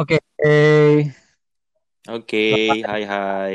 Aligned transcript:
Oke. 0.00 0.16
Oke, 2.08 2.80
hai 2.88 3.04
hai. 3.04 3.54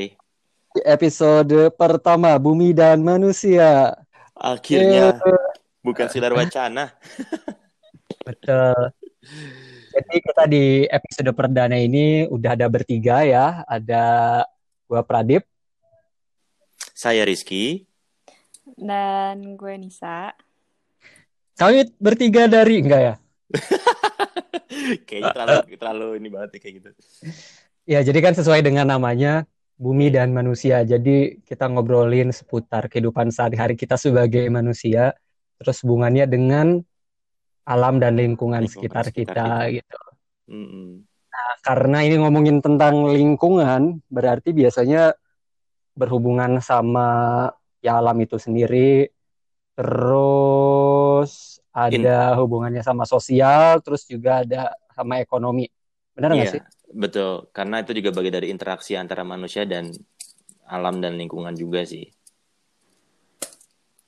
Episode 0.86 1.73
pertama 1.73 2.38
Bumi 2.38 2.70
dan 2.70 3.02
Manusia. 3.02 3.97
Akhirnya 4.38 5.18
bukan 5.82 6.05
sinar 6.05 6.38
wacana. 6.38 6.93
Betul. 8.29 8.93
Jadi 10.16 10.32
kita 10.32 10.47
di 10.47 10.88
episode 10.88 11.27
perdana 11.36 11.75
ini 11.75 12.23
udah 12.23 12.55
ada 12.55 12.71
bertiga 12.71 13.28
ya. 13.28 13.68
Ada 13.68 14.04
gua 14.88 15.04
Pradip, 15.04 15.43
Saya 16.96 17.28
Rizky. 17.28 17.83
Dan 18.79 19.60
gue 19.60 19.75
Nisa. 19.75 20.32
kami 21.60 21.91
bertiga 22.00 22.47
dari 22.47 22.79
enggak 22.79 23.01
ya? 23.04 23.15
Kayaknya 25.04 25.32
terlalu 25.36 25.55
terlalu 25.75 26.07
ini 26.24 26.27
banget 26.32 26.50
nih 26.55 26.61
kayak 26.63 26.74
gitu. 26.79 26.89
Ya, 27.83 28.00
jadi 28.00 28.19
kan 28.24 28.39
sesuai 28.39 28.63
dengan 28.63 28.88
namanya 28.88 29.43
Bumi 29.75 30.16
dan 30.16 30.32
Manusia. 30.32 30.88
Jadi 30.88 31.43
kita 31.43 31.68
ngobrolin 31.68 32.31
seputar 32.31 32.88
kehidupan 32.88 33.36
sehari-hari 33.36 33.75
kita 33.75 34.00
sebagai 34.00 34.47
manusia, 34.47 35.11
terus 35.59 35.83
hubungannya 35.83 36.23
dengan 36.23 36.80
alam 37.66 37.97
dan 37.97 38.13
lingkungan, 38.13 38.61
Lingkungan 38.61 38.69
sekitar, 38.69 39.03
sekitar 39.09 39.36
kita 39.66 39.81
gitu. 39.81 40.05
Mm-mm. 40.49 41.03
Karena 41.66 42.05
ini 42.05 42.16
ngomongin 42.22 42.61
tentang 42.63 43.09
lingkungan, 43.11 43.99
berarti 44.08 44.55
biasanya 44.55 45.11
berhubungan 45.97 46.61
sama 46.63 47.07
ya 47.83 47.99
alam 47.99 48.17
itu 48.21 48.37
sendiri, 48.39 49.09
terus 49.75 51.59
ada 51.75 52.37
hubungannya 52.39 52.81
sama 52.85 53.03
sosial, 53.03 53.83
terus 53.83 54.07
juga 54.07 54.45
ada 54.45 54.71
sama 54.95 55.19
ekonomi. 55.19 55.67
Benar 56.15 56.31
nggak 56.39 56.47
Iya, 56.47 56.55
sih? 56.55 56.61
betul. 56.95 57.31
Karena 57.52 57.75
itu 57.83 57.91
juga 57.99 58.09
bagian 58.15 58.35
dari 58.39 58.47
interaksi 58.53 58.95
antara 58.95 59.23
manusia 59.27 59.67
dan 59.67 59.91
alam 60.65 61.03
dan 61.03 61.19
lingkungan 61.19 61.53
juga 61.57 61.83
sih. 61.83 62.05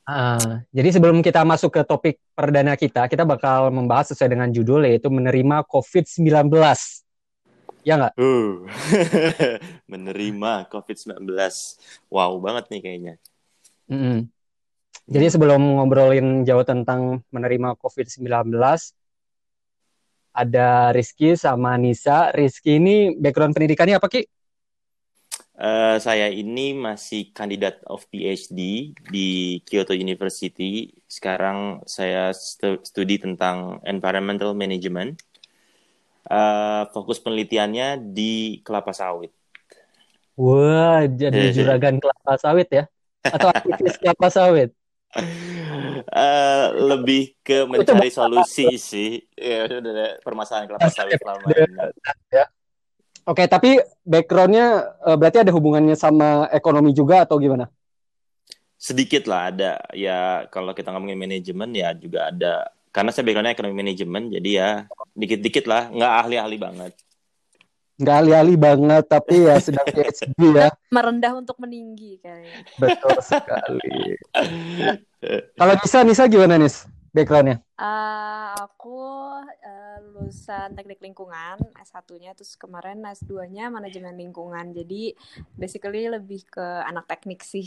Ah, 0.07 0.63
jadi 0.71 0.95
sebelum 0.95 1.19
kita 1.19 1.43
masuk 1.43 1.75
ke 1.75 1.81
topik 1.83 2.15
perdana 2.31 2.79
kita, 2.79 3.11
kita 3.11 3.27
bakal 3.27 3.67
membahas 3.75 4.15
sesuai 4.15 4.39
dengan 4.39 4.47
judul 4.55 4.87
yaitu 4.87 5.11
menerima 5.11 5.67
COVID-19. 5.67 6.47
Ya 7.83 7.99
nggak? 7.99 8.15
Uh. 8.15 8.63
Menerima 9.91 10.71
COVID-19. 10.71 11.27
Wow 12.07 12.39
banget 12.39 12.71
nih 12.71 12.79
kayaknya. 12.79 13.13
Mm-mm. 13.91 14.31
Jadi 15.11 15.27
sebelum 15.27 15.59
ngobrolin 15.59 16.47
jauh 16.47 16.63
tentang 16.63 17.23
menerima 17.27 17.75
COVID-19, 17.75 18.47
ada 20.31 20.95
Rizky 20.95 21.35
sama 21.35 21.75
Nisa. 21.75 22.31
Rizky 22.31 22.79
ini 22.79 23.11
background 23.11 23.59
pendidikannya 23.59 23.99
apa 23.99 24.07
Ki? 24.07 24.23
Eh, 25.57 25.97
saya 26.05 26.27
ini 26.41 26.61
masih 26.87 27.33
kandidat 27.37 27.81
of 27.89 28.05
PhD 28.13 28.59
di 29.13 29.57
Kyoto 29.65 29.93
University. 29.97 30.93
Sekarang 31.09 31.81
saya 31.95 32.29
stu- 32.37 32.81
studi 32.85 33.17
tentang 33.17 33.81
environmental 33.81 34.53
management. 34.53 35.17
Eh, 36.27 36.81
fokus 36.93 37.17
penelitiannya 37.23 37.87
di 38.15 38.59
kelapa 38.65 38.91
sawit. 38.91 39.31
Wah, 40.37 41.01
jadi 41.21 41.39
juragan 41.55 41.95
kelapa 42.01 42.33
sawit 42.43 42.67
ya? 42.77 42.83
Atau 43.33 43.47
aktivis 43.53 43.95
kelapa 44.01 44.27
sawit? 44.29 44.69
Eh, 46.07 46.65
lebih 46.89 47.21
ke 47.45 47.63
mencari 47.73 48.09
solusi 48.11 48.75
sih. 48.77 49.09
Ya, 49.37 49.65
permasalahan 50.25 50.67
kelapa 50.69 50.89
sawit 50.91 51.17
selama 51.21 51.51
ini. 51.63 51.87
Oke, 53.27 53.43
tapi 53.51 53.75
backgroundnya 54.07 54.95
eh, 55.03 55.17
berarti 55.19 55.43
ada 55.43 55.51
hubungannya 55.51 55.99
sama 55.99 56.47
ekonomi 56.47 56.95
juga 56.95 57.27
atau 57.27 57.35
gimana? 57.35 57.67
Sedikit 58.79 59.27
lah 59.27 59.51
ada. 59.51 59.83
Ya, 59.91 60.47
kalau 60.47 60.71
kita 60.71 60.95
ngomongin 60.95 61.19
manajemen 61.19 61.75
ya 61.75 61.91
juga 61.91 62.31
ada. 62.31 62.71
Karena 62.95 63.11
saya 63.11 63.27
backgroundnya 63.27 63.51
ekonomi 63.51 63.75
manajemen, 63.75 64.31
jadi 64.31 64.49
ya 64.49 64.69
dikit-dikit 65.11 65.67
lah. 65.67 65.91
Nggak 65.91 66.13
ahli-ahli 66.23 66.57
banget. 66.57 66.93
Nggak 67.99 68.15
ahli-ahli 68.15 68.55
banget, 68.55 69.03
tapi 69.11 69.35
ya 69.43 69.55
sedang 69.59 69.87
PhD 69.91 70.41
ya. 70.55 70.71
Merendah 70.87 71.33
untuk 71.35 71.59
meninggi 71.59 72.23
kayaknya. 72.23 72.63
Betul 72.79 73.17
sekali. 73.19 74.15
Kalau 75.59 75.73
Nisa, 75.83 75.99
Nisa 76.07 76.23
gimana 76.31 76.55
Nis 76.55 76.87
backgroundnya? 77.17 77.57
Ah, 77.81 78.53
aku 78.53 79.01
eh, 79.65 79.97
lulusan 80.13 80.77
teknik 80.77 81.01
lingkungan 81.01 81.57
S1-nya 81.81 82.37
terus 82.37 82.53
kemarin 82.53 83.01
S2-nya 83.01 83.73
manajemen 83.73 84.13
lingkungan. 84.13 84.77
Jadi 84.77 85.17
basically 85.57 86.05
lebih 86.05 86.45
ke 86.45 86.65
anak 86.85 87.09
teknik 87.09 87.41
sih. 87.41 87.65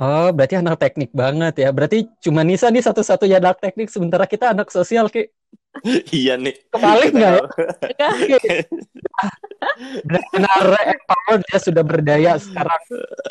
Oh, 0.00 0.32
berarti 0.34 0.58
anak 0.58 0.80
teknik 0.80 1.14
banget 1.14 1.62
ya. 1.62 1.68
Berarti 1.70 2.10
cuma 2.18 2.42
Nisa 2.42 2.72
nih 2.72 2.82
satu-satunya 2.82 3.38
anak 3.38 3.62
teknik, 3.62 3.88
sementara 3.92 4.26
kita 4.26 4.50
anak 4.50 4.72
sosial, 4.74 5.06
Ki. 5.06 5.30
iya 6.18 6.34
nih. 6.40 6.56
Kebalik 6.72 7.12
nggak 7.14 7.32
ya? 7.32 7.38
tahu. 7.38 7.46
Benar-benar 10.08 10.64
empowered 10.96 11.42
ya, 11.48 11.58
sudah 11.60 11.84
berdaya 11.84 12.32
sekarang. 12.40 12.82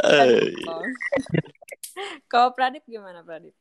Eh, 0.07 0.53
Kalau 2.31 2.55
Pradip 2.55 2.85
gimana 2.87 3.25
Pradip? 3.25 3.53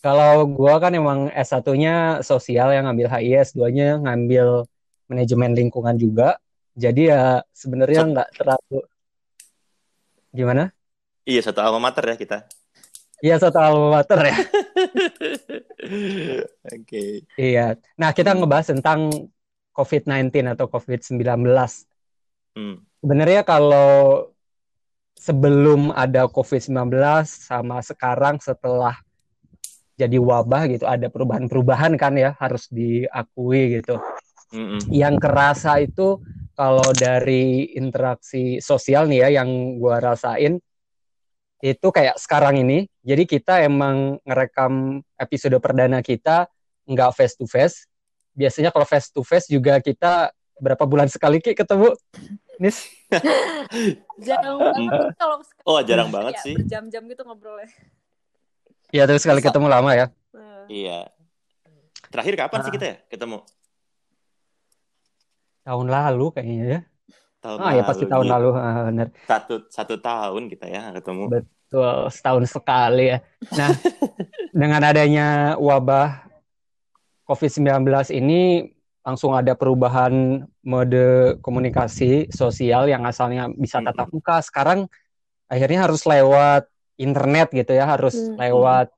Kalau 0.00 0.48
gua 0.48 0.80
kan 0.80 0.96
emang 0.96 1.28
S1-nya 1.28 2.24
sosial 2.24 2.72
yang 2.72 2.88
ngambil 2.88 3.12
HIS, 3.12 3.52
S2-nya 3.52 4.00
ngambil 4.00 4.64
manajemen 5.12 5.52
lingkungan 5.52 5.96
juga. 6.00 6.40
Jadi 6.72 7.12
ya 7.12 7.44
sebenarnya 7.52 8.08
nggak 8.08 8.28
terlalu 8.40 8.80
gimana? 10.32 10.72
Iya, 11.28 11.40
satu 11.44 11.60
alma 11.60 11.90
mater 11.90 12.04
ya 12.08 12.16
kita. 12.16 12.38
Iya 13.20 13.36
satu 13.36 13.60
alma 13.60 14.00
mater 14.00 14.20
ya. 14.24 14.36
Oke. 16.74 17.28
Iya. 17.36 17.76
Nah, 18.00 18.10
kita 18.16 18.32
ngebahas 18.32 18.72
tentang 18.72 19.28
COVID-19 19.76 20.56
atau 20.56 20.66
COVID-19. 20.72 21.44
Hmm. 22.56 22.80
Sebenarnya 23.04 23.44
kalau 23.44 24.32
sebelum 25.20 25.92
ada 25.92 26.24
COVID-19 26.32 26.96
sama 27.28 27.84
sekarang 27.84 28.40
setelah 28.40 28.96
jadi 30.00 30.16
wabah 30.16 30.64
gitu 30.72 30.88
ada 30.88 31.12
perubahan-perubahan 31.12 32.00
kan 32.00 32.16
ya 32.16 32.32
harus 32.40 32.72
diakui 32.72 33.80
gitu. 33.80 34.00
Mm-mm. 34.56 34.80
Yang 34.88 35.14
kerasa 35.20 35.76
itu 35.84 36.16
kalau 36.56 36.96
dari 36.96 37.76
interaksi 37.76 38.64
sosial 38.64 39.04
nih 39.12 39.28
ya 39.28 39.44
yang 39.44 39.76
gua 39.76 40.00
rasain 40.00 40.56
itu 41.60 41.88
kayak 41.92 42.16
sekarang 42.16 42.64
ini. 42.64 42.88
Jadi 43.04 43.28
kita 43.28 43.60
emang 43.60 44.16
ngerekam 44.24 45.04
episode 45.20 45.60
perdana 45.60 46.00
kita 46.00 46.48
nggak 46.88 47.12
face 47.12 47.36
to 47.36 47.44
face. 47.44 47.84
Biasanya 48.32 48.72
kalau 48.72 48.88
face 48.88 49.12
to 49.12 49.20
face 49.20 49.46
juga 49.52 49.76
kita 49.84 50.32
berapa 50.56 50.84
bulan 50.88 51.12
sekali 51.12 51.44
Ki 51.44 51.52
ketemu? 51.52 51.92
Nis? 52.56 52.88
Jarang 54.26 54.60
banget 54.60 55.16
kalau 55.16 55.36
Oh, 55.64 55.80
jarang 55.80 56.12
banget 56.12 56.36
ya, 56.36 56.42
sih. 56.44 56.54
berjam-jam 56.56 57.02
gitu 57.08 57.22
ngobrolnya. 57.24 57.68
Iya 58.90 59.06
terus 59.06 59.22
sekali 59.22 59.40
ketemu 59.40 59.66
lama 59.66 59.90
ya. 59.94 60.06
Nah, 60.34 60.66
Iya. 60.66 60.98
Terakhir 62.10 62.34
kapan 62.34 62.58
sih 62.60 62.70
Ah. 62.70 62.74
kita 62.74 62.86
ya 62.86 62.96
ketemu? 63.06 63.38
Tahun 65.62 65.86
lalu 65.86 66.26
kayaknya 66.34 66.56
ya. 66.66 66.80
Tahun 67.40 67.58
Ah 67.58 67.72
ya 67.72 67.82
pasti 67.86 68.04
tahun 68.04 68.26
gitu. 68.26 68.34
lalu 68.36 68.48
ah, 68.52 68.82
bener. 68.90 69.08
Satu 69.24 69.54
satu 69.70 69.94
tahun 69.96 70.42
kita 70.50 70.66
ya 70.68 70.90
ketemu. 70.92 71.24
Betul 71.30 72.10
setahun 72.10 72.44
sekali 72.50 73.14
ya. 73.14 73.18
Nah 73.54 73.70
dengan 74.60 74.80
adanya 74.82 75.54
wabah 75.56 76.26
COVID-19 77.24 77.86
ini 78.12 78.66
langsung 79.00 79.32
ada 79.32 79.54
perubahan 79.56 80.44
mode 80.60 81.38
komunikasi 81.40 82.28
sosial 82.28 82.90
yang 82.90 83.06
asalnya 83.06 83.48
bisa 83.48 83.80
tatap 83.80 84.12
muka 84.12 84.42
sekarang 84.44 84.90
akhirnya 85.48 85.88
harus 85.88 86.04
lewat 86.04 86.68
internet 87.00 87.48
gitu 87.50 87.72
ya 87.72 87.88
harus 87.88 88.12
Hmm. 88.12 88.36
lewat 88.36 88.88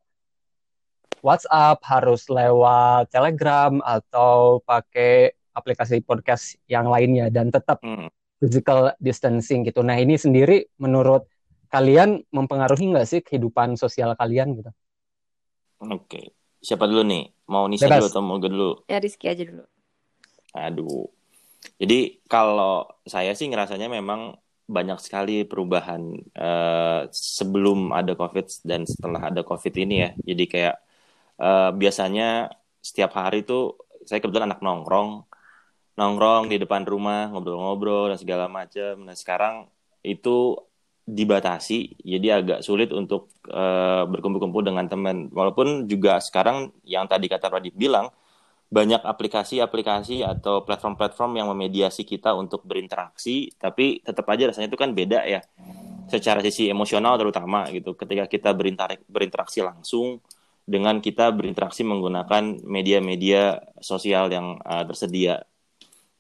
WhatsApp 1.22 1.78
harus 1.86 2.26
lewat 2.26 3.06
Telegram 3.08 3.78
atau 3.78 4.58
pakai 4.60 5.30
aplikasi 5.54 6.02
podcast 6.02 6.58
yang 6.66 6.90
lainnya 6.90 7.30
dan 7.30 7.48
tetap 7.48 7.78
Hmm. 7.80 8.10
physical 8.36 8.90
distancing 8.98 9.62
gitu. 9.62 9.80
Nah 9.80 9.94
ini 9.94 10.18
sendiri 10.18 10.66
menurut 10.76 11.30
kalian 11.68 12.26
mempengaruhi 12.28 12.90
nggak 12.90 13.06
sih 13.06 13.20
kehidupan 13.22 13.78
sosial 13.78 14.12
kalian 14.12 14.58
gitu? 14.58 14.70
Oke. 15.80 16.34
Siapa 16.58 16.84
dulu 16.84 17.02
nih? 17.02 17.30
Mau 17.46 17.66
Nisa 17.66 17.86
Bebas. 17.86 18.02
dulu 18.02 18.10
atau 18.10 18.22
mau 18.22 18.36
gue 18.36 18.50
dulu? 18.50 18.70
ya 18.84 18.98
Rizky 18.98 19.26
aja 19.26 19.42
dulu. 19.42 19.62
Aduh. 20.52 21.06
Jadi 21.78 22.18
kalau 22.26 22.82
saya 23.02 23.30
sih 23.32 23.46
ngerasanya 23.46 23.86
memang 23.86 24.34
banyak 24.66 24.98
sekali 25.02 25.42
perubahan 25.44 26.16
uh, 26.38 27.08
sebelum 27.10 27.90
ada 27.90 28.14
COVID 28.14 28.46
dan 28.62 28.86
setelah 28.86 29.28
ada 29.30 29.42
COVID 29.42 29.74
ini 29.78 29.94
ya. 30.06 30.10
Jadi 30.22 30.44
kayak 30.48 30.76
uh, 31.42 31.70
biasanya 31.74 32.50
setiap 32.82 33.14
hari 33.14 33.42
tuh 33.46 33.78
saya 34.06 34.18
kebetulan 34.18 34.50
anak 34.50 34.62
nongkrong, 34.62 35.26
nongkrong 35.98 36.50
di 36.50 36.56
depan 36.58 36.82
rumah 36.86 37.30
ngobrol-ngobrol 37.30 38.10
dan 38.14 38.18
segala 38.18 38.46
macam. 38.50 39.06
Nah 39.06 39.14
sekarang 39.14 39.70
itu 40.02 40.58
dibatasi, 41.02 41.98
jadi 42.06 42.38
agak 42.38 42.58
sulit 42.62 42.94
untuk 42.94 43.34
uh, 43.50 44.06
berkumpul-kumpul 44.06 44.62
dengan 44.62 44.86
teman. 44.86 45.26
Walaupun 45.34 45.90
juga 45.90 46.22
sekarang 46.22 46.70
yang 46.86 47.10
tadi 47.10 47.26
kata 47.26 47.50
Radit 47.50 47.74
bilang 47.74 48.10
banyak 48.72 49.04
aplikasi-aplikasi 49.04 50.24
atau 50.24 50.64
platform-platform 50.64 51.36
yang 51.36 51.52
memediasi 51.52 52.08
kita 52.08 52.32
untuk 52.32 52.64
berinteraksi, 52.64 53.52
tapi 53.60 54.00
tetap 54.00 54.24
aja 54.32 54.48
rasanya 54.48 54.72
itu 54.72 54.80
kan 54.80 54.96
beda 54.96 55.28
ya, 55.28 55.44
secara 56.08 56.40
sisi 56.40 56.72
emosional 56.72 57.20
terutama 57.20 57.68
gitu. 57.68 57.92
Ketika 57.92 58.24
kita 58.24 58.56
berinteraksi 59.12 59.60
langsung 59.60 60.24
dengan 60.64 61.04
kita 61.04 61.28
berinteraksi 61.36 61.84
menggunakan 61.84 62.64
media-media 62.64 63.60
sosial 63.84 64.32
yang 64.32 64.56
uh, 64.64 64.88
tersedia. 64.88 65.44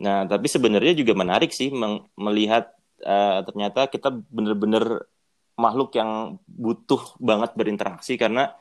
Nah, 0.04 0.28
tapi 0.28 0.50
sebenarnya 0.50 0.92
juga 0.92 1.16
menarik 1.16 1.56
sih 1.56 1.72
melihat 2.20 2.68
uh, 3.00 3.40
ternyata 3.48 3.88
kita 3.88 4.12
benar-benar 4.28 5.08
makhluk 5.56 5.94
yang 5.96 6.42
butuh 6.44 7.16
banget 7.16 7.54
berinteraksi 7.56 8.18
karena 8.20 8.52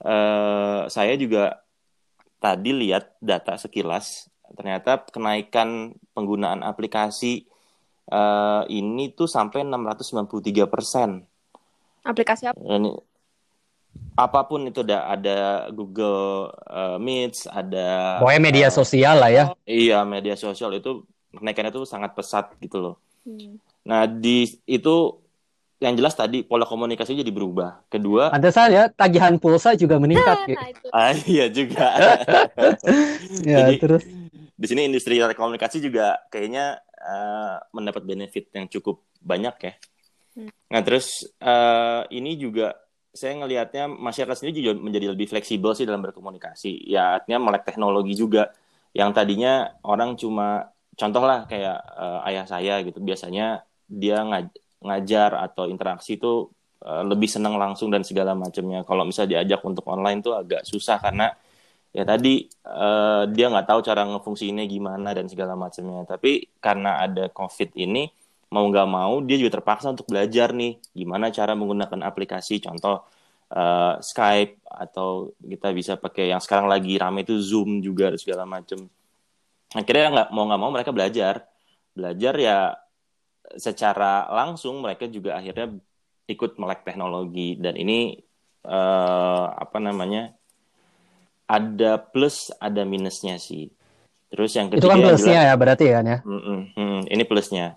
uh, 0.00 0.86
saya 0.86 1.18
juga 1.18 1.63
tadi 2.44 2.76
lihat 2.76 3.16
data 3.24 3.56
sekilas 3.56 4.28
ternyata 4.52 5.00
kenaikan 5.08 5.96
penggunaan 6.12 6.60
aplikasi 6.60 7.48
uh, 8.12 8.68
ini 8.68 9.16
tuh 9.16 9.24
sampai 9.24 9.64
693 9.64 10.68
persen. 10.68 11.24
Aplikasi 12.04 12.52
apa? 12.52 12.60
Ini, 12.60 12.92
apa 14.14 14.40
pun 14.44 14.68
itu 14.68 14.84
ada 14.84 15.08
ada 15.08 15.38
Google 15.72 16.52
uh, 16.68 17.00
Meets, 17.00 17.48
ada. 17.48 18.20
Pokoknya 18.20 18.42
media 18.44 18.68
uh, 18.68 18.74
sosial 18.74 19.16
lah 19.16 19.30
ya. 19.32 19.44
Iya 19.64 20.04
media 20.04 20.36
sosial 20.36 20.76
itu 20.76 21.08
kenaikannya 21.32 21.72
tuh 21.72 21.88
sangat 21.88 22.12
pesat 22.12 22.52
gitu 22.60 22.76
loh. 22.78 22.94
Hmm. 23.24 23.56
Nah 23.88 24.04
di 24.04 24.44
itu 24.68 25.23
yang 25.84 25.96
jelas 26.00 26.16
tadi 26.16 26.40
pola 26.40 26.64
komunikasi 26.64 27.20
jadi 27.20 27.28
berubah. 27.28 27.84
Kedua, 27.92 28.32
ada 28.32 28.48
saja 28.48 28.88
tagihan 28.88 29.36
pulsa 29.36 29.76
juga 29.76 30.00
meningkat. 30.00 30.48
gitu. 30.48 30.88
ah 30.90 31.12
iya 31.28 31.46
juga. 31.52 31.86
ya 33.48 33.68
jadi, 33.68 33.74
terus 33.76 34.02
di 34.54 34.66
sini 34.66 34.88
industri 34.88 35.20
telekomunikasi 35.20 35.84
juga 35.84 36.16
kayaknya 36.32 36.80
uh, 37.04 37.60
mendapat 37.76 38.02
benefit 38.06 38.48
yang 38.56 38.66
cukup 38.72 39.04
banyak 39.20 39.56
ya. 39.60 39.72
Hmm. 40.34 40.50
Nah 40.72 40.80
terus 40.80 41.28
uh, 41.44 42.08
ini 42.08 42.40
juga 42.40 42.72
saya 43.14 43.38
ngelihatnya 43.38 43.86
masyarakat 43.86 44.42
sendiri 44.42 44.58
juga 44.58 44.72
menjadi 44.82 45.14
lebih 45.14 45.30
fleksibel 45.30 45.76
sih 45.76 45.86
dalam 45.86 46.02
berkomunikasi. 46.02 46.90
Ya 46.90 47.20
artinya 47.20 47.50
melek 47.50 47.62
teknologi 47.68 48.18
juga. 48.18 48.50
Yang 48.94 49.10
tadinya 49.14 49.74
orang 49.82 50.14
cuma 50.18 50.70
contoh 50.94 51.22
lah 51.22 51.46
kayak 51.50 51.78
uh, 51.94 52.26
ayah 52.30 52.46
saya 52.46 52.82
gitu 52.86 53.02
biasanya 53.02 53.66
dia 53.90 54.22
ngaj 54.22 54.50
ngajar 54.82 55.36
atau 55.38 55.70
interaksi 55.70 56.16
itu 56.18 56.48
uh, 56.84 57.02
lebih 57.06 57.28
senang 57.30 57.56
langsung 57.56 57.88
dan 57.92 58.02
segala 58.02 58.32
macamnya. 58.36 58.82
Kalau 58.82 59.06
misalnya 59.06 59.40
diajak 59.40 59.60
untuk 59.64 59.84
online 59.88 60.20
tuh 60.20 60.34
agak 60.36 60.62
susah 60.66 60.98
karena 61.00 61.32
ya 61.94 62.02
tadi 62.02 62.50
uh, 62.66 63.24
dia 63.30 63.46
nggak 63.52 63.66
tahu 63.70 63.80
cara 63.86 64.02
ngefungsinya 64.08 64.64
gimana 64.66 65.14
dan 65.14 65.26
segala 65.30 65.54
macamnya. 65.54 66.04
Tapi 66.04 66.58
karena 66.58 67.04
ada 67.04 67.30
COVID 67.30 67.76
ini 67.78 68.10
mau 68.54 68.66
nggak 68.70 68.88
mau 68.88 69.18
dia 69.24 69.36
juga 69.40 69.58
terpaksa 69.58 69.90
untuk 69.90 70.06
belajar 70.06 70.54
nih 70.54 70.78
gimana 70.94 71.30
cara 71.30 71.56
menggunakan 71.56 72.00
aplikasi. 72.06 72.62
Contoh 72.62 73.06
uh, 73.54 73.98
Skype 73.98 74.60
atau 74.66 75.32
kita 75.38 75.70
bisa 75.72 75.92
pakai 75.96 76.34
yang 76.34 76.42
sekarang 76.42 76.66
lagi 76.70 76.98
rame 76.98 77.22
itu 77.24 77.38
Zoom 77.40 77.80
juga 77.80 78.14
segala 78.20 78.44
macam. 78.44 78.86
Akhirnya 79.74 80.06
nggak 80.14 80.28
mau 80.30 80.44
nggak 80.46 80.60
mau 80.60 80.70
mereka 80.70 80.90
belajar 80.94 81.34
belajar 81.94 82.34
ya 82.36 82.58
secara 83.56 84.28
langsung 84.32 84.80
mereka 84.80 85.06
juga 85.06 85.36
akhirnya 85.38 85.76
ikut 86.24 86.56
melek 86.56 86.82
teknologi 86.88 87.60
dan 87.60 87.76
ini 87.76 88.16
uh, 88.64 89.46
apa 89.52 89.76
namanya 89.78 90.32
ada 91.44 92.00
plus 92.00 92.48
ada 92.56 92.82
minusnya 92.88 93.36
sih. 93.36 93.68
Terus 94.32 94.50
yang 94.56 94.72
ketiga 94.72 94.80
itu 94.80 94.88
kan 94.90 95.00
plusnya 95.04 95.40
ya 95.52 95.54
berarti 95.54 95.86
kan 95.92 96.04
ya. 96.04 96.18
Mm 96.24 96.40
-mm, 96.40 96.60
mm, 96.74 97.00
ini 97.12 97.24
plusnya. 97.28 97.76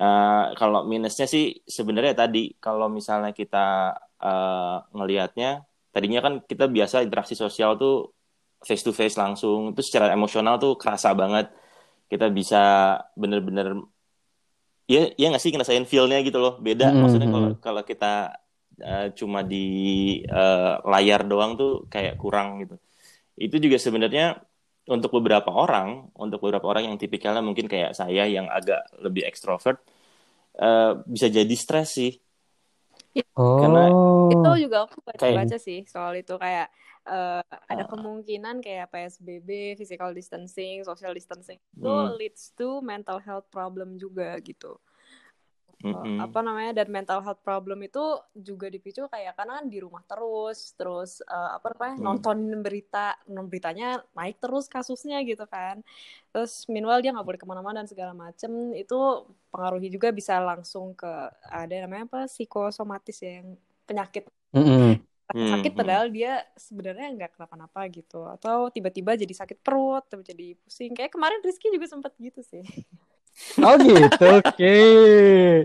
Uh, 0.00 0.54
kalau 0.56 0.86
minusnya 0.88 1.28
sih 1.28 1.60
sebenarnya 1.66 2.16
tadi 2.16 2.56
kalau 2.56 2.88
misalnya 2.88 3.36
kita 3.36 3.98
uh, 4.22 4.76
ngelihatnya 4.96 5.66
tadinya 5.92 6.24
kan 6.24 6.34
kita 6.46 6.70
biasa 6.70 7.04
interaksi 7.04 7.36
sosial 7.36 7.76
tuh 7.76 8.14
face 8.64 8.80
to 8.80 8.96
face 8.96 9.18
langsung 9.18 9.74
itu 9.74 9.82
secara 9.84 10.14
emosional 10.14 10.56
tuh 10.56 10.78
kerasa 10.80 11.12
banget 11.12 11.52
kita 12.08 12.32
bisa 12.32 12.96
bener-bener 13.12 13.76
Iya, 14.90 15.14
iya 15.14 15.26
nggak 15.30 15.42
sih 15.42 15.52
ngerasain 15.54 15.86
feel-nya 15.86 16.18
gitu 16.26 16.42
loh. 16.42 16.58
Beda. 16.58 16.90
Hmm. 16.90 17.06
Maksudnya 17.06 17.28
kalau 17.30 17.48
hmm. 17.54 17.60
kalau 17.62 17.82
kita 17.86 18.12
uh, 18.82 19.06
cuma 19.14 19.46
di 19.46 19.66
uh, 20.26 20.82
layar 20.82 21.22
doang 21.22 21.54
tuh 21.54 21.86
kayak 21.86 22.18
kurang 22.18 22.66
gitu. 22.66 22.74
Itu 23.38 23.56
juga 23.62 23.78
sebenarnya 23.78 24.42
untuk 24.90 25.14
beberapa 25.22 25.54
orang, 25.54 26.10
untuk 26.18 26.42
beberapa 26.42 26.66
orang 26.66 26.90
yang 26.90 26.96
tipikalnya 26.98 27.38
mungkin 27.38 27.70
kayak 27.70 27.94
saya 27.94 28.26
yang 28.26 28.50
agak 28.50 28.82
lebih 28.98 29.22
ekstrovert, 29.30 29.78
uh, 30.58 30.98
bisa 31.06 31.30
jadi 31.30 31.54
stres 31.54 31.94
sih. 31.94 32.18
Oh. 33.34 33.58
Karena 33.58 33.84
itu 34.30 34.50
juga 34.68 34.86
aku 34.86 35.02
baca-baca 35.02 35.56
sih 35.58 35.82
soal 35.86 36.14
itu 36.18 36.34
kayak 36.38 36.70
uh, 37.06 37.42
ada 37.66 37.84
kemungkinan 37.90 38.62
kayak 38.62 38.90
PSBB, 38.92 39.74
physical 39.74 40.14
distancing, 40.14 40.86
social 40.86 41.10
distancing 41.14 41.58
itu 41.74 41.90
hmm. 41.90 42.14
leads 42.18 42.54
to 42.54 42.78
mental 42.84 43.18
health 43.18 43.46
problem 43.50 43.98
juga 43.98 44.38
gitu. 44.42 44.78
Mm-hmm. 45.80 46.20
apa 46.20 46.44
namanya 46.44 46.72
dan 46.76 46.92
mental 46.92 47.24
health 47.24 47.40
problem 47.40 47.80
itu 47.80 48.20
juga 48.36 48.68
dipicu 48.68 49.08
kayak 49.08 49.32
karena 49.32 49.64
kan 49.64 49.66
di 49.72 49.80
rumah 49.80 50.04
terus 50.04 50.76
terus 50.76 51.24
uh, 51.24 51.56
apa 51.56 51.72
namanya 51.72 51.96
mm. 51.96 52.04
nonton 52.04 52.36
berita 52.60 53.16
beritanya 53.48 54.04
naik 54.12 54.36
terus 54.44 54.68
kasusnya 54.68 55.24
gitu 55.24 55.48
kan. 55.48 55.80
Terus 56.36 56.68
meanwhile 56.68 57.00
dia 57.00 57.16
nggak 57.16 57.24
boleh 57.24 57.40
ke 57.40 57.48
mana-mana 57.48 57.80
dan 57.80 57.88
segala 57.88 58.12
macem 58.12 58.76
itu 58.76 59.24
pengaruhi 59.48 59.88
juga 59.88 60.12
bisa 60.12 60.36
langsung 60.36 60.92
ke 60.92 61.08
ada 61.48 61.72
namanya 61.88 62.04
apa 62.12 62.20
psikosomatis 62.28 63.16
ya 63.24 63.40
yang 63.40 63.56
penyakit. 63.88 64.28
Mm-hmm 64.52 65.08
sakit 65.30 65.78
padahal 65.78 66.10
dia 66.10 66.42
sebenarnya 66.58 67.06
nggak 67.14 67.38
kenapa-napa 67.38 67.86
gitu 67.94 68.26
atau 68.26 68.66
tiba-tiba 68.66 69.14
jadi 69.14 69.30
sakit 69.30 69.62
perut 69.62 70.02
tiba 70.10 70.26
jadi 70.26 70.58
pusing. 70.58 70.90
Kayak 70.90 71.14
kemarin 71.14 71.38
Rizky 71.38 71.70
juga 71.70 71.86
sempat 71.86 72.18
gitu 72.18 72.42
sih 72.42 72.66
oh 73.64 73.76
gitu 73.80 74.24
oke 74.40 74.44
okay. 74.44 75.64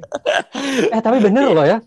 eh 0.93 1.01
tapi 1.01 1.17
bener 1.19 1.51
loh 1.51 1.65
ya 1.65 1.79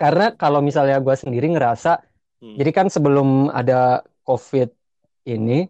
karena 0.00 0.32
kalau 0.34 0.64
misalnya 0.64 0.98
gue 0.98 1.14
sendiri 1.14 1.52
ngerasa 1.52 2.00
hmm. 2.40 2.56
jadi 2.56 2.70
kan 2.72 2.86
sebelum 2.88 3.52
ada 3.52 4.00
covid 4.24 4.72
ini 5.28 5.68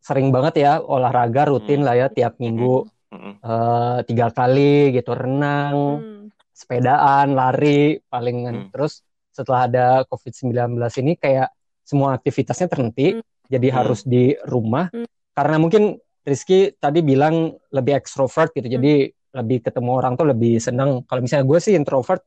sering 0.00 0.32
banget 0.32 0.64
ya 0.64 0.72
olahraga 0.80 1.48
rutin 1.48 1.84
hmm. 1.84 1.86
lah 1.86 1.94
ya 1.96 2.06
tiap 2.08 2.40
minggu 2.40 2.88
hmm. 3.12 3.34
uh, 3.40 3.98
tiga 4.04 4.32
kali 4.32 4.96
gitu 4.96 5.12
renang 5.12 5.76
hmm. 6.00 6.22
sepedaan 6.52 7.36
lari 7.36 8.00
paling 8.08 8.38
hmm. 8.48 8.68
terus 8.72 9.04
setelah 9.34 9.66
ada 9.66 9.86
COVID-19 10.06 10.78
ini 11.02 11.18
kayak 11.18 11.50
semua 11.82 12.14
aktivitasnya 12.14 12.70
terhenti, 12.70 13.18
hmm. 13.18 13.50
jadi 13.50 13.68
hmm. 13.68 13.76
harus 13.76 14.00
di 14.06 14.32
rumah. 14.46 14.88
Hmm. 14.94 15.04
Karena 15.34 15.56
mungkin 15.58 15.98
Rizky 16.24 16.72
tadi 16.80 17.04
bilang 17.04 17.52
lebih 17.68 18.00
ekstrovert 18.00 18.50
gitu, 18.56 18.64
hmm. 18.66 18.76
jadi 18.80 18.94
lebih 19.34 19.58
ketemu 19.66 19.90
orang 19.92 20.16
tuh 20.16 20.26
lebih 20.28 20.56
senang. 20.58 21.04
Kalau 21.04 21.20
misalnya 21.20 21.44
gue 21.44 21.58
sih 21.60 21.74
introvert, 21.76 22.22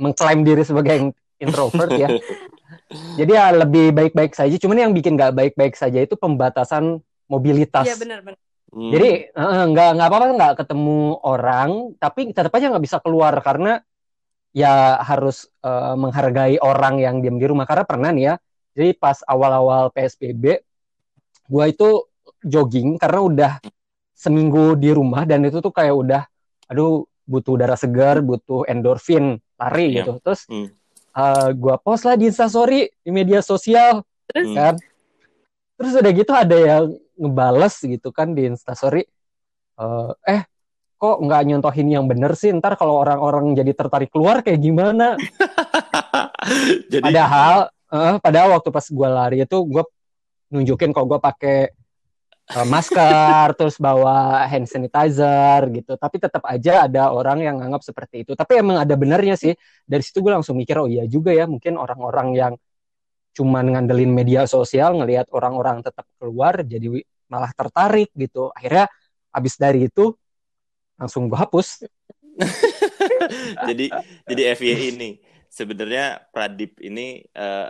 mengklaim 0.00 0.46
diri 0.46 0.62
sebagai 0.64 1.12
introvert 1.38 1.92
ya. 1.92 2.08
Jadi 3.20 3.32
ya 3.36 3.52
lebih 3.52 3.92
baik-baik 3.92 4.32
saja. 4.32 4.54
Cuman 4.56 4.88
yang 4.88 4.92
bikin 4.96 5.12
nggak 5.12 5.36
baik-baik 5.36 5.76
saja 5.76 6.00
itu 6.00 6.16
pembatasan 6.16 7.04
mobilitas. 7.28 7.84
Iya 7.84 8.00
benar-benar. 8.00 8.40
Hmm. 8.68 8.92
Jadi 8.92 9.10
nggak 9.36 9.90
nggak 9.96 10.08
apa-apa 10.08 10.26
nggak 10.36 10.54
ketemu 10.64 11.20
orang, 11.20 11.92
tapi 12.00 12.32
tetap 12.32 12.52
aja 12.52 12.72
nggak 12.72 12.84
bisa 12.84 12.96
keluar 13.00 13.36
karena 13.44 13.80
ya 14.56 15.00
harus 15.04 15.48
uh, 15.62 15.94
menghargai 15.94 16.56
orang 16.60 17.00
yang 17.00 17.20
diam 17.20 17.36
di 17.36 17.46
rumah 17.46 17.68
karena 17.68 17.84
pernah 17.84 18.10
nih 18.10 18.24
ya 18.32 18.34
jadi 18.72 18.90
pas 18.96 19.20
awal-awal 19.26 19.92
PSBB 19.92 20.44
gue 21.48 21.64
itu 21.68 21.88
jogging 22.44 22.98
karena 23.00 23.20
udah 23.20 23.52
seminggu 24.18 24.74
di 24.74 24.90
rumah 24.90 25.22
dan 25.22 25.46
itu 25.46 25.62
tuh 25.62 25.70
kayak 25.70 25.94
udah 25.94 26.22
aduh 26.66 27.06
butuh 27.28 27.60
udara 27.60 27.76
segar 27.78 28.18
butuh 28.24 28.66
endorfin 28.66 29.38
lari 29.60 29.94
yeah. 29.94 29.96
gitu 30.02 30.12
terus 30.24 30.48
mm. 30.48 30.56
uh, 30.56 30.68
eh, 31.18 31.48
gue 31.54 31.76
post 31.84 32.02
lah 32.08 32.16
di 32.18 32.26
instastory 32.26 32.88
di 32.90 33.10
media 33.14 33.44
sosial 33.44 34.02
mm. 34.32 34.54
kan 34.56 34.74
terus 35.78 35.92
udah 35.94 36.12
gitu 36.12 36.32
ada 36.34 36.56
yang 36.56 36.84
ngebales 37.14 37.74
gitu 37.78 38.10
kan 38.10 38.34
di 38.34 38.50
instastory 38.50 39.06
uh, 39.78 40.10
eh 40.26 40.42
kok 40.98 41.22
nggak 41.22 41.42
nyontohin 41.46 41.86
yang 41.86 42.04
bener 42.10 42.34
sih 42.34 42.50
ntar 42.58 42.74
kalau 42.74 42.98
orang-orang 42.98 43.54
jadi 43.54 43.70
tertarik 43.70 44.10
keluar 44.10 44.42
kayak 44.42 44.58
gimana 44.58 45.14
jadi... 46.90 47.04
padahal 47.06 47.70
uh, 47.94 48.18
padahal 48.18 48.58
waktu 48.58 48.68
pas 48.74 48.86
gue 48.90 49.08
lari 49.08 49.38
itu 49.46 49.58
gue 49.62 49.84
nunjukin 50.50 50.90
kalau 50.90 51.06
gue 51.06 51.20
pakai 51.22 51.70
uh, 52.56 52.66
masker 52.66 53.46
terus 53.56 53.76
bawa 53.76 54.44
hand 54.48 54.68
sanitizer 54.68 55.60
gitu. 55.72 55.96
Tapi 56.00 56.16
tetap 56.16 56.42
aja 56.48 56.88
ada 56.88 57.12
orang 57.12 57.44
yang 57.44 57.56
nganggap 57.60 57.84
seperti 57.84 58.24
itu. 58.24 58.32
Tapi 58.32 58.60
emang 58.60 58.80
ada 58.80 58.94
benernya 58.96 59.36
sih. 59.36 59.52
Dari 59.84 60.02
situ 60.04 60.24
gue 60.24 60.32
langsung 60.32 60.56
mikir 60.56 60.76
oh 60.80 60.88
iya 60.88 61.04
juga 61.04 61.34
ya 61.34 61.44
mungkin 61.44 61.76
orang-orang 61.76 62.28
yang 62.36 62.52
cuman 63.36 63.70
ngandelin 63.76 64.10
media 64.10 64.48
sosial 64.50 64.98
ngelihat 64.98 65.30
orang-orang 65.30 65.78
tetap 65.84 66.08
keluar 66.18 66.58
jadi 66.64 67.04
malah 67.28 67.52
tertarik 67.52 68.10
gitu. 68.16 68.50
Akhirnya 68.56 68.88
abis 69.30 69.54
dari 69.60 69.86
itu 69.86 70.16
langsung 70.98 71.28
gue 71.30 71.38
hapus. 71.38 71.86
Jadi 73.66 73.90
jadi 74.30 74.54
FY 74.54 74.94
ini 74.94 75.18
sebenarnya 75.50 76.22
Pradip 76.30 76.78
ini 76.78 77.26
uh, 77.34 77.66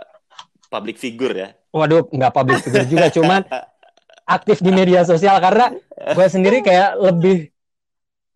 public 0.69 1.01
figure 1.01 1.33
ya? 1.33 1.49
Waduh 1.73 2.05
nggak 2.05 2.29
public 2.29 2.61
figure 2.61 2.85
juga 2.85 3.09
cuman 3.09 3.41
aktif 4.29 4.61
di 4.61 4.69
media 4.69 5.01
sosial 5.01 5.41
karena 5.41 5.73
gue 5.89 6.27
sendiri 6.29 6.61
kayak 6.61 7.01
lebih 7.01 7.49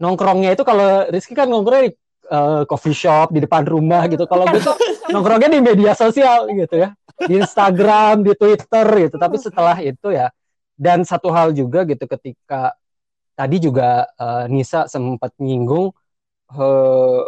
nongkrongnya 0.02 0.58
itu 0.58 0.66
kalau 0.66 1.06
Rizky 1.14 1.38
kan 1.38 1.46
nongkrongnya 1.46 1.94
di 1.94 1.94
uh, 2.34 2.66
coffee 2.66 2.98
shop 2.98 3.30
di 3.30 3.46
depan 3.46 3.62
rumah 3.70 4.10
gitu 4.10 4.26
kalau 4.26 4.50
gue 4.50 4.58
tuh 4.58 4.74
nongkrongnya 5.14 5.54
di 5.54 5.62
media 5.62 5.94
sosial 5.94 6.50
gitu 6.50 6.82
ya 6.82 6.98
di 7.30 7.38
Instagram 7.38 8.26
di 8.26 8.34
Twitter 8.34 8.86
gitu 9.06 9.16
tapi 9.22 9.38
setelah 9.38 9.78
itu 9.86 10.10
ya 10.10 10.34
dan 10.74 11.06
satu 11.06 11.30
hal 11.30 11.54
juga 11.54 11.86
gitu 11.86 12.10
ketika 12.10 12.74
tadi 13.38 13.62
juga 13.62 14.10
uh, 14.18 14.50
Nisa 14.50 14.90
sempat 14.90 15.34
nyinggung 15.38 15.94
uh, 16.58 17.22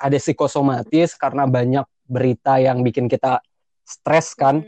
ada 0.00 0.16
psikosomatis 0.16 1.12
karena 1.20 1.44
banyak 1.44 1.84
berita 2.08 2.56
yang 2.56 2.80
bikin 2.80 3.06
kita 3.06 3.44
stres 3.84 4.32
kan. 4.32 4.64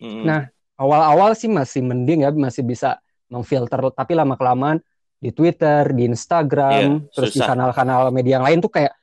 Mm. 0.00 0.24
Nah, 0.24 0.42
awal-awal 0.80 1.36
sih 1.36 1.52
masih 1.52 1.84
mending 1.84 2.24
ya 2.24 2.32
masih 2.32 2.64
bisa 2.64 2.96
memfilter 3.28 3.78
tapi 3.92 4.16
lama 4.16 4.34
kelamaan 4.34 4.80
di 5.20 5.28
Twitter, 5.36 5.92
di 5.92 6.08
Instagram, 6.08 7.04
yeah, 7.04 7.12
terus 7.12 7.36
susah. 7.36 7.44
di 7.44 7.48
kanal-kanal 7.52 8.08
media 8.08 8.40
yang 8.40 8.46
lain 8.48 8.64
tuh 8.64 8.72
kayak 8.72 8.96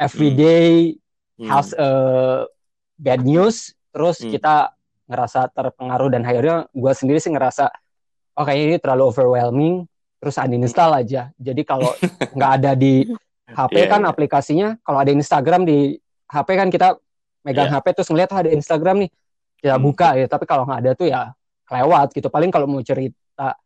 everyday 0.00 0.96
mm. 1.36 1.44
has 1.44 1.76
a 1.76 1.90
bad 2.96 3.20
news 3.20 3.76
terus 3.92 4.24
mm. 4.24 4.32
kita 4.32 4.72
ngerasa 5.04 5.52
terpengaruh 5.52 6.08
dan 6.08 6.24
akhirnya 6.24 6.64
gue 6.72 6.92
sendiri 6.96 7.20
sih 7.20 7.32
ngerasa 7.36 7.68
oh 8.40 8.44
kayaknya 8.48 8.64
ini 8.64 8.78
terlalu 8.80 9.12
overwhelming 9.12 9.74
terus 10.18 10.40
uninstall 10.40 10.96
aja. 10.96 11.30
Jadi 11.36 11.62
kalau 11.62 11.92
nggak 12.36 12.52
ada 12.62 12.72
di 12.72 13.06
HP 13.48 13.76
yeah, 13.76 13.88
kan 13.88 14.00
yeah. 14.04 14.10
aplikasinya, 14.12 14.68
kalau 14.84 14.98
ada 15.00 15.12
Instagram 15.14 15.64
di 15.64 15.96
HP 16.28 16.48
kan 16.56 16.68
kita 16.68 16.88
megang 17.44 17.70
yeah. 17.72 17.80
HP 17.80 17.86
terus 17.96 18.08
ngeliat 18.12 18.30
oh, 18.34 18.40
ada 18.40 18.50
Instagram 18.52 19.06
nih, 19.06 19.10
kita 19.58 19.76
hmm. 19.76 19.84
buka 19.84 20.08
ya. 20.16 20.26
Tapi 20.30 20.44
kalau 20.46 20.64
nggak 20.64 20.80
ada 20.80 20.92
tuh 20.94 21.06
ya 21.10 21.34
kelewat 21.68 22.14
gitu. 22.14 22.28
Paling 22.30 22.50
kalau 22.54 22.66
mau 22.70 22.80
cerita 22.80 23.58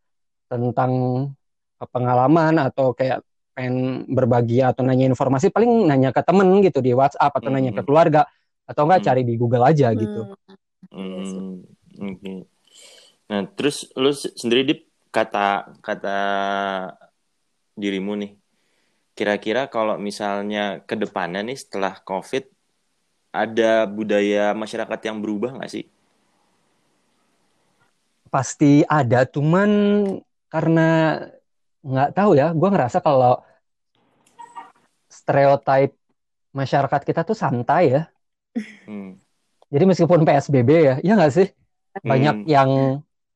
tentang 0.49 0.91
pengalaman 1.79 2.59
atau 2.61 2.91
kayak 2.91 3.23
pengen 3.53 4.09
berbagi 4.09 4.65
atau 4.65 4.81
nanya 4.81 5.05
informasi, 5.05 5.53
paling 5.53 5.85
nanya 5.85 6.09
ke 6.09 6.25
temen 6.25 6.49
gitu 6.65 6.81
di 6.81 6.91
WhatsApp 6.91 7.31
atau 7.31 7.49
hmm. 7.49 7.55
nanya 7.55 7.71
ke 7.71 7.81
hmm. 7.81 7.87
keluarga 7.87 8.21
atau 8.65 8.89
enggak 8.89 9.01
hmm. 9.03 9.07
cari 9.07 9.21
di 9.21 9.33
Google 9.37 9.65
aja 9.69 9.87
gitu. 9.93 10.21
Hmm. 10.89 11.61
Okay. 11.93 12.49
Nah, 13.29 13.45
terus 13.53 13.87
lu 13.93 14.09
sendiri 14.13 14.61
di 14.65 14.75
kata 15.13 15.77
kata 15.85 16.19
dirimu 17.77 18.17
nih 18.17 18.33
kira-kira 19.13 19.69
kalau 19.69 20.01
misalnya 20.01 20.81
ke 20.81 20.97
depannya 20.97 21.45
nih 21.45 21.57
setelah 21.57 22.01
covid 22.01 22.49
ada 23.33 23.89
budaya 23.89 24.53
masyarakat 24.53 24.99
yang 25.09 25.17
berubah 25.17 25.57
nggak 25.57 25.73
sih 25.73 25.85
pasti 28.29 28.85
ada 28.85 29.25
cuman 29.25 29.69
karena 30.49 31.21
nggak 31.81 32.09
tahu 32.13 32.37
ya 32.37 32.53
gue 32.53 32.69
ngerasa 32.69 33.01
kalau 33.01 33.41
stereotip 35.09 35.97
masyarakat 36.53 37.01
kita 37.01 37.21
tuh 37.25 37.37
santai 37.37 37.83
ya 37.93 38.01
hmm. 38.85 39.17
jadi 39.73 39.83
meskipun 39.89 40.21
psbb 40.25 40.69
ya 40.69 40.95
ya 41.01 41.13
nggak 41.17 41.33
sih 41.33 41.47
banyak 42.01 42.45
hmm. 42.45 42.49
yang 42.49 42.69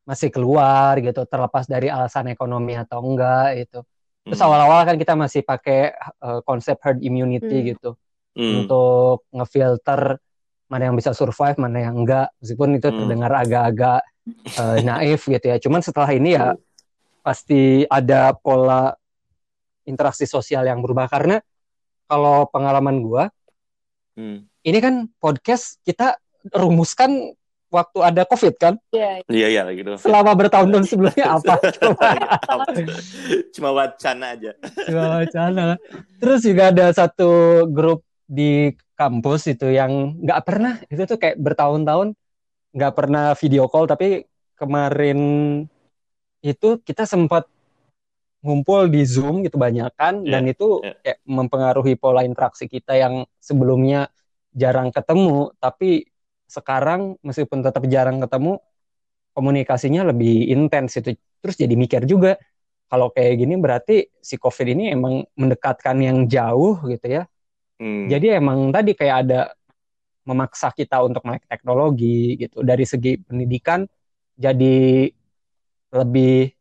masih 0.08 0.32
keluar 0.32 0.98
gitu 1.04 1.28
terlepas 1.28 1.68
dari 1.68 1.92
alasan 1.92 2.32
ekonomi 2.32 2.74
atau 2.74 3.04
enggak 3.04 3.68
itu 3.68 3.80
terus 4.26 4.40
hmm. 4.40 4.48
awal-awal 4.48 4.82
kan 4.88 4.96
kita 4.98 5.14
masih 5.14 5.42
pakai 5.46 5.94
uh, 6.24 6.40
konsep 6.42 6.80
herd 6.82 7.04
immunity 7.06 7.60
hmm. 7.62 7.68
gitu 7.76 7.90
hmm. 8.38 8.64
untuk 8.64 9.26
ngefilter 9.34 10.22
mana 10.68 10.84
yang 10.92 10.96
bisa 10.96 11.12
survive 11.18 11.58
mana 11.58 11.90
yang 11.90 12.06
enggak 12.06 12.30
meskipun 12.38 12.78
itu 12.78 12.88
hmm. 12.88 12.98
terdengar 13.02 13.32
agak-agak 13.34 14.02
uh, 14.62 14.78
naif 14.88 15.26
gitu 15.26 15.46
ya 15.50 15.58
cuman 15.58 15.82
setelah 15.82 16.12
ini 16.14 16.38
ya 16.38 16.54
pasti 17.26 17.84
ada 17.90 18.32
pola 18.38 18.94
interaksi 19.90 20.30
sosial 20.30 20.64
yang 20.70 20.80
berubah 20.86 21.10
karena 21.10 21.42
kalau 22.06 22.46
pengalaman 22.54 23.02
gua 23.02 23.34
hmm. 24.16 24.46
ini 24.64 24.78
kan 24.78 25.10
podcast 25.20 25.82
kita 25.82 26.16
rumuskan 26.54 27.36
waktu 27.68 28.00
ada 28.00 28.24
COVID 28.24 28.54
kan? 28.56 28.74
Iya, 28.96 29.24
iya, 29.28 29.48
iya 29.52 29.64
gitu. 29.76 30.00
Selama 30.00 30.32
bertahun-tahun 30.36 30.86
sebelumnya 30.88 31.26
apa? 31.40 31.60
Coba. 31.60 32.10
Cuma 33.52 33.70
wacana 33.76 34.26
aja. 34.36 34.52
Cuma 34.88 35.04
wacana. 35.22 35.64
Terus 36.20 36.40
juga 36.44 36.72
ada 36.72 36.88
satu 36.96 37.64
grup 37.68 38.08
di 38.28 38.76
kampus 39.00 39.48
itu 39.48 39.72
yang 39.72 40.20
nggak 40.20 40.42
pernah 40.44 40.76
itu 40.92 41.02
tuh 41.08 41.16
kayak 41.16 41.40
bertahun-tahun 41.40 42.12
nggak 42.76 42.94
pernah 42.94 43.32
video 43.40 43.72
call 43.72 43.88
tapi 43.88 44.28
kemarin 44.60 45.20
itu 46.44 46.78
kita 46.84 47.08
sempat 47.08 47.48
ngumpul 48.44 48.92
di 48.92 49.02
Zoom 49.08 49.42
gitu 49.42 49.58
banyak 49.58 49.90
kan 49.98 50.22
yeah, 50.22 50.38
dan 50.38 50.44
itu 50.46 50.84
yeah. 50.84 50.96
kayak 51.02 51.20
mempengaruhi 51.26 51.96
pola 51.98 52.22
interaksi 52.22 52.70
kita 52.70 52.94
yang 52.94 53.26
sebelumnya 53.42 54.12
jarang 54.54 54.94
ketemu 54.94 55.56
tapi 55.58 56.06
sekarang 56.48 57.20
meskipun 57.24 57.64
tetap 57.66 57.84
jarang 57.90 58.22
ketemu 58.24 58.62
komunikasinya 59.36 60.08
lebih 60.10 60.48
intens 60.50 60.98
itu 60.98 61.18
terus 61.42 61.56
jadi 61.60 61.76
mikir 61.76 62.08
juga 62.10 62.40
kalau 62.88 63.12
kayak 63.12 63.44
gini 63.44 63.60
berarti 63.60 64.10
si 64.24 64.40
covid 64.40 64.68
ini 64.74 64.96
emang 64.96 65.28
mendekatkan 65.36 65.98
yang 66.00 66.26
jauh 66.26 66.80
gitu 66.88 67.22
ya 67.22 67.24
hmm. 67.82 68.12
jadi 68.12 68.42
emang 68.42 68.70
tadi 68.70 68.94
kayak 68.94 69.18
ada 69.28 69.42
memaksa 70.28 70.76
kita 70.76 71.00
untuk 71.08 71.24
melek 71.24 71.48
teknologi 71.48 72.36
gitu 72.36 72.60
dari 72.62 72.84
segi 72.84 73.16
pendidikan 73.22 73.88
jadi 74.36 75.08
lebih 75.96 76.52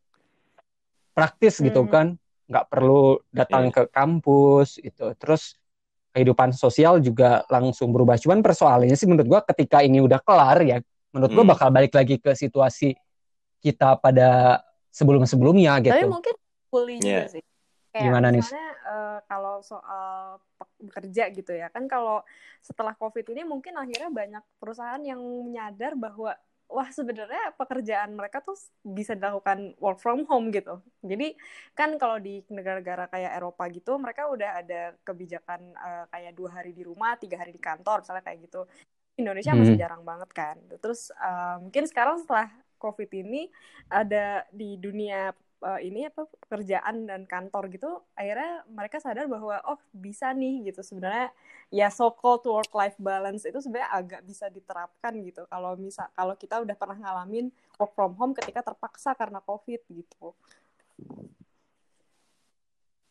praktis 1.16 1.58
gitu 1.58 1.82
hmm. 1.84 1.90
kan 1.90 2.06
nggak 2.46 2.66
perlu 2.70 3.18
datang 3.34 3.68
yeah. 3.68 3.74
ke 3.74 3.82
kampus 3.90 4.78
itu 4.78 5.12
terus 5.18 5.58
kehidupan 6.16 6.56
sosial 6.56 6.96
juga 7.04 7.44
langsung 7.52 7.92
berubah. 7.92 8.16
Cuman 8.16 8.40
persoalannya 8.40 8.96
sih 8.96 9.04
menurut 9.04 9.28
gua 9.28 9.40
ketika 9.44 9.84
ini 9.84 10.00
udah 10.00 10.16
kelar 10.24 10.64
ya, 10.64 10.80
menurut 11.12 11.30
gua 11.36 11.44
hmm. 11.44 11.52
bakal 11.52 11.68
balik 11.68 11.92
lagi 11.92 12.16
ke 12.16 12.32
situasi 12.32 12.96
kita 13.60 14.00
pada 14.00 14.64
sebelum-sebelumnya 14.88 15.76
gitu. 15.84 15.92
Tapi 15.92 16.08
mungkin 16.08 16.34
fully 16.72 16.96
yeah. 17.04 17.28
juga 17.28 17.36
sih. 17.36 17.42
Kayak 17.96 18.12
Gimana 18.12 18.28
nih? 18.28 18.44
Uh, 18.84 19.18
kalau 19.24 19.64
soal 19.64 20.36
bekerja 20.76 21.32
gitu 21.32 21.56
ya, 21.56 21.72
kan 21.72 21.88
kalau 21.88 22.20
setelah 22.60 22.92
COVID 22.92 23.32
ini 23.32 23.48
mungkin 23.48 23.72
akhirnya 23.80 24.12
banyak 24.12 24.44
perusahaan 24.60 25.00
yang 25.00 25.16
menyadar 25.16 25.96
bahwa 25.96 26.36
wah 26.68 26.88
sebenarnya 26.92 27.56
pekerjaan 27.56 28.12
mereka 28.12 28.42
tuh 28.44 28.58
bisa 28.84 29.16
dilakukan 29.16 29.72
work 29.80 29.96
from 29.96 30.28
home 30.28 30.52
gitu. 30.52 30.84
Jadi 31.00 31.32
kan 31.72 31.96
kalau 31.96 32.20
di 32.20 32.44
negara-negara 32.52 33.08
kayak 33.08 33.32
Eropa 33.40 33.64
gitu, 33.72 33.96
mereka 33.96 34.28
udah 34.28 34.50
ada 34.60 34.92
kebijakan 35.00 35.72
uh, 35.72 36.04
kayak 36.12 36.36
dua 36.36 36.60
hari 36.60 36.76
di 36.76 36.84
rumah, 36.84 37.16
tiga 37.16 37.40
hari 37.40 37.56
di 37.56 37.62
kantor, 37.62 38.04
misalnya 38.04 38.24
kayak 38.28 38.44
gitu. 38.44 38.68
Indonesia 39.16 39.56
hmm. 39.56 39.60
masih 39.64 39.76
jarang 39.80 40.04
banget 40.04 40.30
kan. 40.36 40.60
Terus 40.84 41.08
uh, 41.16 41.56
mungkin 41.64 41.88
sekarang 41.88 42.20
setelah 42.20 42.52
COVID 42.76 43.10
ini 43.24 43.48
ada 43.88 44.44
di 44.52 44.76
dunia 44.76 45.32
uh, 45.66 45.80
ini 45.82 46.06
apa 46.06 46.30
pekerjaan 46.46 47.10
dan 47.10 47.26
kantor 47.26 47.66
gitu 47.74 47.90
akhirnya 48.14 48.62
mereka 48.70 49.02
sadar 49.02 49.26
bahwa 49.26 49.58
oh 49.66 49.80
bisa 49.90 50.30
nih 50.30 50.70
gitu. 50.70 50.86
Sebenarnya 50.86 51.34
ya 51.74 51.90
so 51.90 52.14
called 52.14 52.46
work 52.46 52.70
life 52.70 52.94
balance 53.02 53.42
itu 53.42 53.58
sebenarnya 53.58 53.90
agak 53.90 54.20
bisa 54.22 54.46
diterapkan 54.46 55.12
gitu. 55.26 55.42
Kalau 55.50 55.74
misal 55.74 56.06
kalau 56.14 56.38
kita 56.38 56.62
udah 56.62 56.76
pernah 56.78 56.98
ngalamin 57.02 57.50
work 57.82 57.92
from 57.98 58.14
home 58.14 58.32
ketika 58.38 58.62
terpaksa 58.62 59.18
karena 59.18 59.42
covid 59.42 59.82
gitu. 59.90 60.30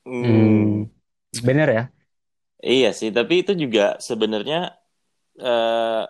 Hmm, 0.08 0.88
bener 1.44 1.68
ya? 1.68 1.84
Iya 2.64 2.96
sih 2.96 3.12
tapi 3.12 3.44
itu 3.44 3.52
juga 3.54 4.00
sebenarnya 4.00 4.74
uh, 5.44 6.08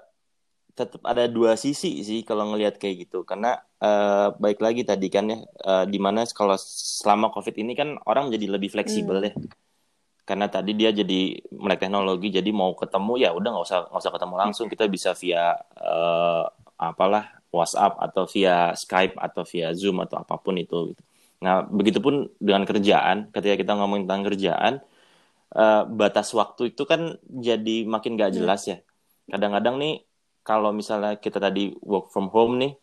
tetap 0.76 1.02
ada 1.08 1.26
dua 1.32 1.56
sisi 1.56 2.04
sih 2.04 2.28
kalau 2.28 2.52
ngelihat 2.52 2.76
kayak 2.76 3.08
gitu 3.08 3.24
karena 3.24 3.64
uh, 3.80 4.36
baik 4.36 4.60
lagi 4.60 4.84
tadi 4.84 5.08
kan 5.08 5.32
ya 5.32 5.40
uh, 5.64 5.86
di 5.88 5.98
mana 5.98 6.28
kalau 6.36 6.60
selama 6.60 7.32
covid 7.32 7.56
ini 7.56 7.74
kan 7.80 7.96
orang 8.04 8.28
menjadi 8.28 8.60
lebih 8.60 8.70
fleksibel 8.76 9.24
hmm. 9.24 9.28
ya 9.32 9.34
karena 10.26 10.52
tadi 10.52 10.76
dia 10.76 10.92
jadi 10.92 11.38
melek 11.54 11.86
teknologi 11.86 12.28
jadi 12.34 12.50
mau 12.52 12.76
ketemu 12.76 13.14
ya 13.24 13.30
udah 13.32 13.50
nggak 13.56 13.66
usah 13.66 13.80
nggak 13.88 14.02
usah 14.04 14.14
ketemu 14.20 14.34
langsung 14.36 14.68
kita 14.68 14.84
bisa 14.92 15.16
via 15.16 15.56
uh, 15.80 16.44
apalah 16.76 17.40
WhatsApp 17.56 17.96
atau 18.04 18.28
via 18.28 18.76
Skype 18.76 19.16
atau 19.16 19.48
via 19.48 19.72
Zoom 19.72 20.04
atau 20.04 20.20
apa 20.20 20.36
pun 20.36 20.60
itu 20.60 20.92
gitu. 20.92 21.02
Nah, 21.40 21.64
begitupun 21.64 22.32
dengan 22.42 22.64
kerjaan, 22.68 23.32
ketika 23.32 23.56
kita 23.60 23.72
ngomongin 23.78 24.08
tentang 24.08 24.24
kerjaan, 24.28 24.74
uh, 25.56 25.84
batas 25.88 26.32
waktu 26.36 26.76
itu 26.76 26.84
kan 26.84 27.16
jadi 27.30 27.86
makin 27.88 28.20
gak 28.20 28.36
hmm. 28.36 28.38
jelas 28.42 28.62
ya. 28.68 28.78
Kadang-kadang 29.30 29.78
nih 29.80 29.94
kalau 30.46 30.70
misalnya 30.70 31.18
kita 31.18 31.42
tadi 31.42 31.74
work 31.82 32.14
from 32.14 32.30
home 32.30 32.62
nih, 32.62 32.78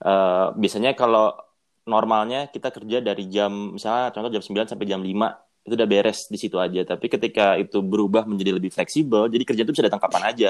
uh, 0.00 0.56
biasanya 0.56 0.96
kalau 0.96 1.36
normalnya 1.84 2.48
kita 2.48 2.72
kerja 2.72 3.04
dari 3.04 3.28
jam 3.28 3.76
misalnya 3.76 4.14
contoh 4.14 4.32
jam 4.32 4.40
9 4.40 4.70
sampai 4.72 4.86
jam 4.88 5.02
5 5.04 5.68
itu 5.68 5.74
udah 5.76 5.88
beres 5.88 6.26
di 6.32 6.38
situ 6.40 6.56
aja. 6.56 6.82
Tapi 6.88 7.06
ketika 7.12 7.60
itu 7.60 7.84
berubah 7.84 8.24
menjadi 8.24 8.56
lebih 8.56 8.72
fleksibel, 8.72 9.28
jadi 9.28 9.44
kerja 9.44 9.62
itu 9.62 9.72
bisa 9.76 9.86
datang 9.86 10.00
kapan 10.02 10.22
aja. 10.32 10.48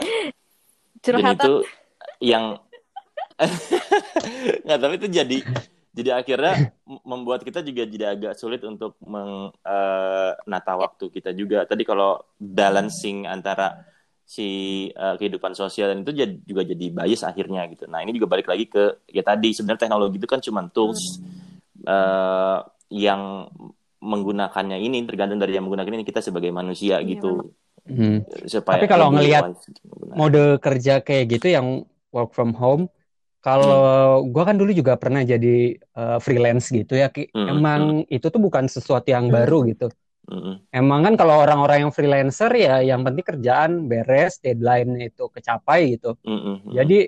Curhatan. 1.03 1.35
Dan 1.35 1.37
itu 1.37 1.55
yang 2.23 2.45
nggak 4.65 4.79
tapi 4.79 4.95
itu 5.03 5.09
jadi 5.11 5.39
jadi 5.93 6.11
akhirnya 6.15 6.73
membuat 7.05 7.45
kita 7.45 7.61
juga 7.61 7.85
jadi 7.85 8.17
agak 8.17 8.39
sulit 8.39 8.65
untuk 8.65 8.97
menata 9.05 10.73
uh, 10.73 10.81
waktu 10.81 11.11
kita 11.13 11.37
juga. 11.37 11.69
Tadi 11.69 11.85
kalau 11.85 12.23
balancing 12.41 13.29
antara 13.29 13.92
si 14.25 14.89
uh, 14.97 15.19
kehidupan 15.21 15.53
sosial 15.53 15.93
itu 15.99 16.13
juga 16.47 16.63
jadi 16.65 16.87
bias 16.89 17.23
akhirnya 17.27 17.69
gitu. 17.69 17.85
Nah 17.91 18.01
ini 18.01 18.17
juga 18.17 18.33
balik 18.33 18.49
lagi 18.49 18.71
ke 18.71 19.05
ya 19.11 19.21
tadi 19.21 19.53
sebenarnya 19.53 19.89
teknologi 19.89 20.17
itu 20.17 20.29
kan 20.31 20.41
cuma 20.41 20.65
tools 20.73 21.21
uh, 21.85 22.65
yang 22.93 23.49
menggunakannya 24.03 24.83
ini 24.83 25.07
tergantung 25.07 25.39
dari 25.39 25.55
yang 25.55 25.65
menggunakan 25.65 26.03
ini 26.03 26.05
kita 26.05 26.19
sebagai 26.19 26.51
manusia 26.51 26.99
iya, 26.99 27.07
gitu. 27.07 27.55
Hmm. 27.87 28.27
Supaya 28.47 28.83
Tapi 28.83 28.91
kalau 28.91 29.15
ngelihat 29.15 29.59
mode 30.15 30.59
kerja 30.59 31.03
kayak 31.03 31.39
gitu 31.39 31.47
yang 31.51 31.67
work 32.11 32.35
from 32.35 32.55
home, 32.55 32.91
kalau 33.43 34.23
hmm. 34.23 34.31
gue 34.31 34.43
kan 34.43 34.57
dulu 34.59 34.71
juga 34.75 34.95
pernah 34.99 35.23
jadi 35.27 35.79
uh, 35.99 36.19
freelance 36.23 36.71
gitu 36.71 36.99
ya, 36.99 37.11
Ki. 37.11 37.31
Hmm. 37.31 37.59
Emang 37.59 37.83
hmm. 38.03 38.11
itu 38.11 38.27
tuh 38.27 38.43
bukan 38.43 38.67
sesuatu 38.67 39.11
yang 39.11 39.31
hmm. 39.31 39.35
baru 39.35 39.59
gitu. 39.71 39.87
Hmm. 40.23 40.63
Emang 40.71 41.03
kan 41.03 41.15
kalau 41.19 41.43
orang-orang 41.43 41.89
yang 41.89 41.93
freelancer 41.93 42.53
ya 42.55 42.79
yang 42.79 43.03
penting 43.03 43.27
kerjaan 43.27 43.71
beres, 43.91 44.39
deadline 44.39 44.97
itu 45.03 45.27
kecapai 45.29 45.99
gitu. 45.99 46.15
Hmm. 46.23 46.41
hmm, 46.41 46.57
hmm. 46.63 46.73
Jadi 46.79 46.99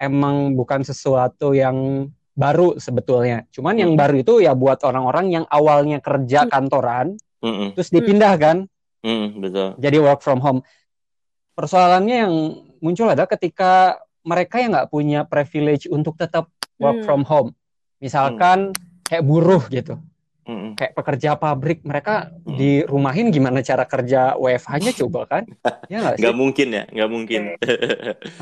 emang 0.00 0.56
bukan 0.56 0.80
sesuatu 0.82 1.52
yang 1.52 2.08
baru 2.34 2.76
sebetulnya. 2.80 3.46
Cuman 3.54 3.78
hmm. 3.78 3.82
yang 3.84 3.92
baru 3.94 4.14
itu 4.20 4.34
ya 4.42 4.52
buat 4.56 4.82
orang-orang 4.82 5.26
yang 5.30 5.44
awalnya 5.46 6.02
kerja 6.02 6.50
kantoran, 6.50 7.14
hmm. 7.44 7.78
terus 7.78 7.92
dipindah 7.94 8.34
kan. 8.36 8.66
Hmm, 9.04 9.38
betul. 9.38 9.76
Jadi 9.78 9.96
work 10.00 10.24
from 10.24 10.40
home. 10.40 10.60
Persoalannya 11.54 12.16
yang 12.26 12.34
muncul 12.82 13.06
ada 13.06 13.28
ketika 13.30 14.02
mereka 14.26 14.58
yang 14.58 14.74
nggak 14.74 14.90
punya 14.90 15.20
privilege 15.28 15.86
untuk 15.86 16.18
tetap 16.18 16.50
work 16.80 17.04
hmm. 17.04 17.06
from 17.06 17.22
home. 17.22 17.52
Misalkan 18.02 18.74
hmm. 18.74 19.04
kayak 19.06 19.24
buruh 19.24 19.62
gitu. 19.70 20.00
Hmm. 20.44 20.76
Kayak 20.76 20.92
pekerja 20.92 21.30
pabrik, 21.40 21.80
mereka 21.88 22.28
hmm. 22.44 22.56
dirumahin 22.60 23.32
gimana 23.32 23.64
cara 23.64 23.88
kerja 23.88 24.36
WFH-nya 24.36 24.92
coba 25.00 25.24
kan? 25.24 25.48
ya 25.92 26.04
gak, 26.04 26.20
sih? 26.20 26.24
Gak 26.28 26.36
mungkin 26.36 26.68
ya, 26.68 26.84
nggak 26.92 27.10
mungkin. 27.10 27.42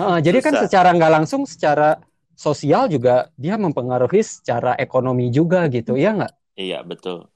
uh, 0.03 0.19
jadi 0.27 0.39
kan 0.43 0.55
secara 0.67 0.91
nggak 0.99 1.13
langsung, 1.23 1.47
secara 1.47 2.03
sosial 2.35 2.91
juga 2.91 3.31
dia 3.39 3.55
mempengaruhi 3.55 4.19
secara 4.27 4.75
ekonomi 4.75 5.31
juga 5.31 5.71
gitu, 5.71 5.95
ya 5.95 6.11
nggak? 6.19 6.59
Iya 6.59 6.83
betul, 6.83 7.31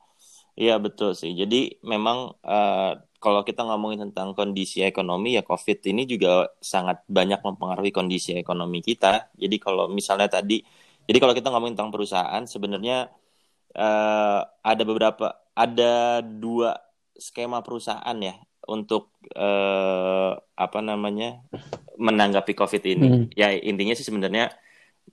iya 0.59 0.83
betul 0.83 1.15
sih. 1.15 1.31
Jadi 1.39 1.79
memang 1.87 2.35
uh, 2.43 2.99
kalau 3.23 3.47
kita 3.47 3.63
ngomongin 3.63 4.11
tentang 4.11 4.35
kondisi 4.35 4.83
ekonomi 4.83 5.39
ya 5.39 5.47
COVID 5.47 5.79
ini 5.95 6.11
juga 6.11 6.51
sangat 6.59 7.07
banyak 7.07 7.39
mempengaruhi 7.39 7.95
kondisi 7.95 8.35
ekonomi 8.35 8.83
kita. 8.83 9.31
Jadi 9.39 9.57
kalau 9.63 9.87
misalnya 9.87 10.27
tadi, 10.27 10.59
jadi 11.07 11.19
kalau 11.23 11.35
kita 11.39 11.55
ngomongin 11.55 11.79
tentang 11.79 11.95
perusahaan 11.95 12.43
sebenarnya 12.47 13.15
uh, 13.77 14.41
ada 14.65 14.83
beberapa, 14.83 15.37
ada 15.53 16.25
dua 16.25 16.81
skema 17.17 17.61
perusahaan 17.61 18.17
ya 18.17 18.37
untuk 18.67 19.15
uh, 19.39 20.35
apa 20.59 20.79
namanya 20.83 21.41
menanggapi 21.97 22.53
COVID 22.53 22.83
ini. 22.83 23.09
Hmm. 23.09 23.25
Ya 23.33 23.55
intinya 23.55 23.95
sih 23.95 24.05
sebenarnya 24.05 24.53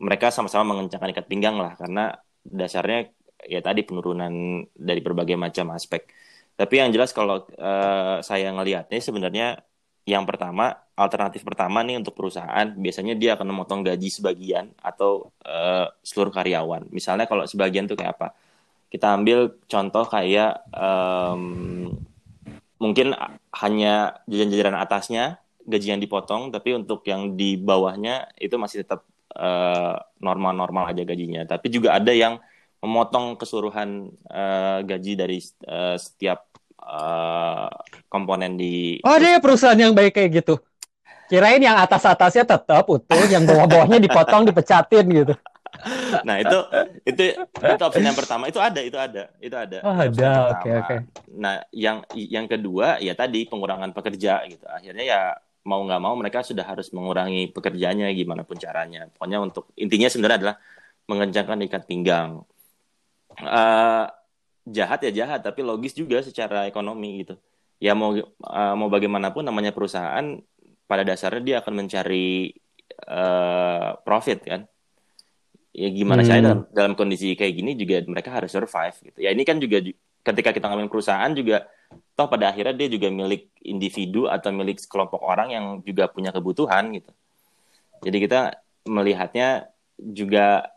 mereka 0.02 0.34
sama-sama 0.34 0.74
mengencangkan 0.74 1.14
ikat 1.14 1.28
pinggang 1.30 1.56
lah 1.62 1.78
karena 1.78 2.18
dasarnya 2.44 3.14
ya 3.46 3.62
tadi 3.62 3.86
penurunan 3.86 4.66
dari 4.74 5.00
berbagai 5.00 5.38
macam 5.38 5.72
aspek. 5.78 6.10
Tapi 6.54 6.82
yang 6.82 6.90
jelas 6.94 7.14
kalau 7.14 7.46
uh, 7.58 8.18
saya 8.22 8.50
ngelihatnya 8.54 9.00
sebenarnya 9.02 9.48
yang 10.04 10.28
pertama 10.28 10.76
alternatif 10.94 11.48
pertama 11.48 11.80
nih 11.82 11.98
untuk 11.98 12.14
perusahaan 12.14 12.68
biasanya 12.76 13.16
dia 13.16 13.40
akan 13.40 13.48
memotong 13.56 13.82
gaji 13.88 14.12
sebagian 14.12 14.70
atau 14.84 15.32
uh, 15.48 15.88
seluruh 16.04 16.30
karyawan. 16.30 16.92
Misalnya 16.92 17.26
kalau 17.26 17.48
sebagian 17.48 17.88
tuh 17.88 17.98
kayak 17.98 18.20
apa? 18.20 18.36
Kita 18.94 19.18
ambil 19.18 19.58
contoh 19.66 20.06
kayak 20.06 20.70
um, 20.70 21.90
mungkin 22.78 23.18
hanya 23.58 24.22
jajaran-jajaran 24.30 24.78
atasnya 24.78 25.42
gaji 25.66 25.98
yang 25.98 26.02
dipotong, 26.04 26.54
tapi 26.54 26.78
untuk 26.78 27.02
yang 27.10 27.34
di 27.34 27.58
bawahnya 27.58 28.30
itu 28.38 28.54
masih 28.62 28.86
tetap 28.86 29.02
uh, 29.34 29.98
normal-normal 30.22 30.94
aja 30.94 31.02
gajinya. 31.02 31.42
Tapi 31.50 31.74
juga 31.74 31.98
ada 31.98 32.14
yang 32.14 32.38
memotong 32.86 33.34
keseluruhan 33.40 34.14
uh, 34.30 34.86
gaji 34.86 35.18
dari 35.18 35.42
uh, 35.66 35.98
setiap 35.98 36.46
uh, 36.84 37.74
komponen 38.14 38.60
di 38.60 39.02
Oh, 39.02 39.18
ada 39.18 39.26
ya 39.26 39.40
perusahaan 39.42 39.80
yang 39.80 39.98
baik 39.98 40.14
kayak 40.20 40.44
gitu. 40.44 40.62
Kirain 41.32 41.64
yang 41.64 41.82
atas-atasnya 41.82 42.46
tetap 42.46 42.86
utuh, 42.86 43.26
yang 43.26 43.48
bawah-bawahnya 43.48 43.98
dipotong, 44.04 44.46
dipecatin 44.46 45.08
gitu. 45.10 45.34
Nah, 46.28 46.38
itu 46.38 46.58
itu 47.04 47.24
itu 47.42 47.84
opsi 47.84 48.00
yang 48.00 48.16
pertama 48.16 48.46
itu 48.48 48.62
ada, 48.62 48.80
itu 48.80 48.96
ada, 48.96 49.34
itu 49.42 49.56
ada. 49.58 49.80
Oh, 49.82 49.98
ada. 49.98 50.10
Oke, 50.10 50.14
oke. 50.14 50.60
Okay, 50.62 50.74
okay. 50.80 51.00
Nah, 51.34 51.66
yang 51.74 52.06
yang 52.14 52.46
kedua 52.46 53.02
ya 53.02 53.18
tadi 53.18 53.50
pengurangan 53.50 53.90
pekerja 53.92 54.46
gitu. 54.46 54.64
Akhirnya 54.70 55.04
ya 55.04 55.22
mau 55.66 55.82
nggak 55.82 56.02
mau 56.04 56.14
mereka 56.14 56.46
sudah 56.46 56.64
harus 56.64 56.94
mengurangi 56.94 57.50
pekerjaannya 57.50 58.08
gimana 58.14 58.46
pun 58.46 58.56
caranya. 58.62 59.10
Pokoknya 59.12 59.42
untuk 59.42 59.74
intinya 59.74 60.08
sebenarnya 60.08 60.38
adalah 60.40 60.56
mengencangkan 61.10 61.60
ikat 61.68 61.84
pinggang 61.90 62.46
uh, 63.42 64.06
jahat 64.64 65.00
ya 65.10 65.12
jahat 65.24 65.44
tapi 65.44 65.66
logis 65.66 65.92
juga 65.98 66.24
secara 66.24 66.70
ekonomi 66.70 67.26
gitu 67.26 67.36
ya 67.82 67.92
mau 67.98 68.16
uh, 68.16 68.76
mau 68.78 68.88
bagaimanapun 68.88 69.44
namanya 69.44 69.76
perusahaan 69.76 70.40
pada 70.88 71.04
dasarnya 71.04 71.44
dia 71.44 71.56
akan 71.60 71.74
mencari 71.84 72.54
uh, 73.10 74.00
profit 74.06 74.40
kan 74.46 74.62
ya 75.74 75.90
gimana 75.90 76.22
hmm. 76.22 76.30
saya 76.30 76.40
dalam, 76.40 76.62
dalam 76.70 76.94
kondisi 76.94 77.34
kayak 77.34 77.54
gini 77.58 77.72
juga 77.74 78.06
mereka 78.06 78.30
harus 78.30 78.54
survive 78.54 78.94
gitu 79.02 79.20
ya 79.26 79.34
ini 79.34 79.44
kan 79.44 79.58
juga 79.58 79.82
ketika 80.24 80.50
kita 80.54 80.70
ngomongin 80.70 80.92
perusahaan 80.94 81.32
juga 81.34 81.66
toh 82.14 82.30
pada 82.30 82.54
akhirnya 82.54 82.78
dia 82.78 82.90
juga 82.94 83.10
milik 83.10 83.50
individu 83.66 84.30
atau 84.30 84.54
milik 84.54 84.86
kelompok 84.86 85.20
orang 85.26 85.50
yang 85.52 85.66
juga 85.82 86.08
punya 86.08 86.30
kebutuhan 86.30 86.94
gitu 86.94 87.12
jadi 88.06 88.18
kita 88.22 88.40
melihatnya 88.86 89.68
juga 89.98 90.74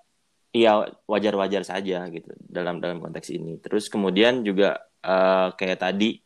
Iya 0.57 0.89
wajar-wajar 1.05 1.69
saja 1.69 2.09
gitu 2.09 2.33
dalam 2.41 2.81
dalam 2.81 2.97
konteks 3.05 3.29
ini. 3.29 3.61
Terus 3.61 3.93
kemudian 3.93 4.41
juga 4.41 4.81
uh, 5.05 5.53
kayak 5.53 5.85
tadi 5.85 6.17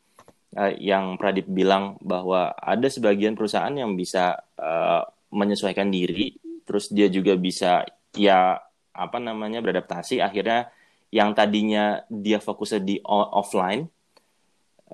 uh, 0.54 0.70
yang 0.78 1.18
Pradip 1.18 1.50
bilang 1.50 1.98
bahwa 1.98 2.54
ada 2.54 2.86
sebagian 2.86 3.34
perusahaan 3.34 3.74
yang 3.74 3.98
bisa 3.98 4.38
uh, 4.54 5.02
menyesuaikan 5.34 5.90
diri, 5.90 6.38
terus 6.62 6.94
dia 6.94 7.10
juga 7.10 7.34
bisa 7.34 7.82
ya 8.14 8.60
apa 8.94 9.18
namanya 9.18 9.62
beradaptasi. 9.62 10.22
Akhirnya 10.22 10.70
yang 11.10 11.34
tadinya 11.34 12.06
dia 12.10 12.38
fokusnya 12.38 12.80
di 12.82 12.96
offline, 13.06 13.90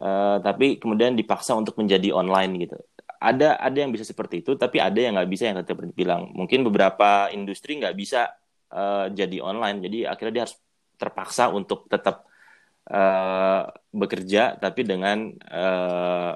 uh, 0.00 0.40
tapi 0.40 0.80
kemudian 0.80 1.12
dipaksa 1.12 1.52
untuk 1.56 1.76
menjadi 1.76 2.12
online 2.16 2.52
gitu. 2.64 2.76
Ada 3.16 3.56
ada 3.60 3.78
yang 3.80 3.92
bisa 3.92 4.04
seperti 4.04 4.44
itu, 4.44 4.56
tapi 4.56 4.80
ada 4.80 4.96
yang 4.96 5.16
nggak 5.16 5.30
bisa 5.30 5.48
yang 5.48 5.56
tadi 5.60 5.72
bilang. 5.92 6.32
Mungkin 6.32 6.64
beberapa 6.64 7.28
industri 7.32 7.80
nggak 7.80 7.96
bisa 7.96 8.32
uh, 8.72 9.06
jadi 9.12 9.38
online 9.42 9.84
jadi 9.84 9.98
akhirnya 10.12 10.32
dia 10.32 10.42
harus 10.48 10.56
terpaksa 10.96 11.52
untuk 11.52 11.86
tetap 11.92 12.24
uh, 12.88 13.68
bekerja 13.92 14.56
tapi 14.56 14.82
dengan 14.82 15.32
uh, 15.52 16.32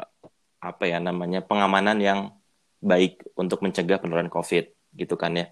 apa 0.60 0.84
ya 0.84 1.00
namanya 1.00 1.40
pengamanan 1.40 1.96
yang 1.96 2.20
baik 2.80 3.24
untuk 3.36 3.64
mencegah 3.64 4.00
penularan 4.00 4.32
COVID 4.32 4.96
gitu 4.96 5.14
kan 5.16 5.32
ya. 5.36 5.46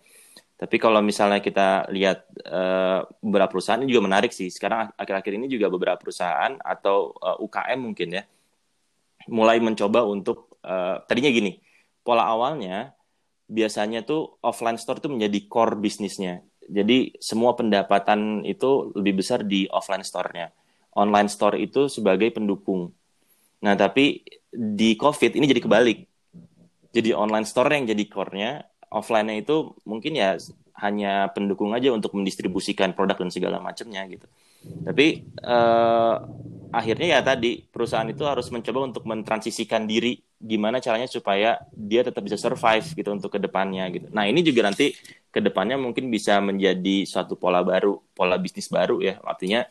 Tapi 0.58 0.76
kalau 0.82 0.98
misalnya 0.98 1.38
kita 1.38 1.86
lihat 1.94 2.26
uh, 2.50 3.06
beberapa 3.22 3.54
perusahaan 3.54 3.78
ini 3.78 3.94
juga 3.94 4.10
menarik 4.10 4.34
sih. 4.34 4.50
Sekarang 4.50 4.90
akhir-akhir 4.98 5.32
ini 5.38 5.46
juga 5.46 5.70
beberapa 5.70 5.94
perusahaan 6.02 6.58
atau 6.58 7.14
uh, 7.14 7.38
UKM 7.38 7.78
mungkin 7.78 8.18
ya 8.18 8.22
mulai 9.30 9.62
mencoba 9.62 10.02
untuk 10.02 10.58
uh, 10.64 11.04
tadinya 11.04 11.30
gini 11.30 11.60
pola 12.02 12.24
awalnya 12.24 12.96
biasanya 13.48 14.00
tuh 14.04 14.40
offline 14.40 14.80
store 14.80 15.00
itu 15.04 15.08
menjadi 15.12 15.38
core 15.48 15.76
bisnisnya 15.76 16.44
Jadi 16.68 17.16
semua 17.16 17.56
pendapatan 17.56 18.44
itu 18.44 18.92
lebih 18.92 19.24
besar 19.24 19.40
di 19.40 19.64
offline 19.72 20.04
store-nya. 20.04 20.52
Online 21.00 21.24
store 21.24 21.56
itu 21.56 21.88
sebagai 21.88 22.28
pendukung. 22.28 22.92
Nah, 23.64 23.72
tapi 23.72 24.20
di 24.52 24.92
COVID 24.92 25.40
ini 25.40 25.48
jadi 25.48 25.64
kebalik. 25.64 26.04
Jadi 26.92 27.16
online 27.16 27.48
store 27.48 27.72
yang 27.72 27.88
jadi 27.88 28.04
core-nya, 28.04 28.68
offline-nya 28.90 29.44
itu 29.44 29.76
mungkin 29.84 30.16
ya 30.16 30.36
hanya 30.78 31.28
pendukung 31.34 31.74
aja 31.74 31.90
untuk 31.90 32.14
mendistribusikan 32.14 32.94
produk 32.94 33.18
dan 33.18 33.30
segala 33.34 33.58
macamnya 33.58 34.06
gitu. 34.06 34.26
Tapi 34.58 35.26
uh, 35.42 36.14
akhirnya 36.70 37.18
ya 37.18 37.20
tadi 37.22 37.62
perusahaan 37.66 38.06
itu 38.06 38.22
harus 38.26 38.50
mencoba 38.54 38.86
untuk 38.86 39.02
mentransisikan 39.06 39.86
diri 39.88 40.18
gimana 40.38 40.78
caranya 40.78 41.10
supaya 41.10 41.58
dia 41.74 42.06
tetap 42.06 42.22
bisa 42.22 42.38
survive 42.38 42.86
gitu 42.94 43.10
untuk 43.10 43.34
ke 43.34 43.42
depannya 43.42 43.90
gitu. 43.90 44.06
Nah 44.14 44.30
ini 44.30 44.42
juga 44.46 44.70
nanti 44.70 44.94
ke 45.34 45.42
depannya 45.42 45.74
mungkin 45.74 46.10
bisa 46.14 46.38
menjadi 46.38 47.02
suatu 47.04 47.34
pola 47.34 47.66
baru, 47.66 47.98
pola 48.14 48.38
bisnis 48.38 48.70
baru 48.70 49.02
ya. 49.02 49.18
Artinya 49.26 49.66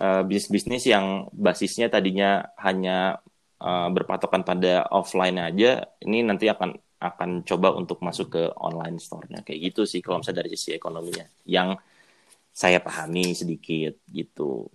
uh, 0.00 0.24
bisnis-bisnis 0.24 0.88
yang 0.88 1.28
basisnya 1.36 1.92
tadinya 1.92 2.48
hanya 2.56 3.20
uh, 3.60 3.88
berpatokan 3.92 4.48
pada 4.48 4.88
offline 4.88 5.36
aja, 5.36 5.84
ini 6.00 6.24
nanti 6.24 6.48
akan 6.48 6.72
akan 6.98 7.46
coba 7.46 7.78
untuk 7.78 8.02
masuk 8.02 8.34
ke 8.34 8.42
online 8.58 8.98
store-nya 8.98 9.46
kayak 9.46 9.70
gitu 9.70 9.86
sih 9.86 10.02
kalau 10.02 10.18
misalnya 10.18 10.42
dari 10.42 10.50
sisi 10.58 10.74
ekonominya 10.74 11.26
yang 11.46 11.78
saya 12.50 12.82
pahami 12.82 13.38
sedikit 13.38 14.02
gitu. 14.10 14.66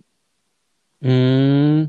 Hmm, 1.04 1.84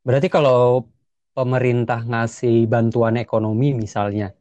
berarti 0.00 0.32
kalau 0.32 0.88
pemerintah 1.36 2.00
ngasih 2.00 2.64
bantuan 2.64 3.20
ekonomi 3.20 3.76
misalnya, 3.76 4.32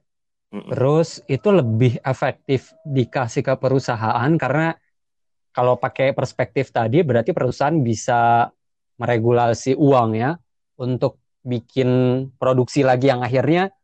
mm 0.56 0.64
-mm. 0.64 0.70
terus 0.72 1.20
itu 1.28 1.52
lebih 1.52 2.00
efektif 2.08 2.72
dikasih 2.88 3.44
ke 3.44 3.54
perusahaan 3.60 4.32
karena 4.40 4.72
kalau 5.52 5.76
pakai 5.76 6.16
perspektif 6.16 6.72
tadi 6.72 7.04
berarti 7.04 7.36
perusahaan 7.36 7.76
bisa 7.84 8.48
meregulasi 8.96 9.76
uang 9.76 10.16
ya 10.16 10.40
untuk 10.80 11.20
bikin 11.44 11.90
produksi 12.40 12.88
lagi 12.88 13.12
yang 13.12 13.28
akhirnya 13.28 13.76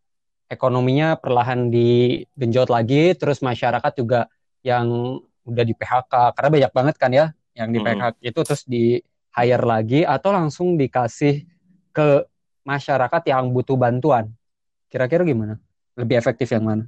ekonominya 0.47 1.19
perlahan 1.19 1.67
digenjot 1.67 2.71
lagi, 2.71 3.15
terus 3.15 3.43
masyarakat 3.43 3.93
juga 3.99 4.31
yang 4.63 5.19
udah 5.47 5.63
di 5.63 5.75
PHK 5.75 6.35
karena 6.35 6.49
banyak 6.51 6.71
banget 6.75 6.95
kan 6.99 7.11
ya 7.15 7.31
yang 7.55 7.71
di 7.71 7.79
PHK 7.79 8.19
hmm. 8.19 8.29
itu 8.29 8.39
terus 8.43 8.63
di 8.67 8.99
hire 9.37 9.63
lagi 9.63 10.03
atau 10.03 10.29
langsung 10.35 10.75
dikasih 10.75 11.45
ke 11.95 12.25
masyarakat 12.67 13.21
yang 13.31 13.49
butuh 13.55 13.79
bantuan. 13.79 14.29
Kira-kira 14.91 15.23
gimana? 15.23 15.55
Lebih 15.95 16.19
efektif 16.19 16.51
yang 16.51 16.67
mana? 16.67 16.83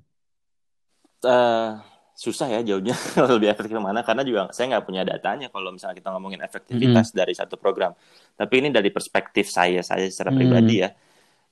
Uh, 1.19 1.80
susah 2.15 2.48
ya 2.52 2.60
jauhnya 2.63 2.95
lebih 3.36 3.52
efektif 3.52 3.76
yang 3.76 3.84
mana 3.84 4.04
karena 4.04 4.24
juga 4.24 4.52
saya 4.56 4.76
nggak 4.76 4.86
punya 4.88 5.04
datanya 5.04 5.48
kalau 5.52 5.72
misalnya 5.72 6.00
kita 6.00 6.12
ngomongin 6.15 6.39
efektivitas 6.43 7.12
-hmm. 7.12 7.17
dari 7.17 7.34
satu 7.36 7.56
program. 7.56 7.95
Tapi 8.36 8.54
ini 8.60 8.69
dari 8.72 8.91
perspektif 8.91 9.48
saya 9.48 9.80
saya 9.84 10.06
secara 10.12 10.36
hmm. 10.36 10.39
pribadi 10.39 10.76
ya. 10.84 10.91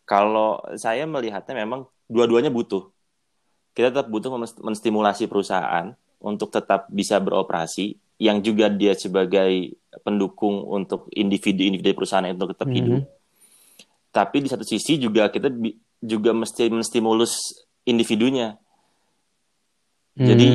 Kalau 0.08 0.64
saya 0.80 1.04
melihatnya 1.04 1.68
memang 1.68 1.84
dua-duanya 2.08 2.48
butuh. 2.48 2.88
Kita 3.76 3.92
tetap 3.92 4.08
butuh 4.08 4.32
menstimulasi 4.64 5.28
perusahaan 5.28 5.92
untuk 6.24 6.50
tetap 6.50 6.88
bisa 6.90 7.20
beroperasi, 7.20 8.00
yang 8.18 8.42
juga 8.42 8.72
dia 8.72 8.98
sebagai 8.98 9.78
pendukung 10.02 10.66
untuk 10.66 11.12
individu-individu 11.14 11.94
perusahaan 11.94 12.26
untuk 12.32 12.56
tetap 12.56 12.66
mm 12.66 12.74
-hmm. 12.74 12.88
hidup. 12.88 13.04
Tapi 14.10 14.38
di 14.42 14.50
satu 14.50 14.66
sisi 14.66 14.98
juga 14.98 15.30
kita 15.30 15.54
juga 16.02 16.34
mesti 16.34 16.72
menstimulus 16.74 17.68
individunya. 17.86 18.58
Jadi 20.18 20.50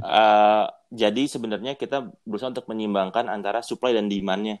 uh, 0.00 0.64
jadi 0.88 1.22
sebenarnya 1.28 1.76
kita 1.76 2.08
berusaha 2.24 2.48
untuk 2.48 2.64
menyimbangkan 2.72 3.28
antara 3.28 3.60
supply 3.60 3.92
dan 3.92 4.08
demandnya. 4.08 4.56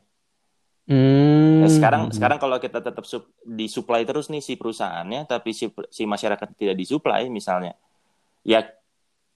Hmm. 0.82 1.62
Nah, 1.62 1.70
sekarang 1.70 2.10
sekarang 2.10 2.42
kalau 2.42 2.58
kita 2.58 2.82
tetap 2.82 3.06
sup, 3.06 3.30
disuplai 3.46 4.02
terus 4.02 4.26
nih 4.26 4.42
si 4.42 4.58
perusahaannya, 4.58 5.30
tapi 5.30 5.54
si, 5.54 5.70
si 5.94 6.02
masyarakat 6.10 6.58
tidak 6.58 6.74
disuplai 6.74 7.30
misalnya, 7.30 7.78
ya 8.42 8.66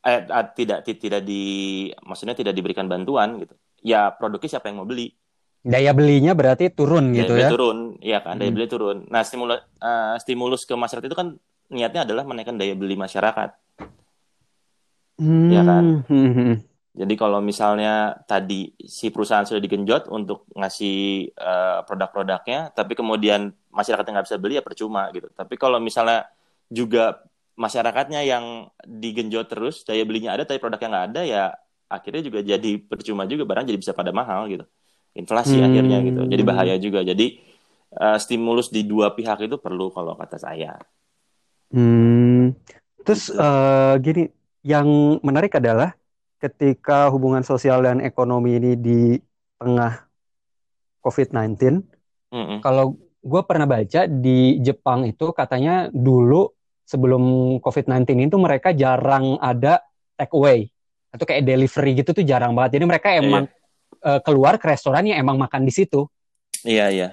eh, 0.02 0.26
tidak 0.59 0.82
tidak 0.82 1.22
di 1.22 1.87
maksudnya 2.02 2.35
tidak 2.35 2.50
diberikan 2.50 2.90
bantuan 2.90 3.38
gitu, 3.38 3.54
ya 3.78 4.11
produknya 4.11 4.59
siapa 4.59 4.74
yang 4.74 4.82
mau 4.82 4.90
beli? 4.90 5.14
Daya 5.62 5.94
belinya 5.94 6.35
berarti 6.35 6.66
turun 6.74 7.14
daya 7.14 7.18
gitu 7.22 7.35
ya? 7.38 7.48
Turun, 7.54 7.78
iya 8.02 8.18
kan, 8.26 8.42
daya 8.42 8.50
hmm. 8.50 8.56
beli 8.59 8.66
turun. 8.66 8.96
Nah 9.06 9.22
stimulus 9.22 9.62
uh, 9.78 10.18
stimulus 10.18 10.66
ke 10.66 10.74
masyarakat 10.74 11.06
itu 11.06 11.14
kan 11.14 11.38
niatnya 11.70 12.11
adalah 12.11 12.26
menaikkan 12.26 12.59
daya 12.59 12.74
beli 12.74 12.98
masyarakat, 12.98 13.54
hmm. 15.22 15.50
ya 15.54 15.62
kan? 15.62 15.85
Hmm. 16.11 16.59
Jadi 16.96 17.14
kalau 17.20 17.44
misalnya 17.44 18.16
tadi 18.24 18.72
si 18.80 19.12
perusahaan 19.12 19.44
sudah 19.44 19.61
digenjot 19.61 20.09
untuk 20.09 20.48
ngasih 20.56 21.28
uh, 21.37 21.85
produk-produknya, 21.85 22.72
tapi 22.72 22.96
kemudian 22.96 23.52
masyarakatnya 23.68 24.12
nggak 24.16 24.26
bisa 24.32 24.40
beli 24.40 24.56
ya 24.56 24.64
percuma 24.64 25.12
gitu. 25.12 25.28
Tapi 25.37 25.61
kalau 25.61 25.76
misalnya 25.76 26.24
juga 26.72 27.20
masyarakatnya 27.61 28.24
yang 28.24 28.72
digenjot 28.88 29.46
terus, 29.52 29.85
daya 29.85 30.09
belinya 30.09 30.32
ada 30.32 30.48
tapi 30.48 30.56
produknya 30.56 30.88
nggak 30.88 31.06
ada 31.12 31.22
ya 31.28 31.44
akhirnya 31.87 32.22
juga 32.26 32.40
jadi 32.42 32.70
percuma 32.82 33.28
juga 33.30 33.46
barang 33.46 33.66
jadi 33.68 33.78
bisa 33.78 33.92
pada 33.92 34.11
mahal 34.11 34.48
gitu. 34.48 34.64
Inflasi 35.16 35.61
hmm. 35.61 35.66
akhirnya 35.68 35.98
gitu. 36.00 36.22
Jadi 36.28 36.42
bahaya 36.44 36.74
juga. 36.76 37.00
Jadi 37.04 37.40
uh, 37.96 38.16
stimulus 38.20 38.68
di 38.72 38.85
dua 38.85 39.12
pihak 39.12 39.44
itu 39.44 39.56
perlu 39.61 39.92
kalau 39.92 40.16
kata 40.16 40.37
saya. 40.37 40.76
Hmm. 41.72 42.56
Terus 43.04 43.32
gitu. 43.32 43.40
uh, 43.40 43.96
gini, 44.00 44.28
yang 44.64 45.20
menarik 45.22 45.56
adalah 45.56 45.94
ketika 46.37 47.09
hubungan 47.09 47.42
sosial 47.42 47.85
dan 47.85 48.05
ekonomi 48.05 48.61
ini 48.61 48.72
di 48.77 49.01
tengah 49.57 50.05
COVID-19, 51.01 51.81
mm 52.31 52.44
-hmm. 52.44 52.59
kalau 52.61 52.96
gue 53.27 53.42
pernah 53.42 53.66
baca 53.66 54.07
di 54.07 54.62
Jepang 54.62 55.03
itu 55.09 55.35
katanya 55.35 55.90
dulu 55.90 56.46
sebelum 56.87 57.57
COVID-19 57.59 58.31
itu 58.31 58.37
mereka 58.38 58.70
jarang 58.70 59.37
ada 59.42 59.83
take 60.14 60.33
away 60.33 60.70
atau 61.11 61.27
kayak 61.27 61.42
delivery 61.42 61.99
gitu 61.99 62.14
tuh 62.14 62.25
jarang 62.25 62.55
banget. 62.55 62.79
Jadi 62.79 62.85
mereka 62.87 63.09
iya, 63.11 63.25
emang 63.25 63.44
yeah. 63.51 64.07
uh, 64.07 64.20
keluar 64.22 64.61
ke 64.62 64.70
restoran 64.70 65.03
yang 65.09 65.18
emang 65.18 65.37
makan 65.40 65.66
di 65.66 65.75
situ. 65.75 66.07
Iya 66.62 66.79
yeah, 66.79 66.88
iya. 66.88 67.03
Yeah. 67.03 67.12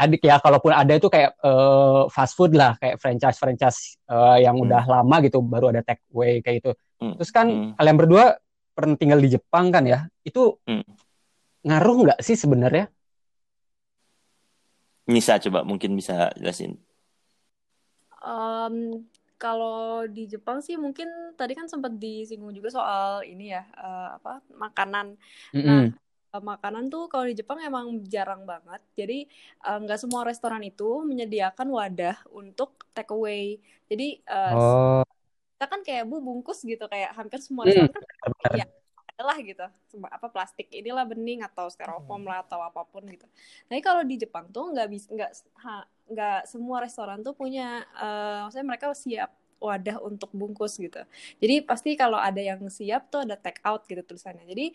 Adik 0.00 0.24
ya 0.24 0.40
kalaupun 0.40 0.72
ada 0.72 0.96
itu 0.96 1.12
kayak 1.12 1.36
uh, 1.44 2.08
fast 2.08 2.34
food 2.34 2.56
lah 2.56 2.74
kayak 2.80 2.96
franchise 2.98 3.36
franchise 3.36 4.00
uh, 4.08 4.40
yang 4.40 4.56
hmm. 4.56 4.64
udah 4.64 4.82
lama 4.88 5.16
gitu 5.22 5.44
baru 5.44 5.70
ada 5.70 5.84
take 5.84 6.02
away 6.10 6.40
kayak 6.40 6.64
gitu. 6.64 6.72
Hmm. 6.98 7.14
Terus 7.20 7.30
kan 7.30 7.46
hmm. 7.46 7.70
kalian 7.76 7.96
berdua 8.00 8.24
pernah 8.74 8.98
tinggal 8.98 9.22
di 9.22 9.38
Jepang 9.38 9.70
kan 9.70 9.86
ya, 9.86 10.10
itu 10.26 10.58
hmm. 10.66 10.84
ngaruh 11.64 11.96
nggak 12.04 12.20
sih 12.20 12.34
sebenarnya? 12.34 12.90
Bisa 15.06 15.38
coba 15.38 15.62
mungkin 15.62 15.94
bisa 15.94 16.34
jelasin. 16.36 16.76
Um, 18.24 19.06
kalau 19.36 20.08
di 20.08 20.24
Jepang 20.24 20.64
sih 20.64 20.80
mungkin 20.80 21.06
tadi 21.36 21.52
kan 21.52 21.68
sempat 21.68 21.94
disinggung 22.00 22.56
juga 22.56 22.72
soal 22.72 23.22
ini 23.28 23.52
ya 23.52 23.62
uh, 23.76 24.16
apa 24.16 24.40
makanan. 24.56 25.20
Mm 25.52 25.60
-hmm. 25.60 25.68
Nah 25.68 25.82
eh, 26.34 26.42
makanan 26.42 26.90
tuh 26.90 27.06
kalau 27.06 27.28
di 27.28 27.36
Jepang 27.36 27.60
emang 27.60 28.00
jarang 28.08 28.48
banget. 28.48 28.80
Jadi 28.96 29.28
eh, 29.60 29.78
nggak 29.84 29.98
uh, 29.98 30.02
semua 30.02 30.24
restoran 30.24 30.64
itu 30.64 31.04
menyediakan 31.04 31.68
wadah 31.68 32.16
untuk 32.32 32.88
take 32.96 33.12
away. 33.12 33.60
Jadi 33.86 34.24
uh, 34.24 34.54
oh 34.56 35.04
kita 35.54 35.66
kan 35.70 35.80
kayak 35.86 36.04
bu 36.10 36.18
bungkus 36.18 36.60
gitu 36.66 36.84
kayak 36.90 37.14
hampir 37.14 37.38
semua 37.38 37.64
hmm, 37.64 37.88
kan 37.88 38.02
ya 38.58 38.66
adalah 39.14 39.38
gitu 39.38 39.62
apa 40.10 40.26
plastik 40.26 40.66
inilah 40.74 41.06
bening 41.06 41.46
atau 41.46 41.70
styrofoam 41.70 42.26
lah 42.26 42.42
atau 42.42 42.58
apa 42.58 42.82
pun 42.82 43.06
gitu. 43.06 43.22
Tapi 43.70 43.78
kalau 43.78 44.02
di 44.02 44.18
Jepang 44.18 44.50
tuh 44.50 44.74
nggak 44.74 44.88
bisa 44.90 45.06
nggak 45.14 45.30
nggak 46.10 46.40
semua 46.50 46.82
restoran 46.82 47.22
tuh 47.22 47.30
punya 47.30 47.86
uh, 47.94 48.50
maksudnya 48.50 48.66
mereka 48.66 48.90
siap 48.90 49.30
wadah 49.62 50.02
untuk 50.02 50.34
bungkus 50.34 50.76
gitu. 50.82 50.98
Jadi 51.38 51.62
pasti 51.62 51.94
kalau 51.94 52.18
ada 52.18 52.42
yang 52.42 52.58
siap 52.66 53.06
tuh 53.06 53.22
ada 53.22 53.38
take 53.38 53.62
out 53.62 53.86
gitu 53.86 54.02
tulisannya. 54.02 54.44
Jadi 54.50 54.74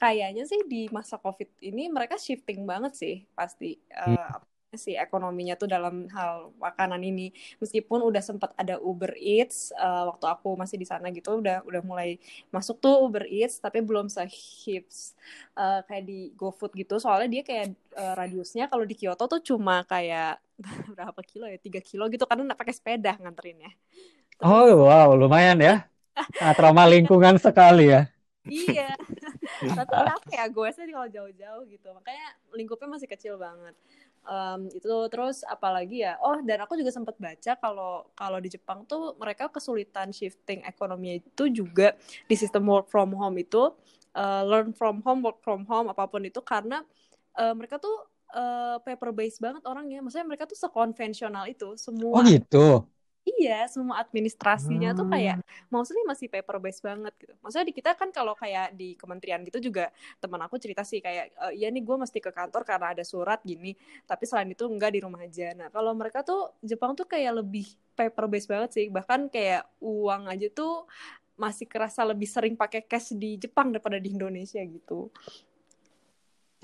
kayaknya 0.00 0.48
sih 0.48 0.64
di 0.64 0.88
masa 0.88 1.20
covid 1.20 1.52
ini 1.60 1.92
mereka 1.92 2.18
shifting 2.18 2.64
banget 2.64 2.96
sih 2.96 3.16
pasti 3.36 3.78
uh, 3.94 4.40
si 4.76 4.94
ekonominya 4.98 5.54
tuh 5.54 5.68
dalam 5.70 6.06
hal 6.10 6.54
makanan 6.58 7.00
ini. 7.02 7.30
Meskipun 7.58 8.02
udah 8.02 8.22
sempat 8.22 8.52
ada 8.54 8.78
Uber 8.78 9.14
Eats 9.18 9.72
uh, 9.76 10.10
waktu 10.14 10.26
aku 10.28 10.54
masih 10.58 10.76
di 10.76 10.86
sana 10.86 11.10
gitu 11.14 11.40
udah 11.40 11.62
udah 11.66 11.82
mulai 11.82 12.18
masuk 12.54 12.78
tuh 12.82 13.04
Uber 13.04 13.26
Eats 13.26 13.58
tapi 13.58 13.80
belum 13.80 14.10
sehips 14.12 15.14
uh, 15.56 15.82
kayak 15.86 16.04
di 16.06 16.30
GoFood 16.36 16.74
gitu. 16.74 16.98
Soalnya 17.02 17.40
dia 17.40 17.42
kayak 17.42 17.66
uh, 17.96 18.14
radiusnya 18.18 18.66
kalau 18.66 18.84
di 18.86 18.94
Kyoto 18.98 19.26
tuh 19.26 19.40
cuma 19.42 19.82
kayak 19.86 20.38
berapa 20.94 21.20
kilo 21.26 21.46
ya? 21.50 21.58
Tiga 21.58 21.80
kilo 21.82 22.06
gitu 22.12 22.26
karena 22.26 22.52
nggak 22.52 22.60
pakai 22.60 22.74
sepeda 22.74 23.16
nganterinnya 23.18 23.72
Terus, 24.34 24.50
oh 24.50 24.90
wow 24.90 25.14
lumayan 25.14 25.62
ya. 25.62 25.86
Nah, 26.42 26.52
trauma 26.54 26.86
lingkungan 26.94 27.38
sekali 27.38 27.90
ya. 27.90 28.10
Iya. 28.44 28.92
Tapi 29.78 29.88
kenapa 29.88 30.28
ya 30.28 30.44
gue 30.50 30.68
sih 30.74 30.90
kalau 30.90 31.08
jauh-jauh 31.08 31.62
gitu. 31.70 31.88
Makanya 31.94 32.26
lingkupnya 32.52 32.88
masih 32.90 33.08
kecil 33.08 33.34
banget 33.38 33.74
um, 34.24 34.68
itu 34.72 34.92
terus 35.08 35.44
apalagi 35.46 36.04
ya? 36.04 36.16
Oh 36.20 36.40
dan 36.40 36.64
aku 36.64 36.76
juga 36.76 36.90
sempat 36.92 37.16
baca 37.16 37.52
kalau 37.60 38.08
kalau 38.12 38.38
di 38.40 38.52
Jepang 38.52 38.84
tuh 38.84 39.16
mereka 39.20 39.48
kesulitan 39.48 40.10
shifting 40.10 40.64
ekonominya 40.64 41.20
itu 41.20 41.44
juga 41.52 41.96
di 42.28 42.34
sistem 42.34 42.68
work 42.68 42.88
from 42.90 43.12
home 43.14 43.40
itu 43.40 43.72
uh, 44.16 44.42
learn 44.44 44.72
from 44.72 45.00
home 45.04 45.20
work 45.24 45.40
from 45.44 45.64
home 45.68 45.88
apa 45.92 46.04
pun 46.08 46.24
itu 46.24 46.40
karena 46.40 46.82
uh, 47.36 47.54
mereka 47.56 47.76
tuh 47.78 47.94
uh, 48.34 48.76
paper 48.82 49.10
based 49.12 49.38
banget 49.38 49.62
orangnya. 49.64 50.00
Maksudnya 50.00 50.26
mereka 50.26 50.44
tuh 50.48 50.58
sekonvensional 50.58 51.44
itu 51.48 51.76
semua 51.78 52.20
oh 52.20 52.22
gitu 52.24 52.84
Iya, 53.24 53.64
semua 53.72 54.04
administrasinya 54.04 54.92
hmm. 54.92 54.98
tuh 55.00 55.06
kayak 55.08 55.36
maksudnya 55.72 56.04
masih 56.04 56.28
paper 56.28 56.60
based 56.60 56.84
banget 56.84 57.12
gitu. 57.16 57.32
Maksudnya 57.40 57.66
di 57.72 57.74
kita 57.74 57.96
kan 57.96 58.12
kalau 58.12 58.36
kayak 58.36 58.76
di 58.76 58.92
kementerian 59.00 59.40
gitu 59.48 59.72
juga 59.72 59.88
teman 60.20 60.44
aku 60.44 60.60
cerita 60.60 60.84
sih 60.84 61.00
kayak 61.00 61.32
e, 61.32 61.46
iya 61.56 61.72
nih 61.72 61.80
gue 61.80 61.96
mesti 61.96 62.20
ke 62.20 62.28
kantor 62.28 62.68
karena 62.68 62.92
ada 62.92 63.00
surat 63.00 63.40
gini, 63.40 63.72
tapi 64.04 64.28
selain 64.28 64.52
itu 64.52 64.68
enggak 64.68 64.92
di 64.92 65.00
rumah 65.00 65.24
aja. 65.24 65.56
Nah, 65.56 65.72
kalau 65.72 65.96
mereka 65.96 66.20
tuh 66.20 66.52
Jepang 66.60 66.92
tuh 66.92 67.08
kayak 67.08 67.40
lebih 67.40 67.64
paper 67.96 68.28
based 68.28 68.48
banget 68.52 68.70
sih. 68.76 68.86
Bahkan 68.92 69.32
kayak 69.32 69.72
uang 69.80 70.28
aja 70.28 70.48
tuh 70.52 70.84
masih 71.40 71.64
kerasa 71.64 72.04
lebih 72.04 72.28
sering 72.28 72.54
pakai 72.60 72.84
cash 72.84 73.16
di 73.16 73.40
Jepang 73.40 73.72
daripada 73.72 73.96
di 73.96 74.12
Indonesia 74.12 74.60
gitu. 74.60 75.08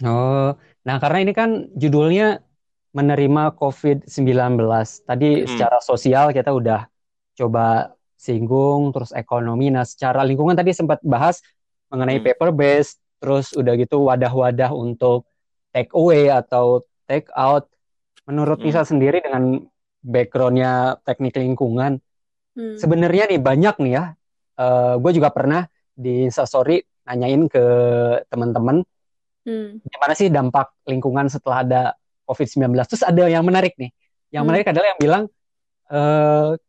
Oh, 0.05 0.53
nah 0.85 0.97
karena 0.97 1.19
ini 1.25 1.33
kan 1.33 1.73
judulnya 1.77 2.41
menerima 2.91 3.55
COVID-19. 3.55 4.59
Tadi 5.07 5.31
hmm. 5.43 5.47
secara 5.47 5.79
sosial 5.79 6.35
kita 6.35 6.51
udah 6.51 6.91
coba 7.39 7.95
singgung, 8.19 8.93
terus 8.93 9.15
ekonomi. 9.17 9.73
Nah, 9.73 9.87
secara 9.87 10.27
lingkungan 10.27 10.59
tadi 10.59 10.77
sempat 10.77 11.01
bahas 11.01 11.41
mengenai 11.89 12.21
hmm. 12.21 12.27
paper 12.27 12.51
base, 12.53 13.01
terus 13.23 13.57
udah 13.57 13.73
gitu 13.79 14.05
wadah-wadah 14.11 14.71
untuk 14.75 15.25
take 15.73 15.91
away 15.97 16.29
atau 16.29 16.85
take 17.07 17.31
out. 17.33 17.71
Menurut 18.27 18.61
hmm. 18.61 18.67
Nisa 18.69 18.83
sendiri 18.85 19.23
dengan 19.25 19.65
backgroundnya 20.05 21.01
teknik 21.07 21.39
lingkungan, 21.39 22.03
hmm. 22.59 22.77
sebenarnya 22.77 23.31
nih 23.31 23.41
banyak 23.41 23.77
nih 23.81 23.93
ya. 23.97 24.05
Uh, 24.61 25.01
gue 25.01 25.17
juga 25.17 25.33
pernah 25.33 25.65
di 25.97 26.29
Instastory 26.29 26.85
nanyain 27.09 27.49
ke 27.49 27.65
teman-teman, 28.29 28.85
hmm. 29.49 29.81
gimana 29.89 30.13
sih 30.13 30.29
dampak 30.29 30.77
lingkungan 30.85 31.33
setelah 31.33 31.65
ada 31.65 31.83
COVID-19. 32.31 32.71
Terus 32.87 33.03
ada 33.03 33.27
yang 33.27 33.43
menarik 33.43 33.75
nih. 33.75 33.91
Yang 34.31 34.43
hmm. 34.43 34.49
menarik 34.49 34.67
adalah 34.71 34.87
yang 34.95 35.01
bilang 35.03 35.23
e, 35.91 36.01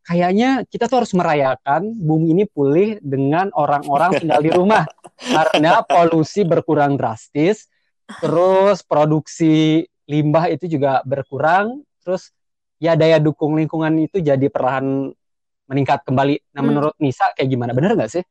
kayaknya 0.02 0.50
kita 0.66 0.90
tuh 0.90 1.06
harus 1.06 1.12
merayakan 1.14 1.94
bumi 1.94 2.34
ini 2.34 2.44
pulih 2.50 2.98
dengan 2.98 3.54
orang-orang 3.54 4.18
tinggal 4.18 4.42
di 4.42 4.50
rumah 4.50 4.82
karena 5.38 5.86
polusi 5.86 6.42
berkurang 6.42 6.98
drastis, 6.98 7.70
terus 8.18 8.82
produksi 8.82 9.86
limbah 10.10 10.50
itu 10.50 10.66
juga 10.66 11.00
berkurang, 11.06 11.86
terus 12.02 12.34
ya 12.82 12.98
daya 12.98 13.22
dukung 13.22 13.54
lingkungan 13.54 13.94
itu 14.02 14.18
jadi 14.18 14.50
perlahan 14.50 15.14
meningkat 15.70 16.02
kembali. 16.02 16.42
Nah, 16.52 16.60
hmm. 16.60 16.66
menurut 16.66 16.94
Nisa 16.98 17.30
kayak 17.32 17.48
gimana? 17.48 17.70
Bener 17.72 17.94
nggak 17.94 18.10
sih? 18.10 18.24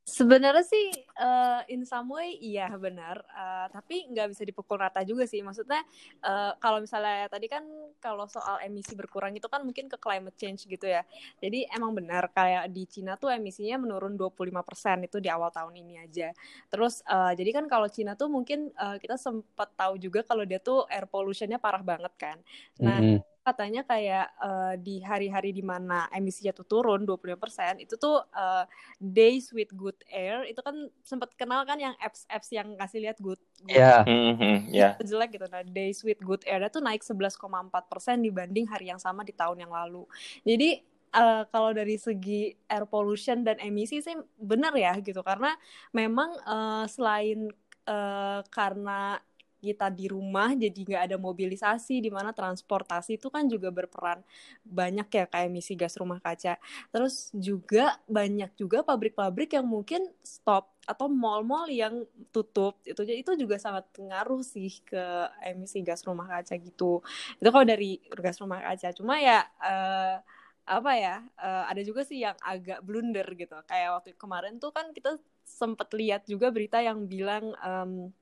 Sebenarnya 0.00 0.64
sih 0.66 0.90
uh, 1.20 1.62
in 1.70 1.86
some 1.86 2.10
way 2.10 2.34
iya 2.40 2.72
benar, 2.74 3.20
uh, 3.30 3.70
tapi 3.70 4.10
nggak 4.10 4.32
bisa 4.34 4.42
dipukul 4.42 4.80
rata 4.80 5.04
juga 5.06 5.28
sih. 5.28 5.44
Maksudnya 5.44 5.84
uh, 6.24 6.56
kalau 6.58 6.82
misalnya 6.82 7.30
tadi 7.30 7.46
kan 7.46 7.62
kalau 8.02 8.26
soal 8.26 8.58
emisi 8.64 8.96
berkurang 8.98 9.36
itu 9.36 9.46
kan 9.46 9.62
mungkin 9.62 9.86
ke 9.86 10.00
climate 10.00 10.34
change 10.34 10.66
gitu 10.66 10.88
ya. 10.88 11.06
Jadi 11.38 11.68
emang 11.70 11.94
benar 11.94 12.32
kayak 12.32 12.72
di 12.74 12.88
Cina 12.90 13.14
tuh 13.20 13.30
emisinya 13.30 13.78
menurun 13.78 14.18
25% 14.18 15.06
itu 15.06 15.22
di 15.22 15.28
awal 15.30 15.52
tahun 15.54 15.78
ini 15.78 16.02
aja. 16.02 16.34
Terus 16.72 17.04
uh, 17.06 17.30
jadi 17.36 17.62
kan 17.62 17.64
kalau 17.70 17.86
Cina 17.86 18.18
tuh 18.18 18.32
mungkin 18.32 18.72
uh, 18.80 18.98
kita 18.98 19.14
sempat 19.14 19.70
tahu 19.78 20.00
juga 20.00 20.26
kalau 20.26 20.42
dia 20.42 20.58
tuh 20.58 20.88
air 20.90 21.06
pollutionnya 21.06 21.62
parah 21.62 21.84
banget 21.84 22.12
kan. 22.18 22.36
Nah, 22.82 22.98
mm 22.98 23.14
-hmm 23.20 23.29
katanya 23.40 23.82
kayak 23.88 24.28
uh, 24.36 24.76
di 24.76 25.00
hari-hari 25.00 25.50
di 25.56 25.64
mana 25.64 26.04
emisinya 26.12 26.52
tuh 26.52 26.68
turun 26.68 27.08
25% 27.08 27.80
itu 27.80 27.96
tuh 27.96 28.20
uh, 28.36 28.64
days 29.00 29.48
with 29.56 29.72
good 29.72 29.96
air 30.12 30.44
itu 30.44 30.60
kan 30.60 30.76
sempat 31.00 31.32
kenal 31.40 31.64
kan 31.64 31.80
yang 31.80 31.96
apps-apps 31.98 32.52
yang 32.52 32.76
kasih 32.76 33.00
lihat 33.08 33.16
good, 33.18 33.40
good 33.64 33.80
yeah. 33.80 34.04
mm-hmm, 34.04 34.68
yeah. 34.68 34.92
jelek 35.00 35.40
gitu 35.40 35.48
nah 35.48 35.64
days 35.64 36.04
with 36.04 36.20
good 36.20 36.44
air 36.44 36.60
itu 36.60 36.84
naik 36.84 37.00
11,4% 37.00 37.40
dibanding 38.20 38.68
hari 38.68 38.92
yang 38.92 39.00
sama 39.00 39.24
di 39.24 39.32
tahun 39.32 39.64
yang 39.64 39.72
lalu 39.72 40.04
jadi 40.44 40.84
uh, 41.16 41.42
kalau 41.48 41.72
dari 41.72 41.96
segi 41.96 42.52
air 42.68 42.84
pollution 42.84 43.40
dan 43.40 43.56
emisi 43.56 44.04
sih 44.04 44.14
benar 44.36 44.76
ya 44.76 45.00
gitu 45.00 45.24
karena 45.24 45.56
memang 45.96 46.30
uh, 46.44 46.84
selain 46.86 47.48
uh, 47.88 48.40
karena 48.52 49.18
kita 49.60 49.92
di 49.92 50.08
rumah 50.08 50.56
jadi 50.56 50.74
nggak 50.74 51.02
ada 51.12 51.16
mobilisasi 51.20 52.00
di 52.00 52.08
mana 52.08 52.32
transportasi 52.32 53.20
itu 53.20 53.28
kan 53.28 53.44
juga 53.44 53.68
berperan 53.68 54.24
banyak 54.64 55.06
ya 55.12 55.24
kayak 55.28 55.46
emisi 55.52 55.76
gas 55.76 56.00
rumah 56.00 56.18
kaca. 56.18 56.56
Terus 56.88 57.28
juga 57.36 58.00
banyak 58.08 58.56
juga 58.56 58.80
pabrik-pabrik 58.80 59.52
yang 59.52 59.68
mungkin 59.68 60.08
stop 60.24 60.72
atau 60.88 61.06
mall-mall 61.06 61.68
yang 61.68 62.08
tutup 62.32 62.80
itu. 62.88 63.04
Itu 63.04 63.36
juga 63.36 63.60
sangat 63.60 63.86
pengaruh 63.92 64.40
sih 64.40 64.80
ke 64.82 65.04
emisi 65.44 65.84
gas 65.84 66.02
rumah 66.08 66.26
kaca 66.26 66.56
gitu. 66.56 67.04
Itu 67.36 67.48
kalau 67.52 67.66
dari 67.68 68.00
gas 68.16 68.40
rumah 68.40 68.64
kaca. 68.64 68.96
Cuma 68.96 69.20
ya 69.20 69.44
uh, 69.60 70.18
apa 70.70 70.92
ya 70.94 71.16
uh, 71.42 71.66
ada 71.66 71.82
juga 71.82 72.06
sih 72.06 72.22
yang 72.22 72.38
agak 72.40 72.80
blunder 72.86 73.26
gitu. 73.36 73.58
Kayak 73.66 74.00
waktu 74.00 74.16
kemarin 74.16 74.56
tuh 74.62 74.70
kan 74.70 74.94
kita 74.94 75.18
sempat 75.50 75.90
lihat 75.98 76.24
juga 76.30 76.54
berita 76.54 76.78
yang 76.78 77.10
bilang 77.10 77.50
um, 77.58 78.14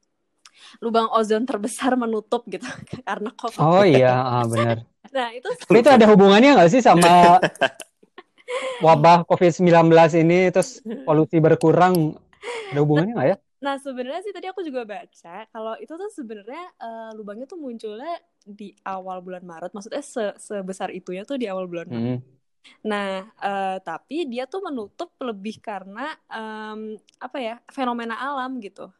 lubang 0.83 1.09
ozon 1.12 1.44
terbesar 1.44 1.94
menutup 1.94 2.44
gitu 2.51 2.64
karena 3.07 3.31
COVID. 3.35 3.61
Oh 3.62 3.85
iya, 3.85 4.14
ah, 4.14 4.44
benar. 4.44 4.85
nah 5.09 5.33
itu. 5.33 5.49
itu 5.73 5.88
ada 5.88 6.05
hubungannya 6.05 6.53
nggak 6.59 6.71
sih 6.71 6.85
sama 6.85 7.40
wabah 8.85 9.25
COVID-19 9.25 9.88
ini 10.21 10.53
terus 10.53 10.85
polusi 11.09 11.40
berkurang 11.40 12.16
ada 12.73 12.79
hubungannya 12.85 13.14
nggak 13.16 13.29
ya? 13.33 13.37
Nah 13.59 13.75
sebenarnya 13.83 14.23
sih 14.23 14.31
tadi 14.31 14.47
aku 14.47 14.62
juga 14.62 14.87
baca 14.87 15.49
kalau 15.51 15.75
itu 15.83 15.90
tuh 15.90 16.11
sebenarnya 16.14 16.64
uh, 16.79 17.11
lubangnya 17.18 17.51
tuh 17.51 17.59
munculnya 17.59 18.14
di 18.47 18.73
awal 18.87 19.21
bulan 19.21 19.44
Maret, 19.44 19.75
maksudnya 19.75 20.01
se 20.01 20.25
sebesar 20.38 20.94
itu 20.94 21.12
ya 21.12 21.27
tuh 21.27 21.37
di 21.37 21.51
awal 21.51 21.66
bulan 21.66 21.90
Maret. 21.90 22.21
Hmm. 22.23 22.38
Nah, 22.85 23.25
uh, 23.40 23.77
tapi 23.81 24.29
dia 24.29 24.44
tuh 24.44 24.61
menutup 24.61 25.14
lebih 25.21 25.59
karena 25.59 26.14
um, 26.29 26.97
apa 27.18 27.38
ya 27.40 27.57
fenomena 27.73 28.16
alam 28.18 28.61
gitu. 28.61 28.92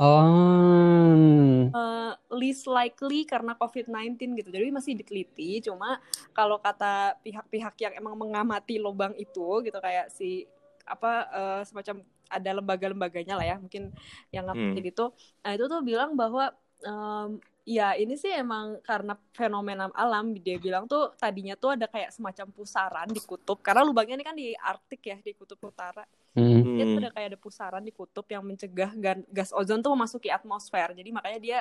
Oh. 0.00 1.68
Uh, 1.76 2.16
least 2.32 2.64
likely 2.64 3.28
karena 3.28 3.52
COVID-19 3.52 4.16
gitu. 4.40 4.48
Jadi 4.48 4.72
masih 4.72 4.96
diteliti. 4.96 5.60
Cuma 5.60 6.00
kalau 6.32 6.56
kata 6.56 7.20
pihak-pihak 7.20 7.76
yang 7.76 7.92
emang 8.00 8.16
mengamati 8.16 8.80
lubang 8.80 9.12
itu 9.20 9.60
gitu 9.60 9.76
kayak 9.76 10.08
si 10.08 10.48
apa 10.88 11.12
uh, 11.30 11.60
semacam 11.68 12.00
ada 12.32 12.50
lembaga-lembaganya 12.56 13.34
lah 13.36 13.46
ya 13.46 13.56
mungkin 13.60 13.92
yang 14.32 14.48
ngerti 14.48 14.80
hmm. 14.80 14.86
gitu. 14.88 15.04
Nah 15.44 15.50
itu 15.52 15.64
tuh 15.68 15.80
bilang 15.84 16.16
bahwa 16.16 16.48
um, 16.88 17.36
ya 17.70 17.94
ini 17.94 18.18
sih 18.18 18.34
emang 18.34 18.82
karena 18.82 19.14
fenomena 19.30 19.86
alam 19.94 20.34
dia 20.34 20.58
bilang 20.58 20.90
tuh 20.90 21.14
tadinya 21.14 21.54
tuh 21.54 21.78
ada 21.78 21.86
kayak 21.86 22.10
semacam 22.10 22.50
pusaran 22.50 23.06
di 23.06 23.22
kutub. 23.22 23.62
Karena 23.62 23.86
lubangnya 23.86 24.18
ini 24.18 24.26
kan 24.26 24.34
di 24.34 24.50
Arktik 24.58 25.02
ya 25.06 25.16
di 25.22 25.30
kutub 25.38 25.62
utara. 25.62 26.02
Hmm. 26.30 26.78
dia 26.78 26.86
tuh 26.86 26.98
ada 27.02 27.10
kayak 27.10 27.28
ada 27.34 27.38
pusaran 27.38 27.82
di 27.82 27.90
kutub 27.90 28.22
yang 28.30 28.46
mencegah 28.46 28.94
gas 29.30 29.50
ozon 29.54 29.78
tuh 29.78 29.94
memasuki 29.94 30.26
atmosfer. 30.30 30.98
Jadi 30.98 31.10
makanya 31.14 31.38
dia 31.38 31.58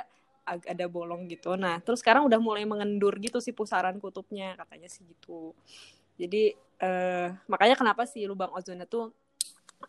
ada 0.49 0.85
bolong 0.89 1.29
gitu. 1.29 1.53
Nah 1.53 1.77
terus 1.85 2.01
sekarang 2.01 2.25
udah 2.25 2.41
mulai 2.41 2.65
mengendur 2.65 3.13
gitu 3.21 3.37
sih 3.37 3.53
pusaran 3.53 4.01
kutubnya 4.01 4.57
katanya 4.57 4.89
sih 4.89 5.05
gitu. 5.05 5.53
Jadi 6.17 6.57
uh, 6.81 7.37
makanya 7.45 7.77
kenapa 7.77 8.09
sih 8.09 8.25
lubang 8.25 8.49
ozonnya 8.49 8.89
tuh 8.89 9.13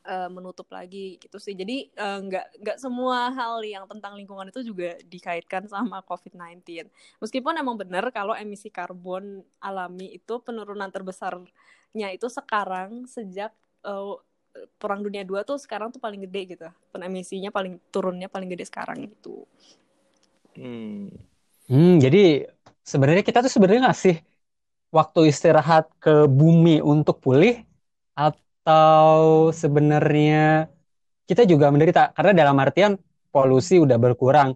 uh, 0.07 0.31
menutup 0.31 0.71
lagi 0.71 1.19
gitu 1.19 1.37
sih. 1.37 1.53
Jadi 1.53 1.91
uh, 1.99 2.19
nggak 2.23 2.47
nggak 2.63 2.79
semua 2.79 3.31
hal 3.35 3.61
yang 3.67 3.85
tentang 3.91 4.15
lingkungan 4.17 4.49
itu 4.49 4.63
juga 4.63 4.97
dikaitkan 5.05 5.67
sama 5.67 6.01
COVID-19. 6.07 6.89
Meskipun 7.21 7.55
emang 7.59 7.77
benar 7.79 8.07
kalau 8.15 8.33
emisi 8.35 8.71
karbon 8.71 9.43
alami 9.61 10.17
itu 10.17 10.41
penurunan 10.41 10.89
terbesarnya 10.89 12.09
itu 12.15 12.27
sekarang 12.31 13.05
sejak 13.11 13.51
uh, 13.85 14.19
perang 14.83 15.01
dunia 15.03 15.23
dua 15.23 15.47
tuh 15.47 15.59
sekarang 15.63 15.95
tuh 15.95 16.03
paling 16.03 16.27
gede 16.27 16.57
gitu. 16.57 16.67
Pen 16.91 17.07
emisinya 17.07 17.55
paling 17.55 17.79
turunnya 17.95 18.27
paling 18.27 18.51
gede 18.51 18.67
sekarang 18.67 19.07
gitu. 19.07 19.47
Hmm. 20.59 21.11
Hmm, 21.71 22.03
jadi 22.03 22.51
sebenarnya 22.83 23.23
kita 23.23 23.47
tuh 23.47 23.53
sebenarnya 23.53 23.87
ngasih 23.87 24.19
waktu 24.91 25.31
istirahat 25.31 25.87
ke 26.03 26.27
bumi 26.27 26.83
untuk 26.83 27.23
pulih 27.23 27.63
atau 28.61 29.49
sebenarnya 29.57 30.69
kita 31.25 31.49
juga 31.49 31.73
menderita 31.73 32.13
karena 32.13 32.45
dalam 32.45 32.57
artian 32.61 32.93
polusi 33.33 33.81
udah 33.81 33.97
berkurang 33.97 34.53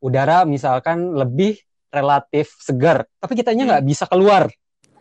udara 0.00 0.48
misalkan 0.48 1.12
lebih 1.12 1.60
relatif 1.92 2.56
segar 2.58 3.04
tapi 3.20 3.36
kitanya 3.36 3.76
nggak 3.76 3.82
hmm. 3.84 3.92
bisa 3.92 4.04
keluar 4.08 4.48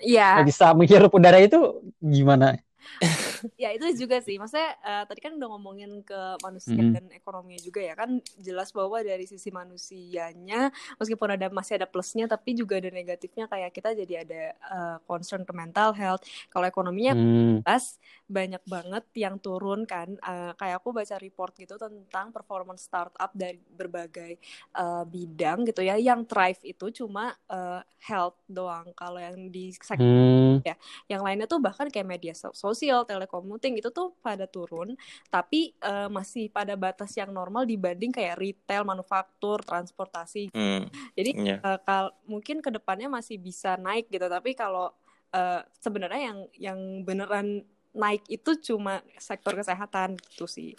Iya. 0.01 0.41
Nggak 0.41 0.49
bisa 0.49 0.65
menghirup 0.73 1.11
udara 1.13 1.37
itu 1.37 1.77
gimana 2.01 2.57
ya 3.61 3.69
itu 3.73 4.05
juga 4.05 4.21
sih 4.21 4.37
maksudnya 4.37 4.77
uh, 4.81 5.03
tadi 5.07 5.19
kan 5.21 5.33
udah 5.35 5.49
ngomongin 5.57 6.01
ke 6.05 6.21
manusia 6.41 6.77
mm. 6.77 6.93
dan 6.93 7.05
ekonominya 7.13 7.61
juga 7.61 7.81
ya 7.81 7.93
kan 7.97 8.21
jelas 8.39 8.69
bahwa 8.73 9.01
dari 9.01 9.25
sisi 9.25 9.49
manusianya 9.49 10.69
meskipun 10.97 11.35
ada 11.35 11.47
masih 11.49 11.81
ada 11.81 11.87
plusnya 11.89 12.29
tapi 12.29 12.53
juga 12.53 12.77
ada 12.77 12.89
negatifnya 12.93 13.49
kayak 13.49 13.71
kita 13.73 13.89
jadi 14.05 14.13
ada 14.23 14.43
uh, 14.67 14.97
concern 15.05 15.43
ke 15.43 15.53
mental 15.55 15.93
health 15.95 16.23
kalau 16.53 16.65
ekonominya 16.67 17.13
mm. 17.17 17.65
jelas 17.65 17.97
banyak 18.31 18.63
banget 18.63 19.03
yang 19.19 19.35
turun 19.43 19.83
kan 19.83 20.15
uh, 20.23 20.55
kayak 20.55 20.79
aku 20.79 20.95
baca 20.95 21.15
report 21.19 21.51
gitu 21.59 21.75
tentang 21.75 22.31
performance 22.31 22.87
startup 22.87 23.31
dari 23.35 23.59
berbagai 23.59 24.39
uh, 24.79 25.03
bidang 25.03 25.67
gitu 25.67 25.83
ya 25.83 25.99
yang 25.99 26.23
thrive 26.23 26.59
itu 26.63 27.03
cuma 27.03 27.35
uh, 27.51 27.83
health 27.99 28.39
doang 28.47 28.95
kalau 28.95 29.19
yang 29.19 29.51
di 29.51 29.75
sektor 29.75 30.07
mm. 30.07 30.63
ya 30.63 30.75
yang 31.11 31.21
lainnya 31.21 31.45
tuh 31.45 31.59
bahkan 31.59 31.91
kayak 31.91 32.07
media 32.07 32.33
sosial 32.33 33.03
telekomuting 33.31 33.79
itu 33.79 33.87
tuh 33.95 34.11
pada 34.19 34.43
turun 34.43 34.99
tapi 35.31 35.71
uh, 35.79 36.11
masih 36.11 36.51
pada 36.51 36.75
batas 36.75 37.15
yang 37.15 37.31
normal 37.31 37.63
dibanding 37.63 38.11
kayak 38.11 38.35
retail, 38.35 38.83
manufaktur, 38.83 39.63
transportasi. 39.63 40.51
Mm. 40.51 40.91
Jadi 41.15 41.31
yeah. 41.39 41.59
uh, 41.63 41.79
kal 41.79 42.11
mungkin 42.27 42.59
ke 42.59 42.67
depannya 42.67 43.07
masih 43.07 43.39
bisa 43.39 43.79
naik 43.79 44.11
gitu 44.11 44.27
tapi 44.27 44.51
kalau 44.51 44.91
uh, 45.31 45.63
sebenarnya 45.79 46.21
yang 46.27 46.39
yang 46.59 46.79
beneran 47.07 47.63
naik 47.95 48.27
itu 48.27 48.59
cuma 48.59 48.99
sektor 49.15 49.55
kesehatan 49.55 50.19
gitu 50.35 50.47
sih. 50.47 50.75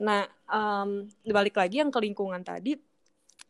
Nah, 0.00 0.28
um, 0.48 1.08
balik 1.24 1.56
lagi 1.56 1.80
yang 1.80 1.92
ke 1.92 2.00
lingkungan 2.00 2.40
tadi, 2.44 2.76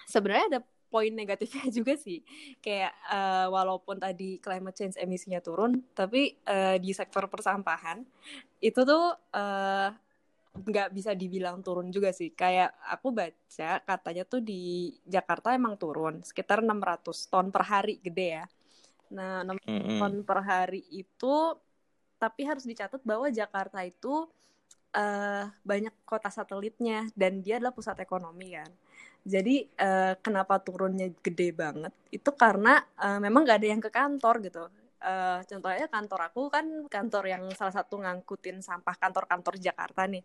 sebenarnya 0.05 0.59
ada 0.59 0.61
poin 0.95 1.11
negatifnya 1.11 1.67
juga 1.83 1.99
sih. 1.99 2.23
Kayak 2.63 2.95
uh, 3.11 3.51
walaupun 3.51 3.99
tadi 3.99 4.39
climate 4.39 4.79
change 4.79 4.95
emisinya 5.03 5.43
turun 5.43 5.83
tapi 5.91 6.39
uh, 6.47 6.79
di 6.79 6.95
sektor 6.95 7.27
persampahan 7.27 8.07
itu 8.63 8.81
tuh 8.87 9.11
uh, 9.35 9.91
nggak 10.55 10.95
bisa 10.95 11.19
dibilang 11.19 11.59
turun 11.67 11.91
juga 11.91 12.15
sih. 12.15 12.31
Kayak 12.31 12.79
aku 12.87 13.11
baca 13.11 13.83
katanya 13.83 14.23
tuh 14.23 14.39
di 14.39 14.95
Jakarta 15.03 15.51
emang 15.51 15.75
turun 15.75 16.23
sekitar 16.23 16.63
600 16.63 17.03
ton 17.27 17.51
per 17.51 17.67
hari 17.67 17.99
gede 17.99 18.29
ya. 18.39 18.47
Nah 19.19 19.43
600 19.43 19.67
mm 19.67 19.83
-hmm. 19.83 19.99
ton 19.99 20.15
per 20.23 20.39
hari 20.47 20.87
itu 20.95 21.59
tapi 22.23 22.47
harus 22.47 22.63
dicatat 22.63 23.03
bahwa 23.03 23.27
Jakarta 23.35 23.83
itu 23.83 24.31
uh, 24.95 25.45
banyak 25.67 25.93
kota 26.07 26.31
satelitnya 26.31 27.11
dan 27.19 27.43
dia 27.43 27.59
adalah 27.59 27.75
pusat 27.75 27.99
ekonomi 28.01 28.55
kan 28.55 28.71
jadi 29.25 29.65
uh, 29.81 30.15
kenapa 30.21 30.61
turunnya 30.61 31.09
gede 31.25 31.57
banget? 31.57 31.97
Itu 32.13 32.37
karena 32.37 32.77
uh, 33.01 33.17
memang 33.17 33.49
gak 33.49 33.65
ada 33.65 33.69
yang 33.73 33.81
ke 33.81 33.89
kantor 33.89 34.45
gitu. 34.45 34.69
Uh, 35.01 35.41
contohnya 35.49 35.89
kantor 35.89 36.21
aku 36.29 36.49
kan 36.53 36.65
kantor 36.89 37.25
yang 37.29 37.45
salah 37.57 37.73
satu 37.73 38.01
ngangkutin 38.05 38.61
sampah 38.61 38.93
kantor-kantor 39.01 39.57
Jakarta 39.57 40.05
nih. 40.05 40.21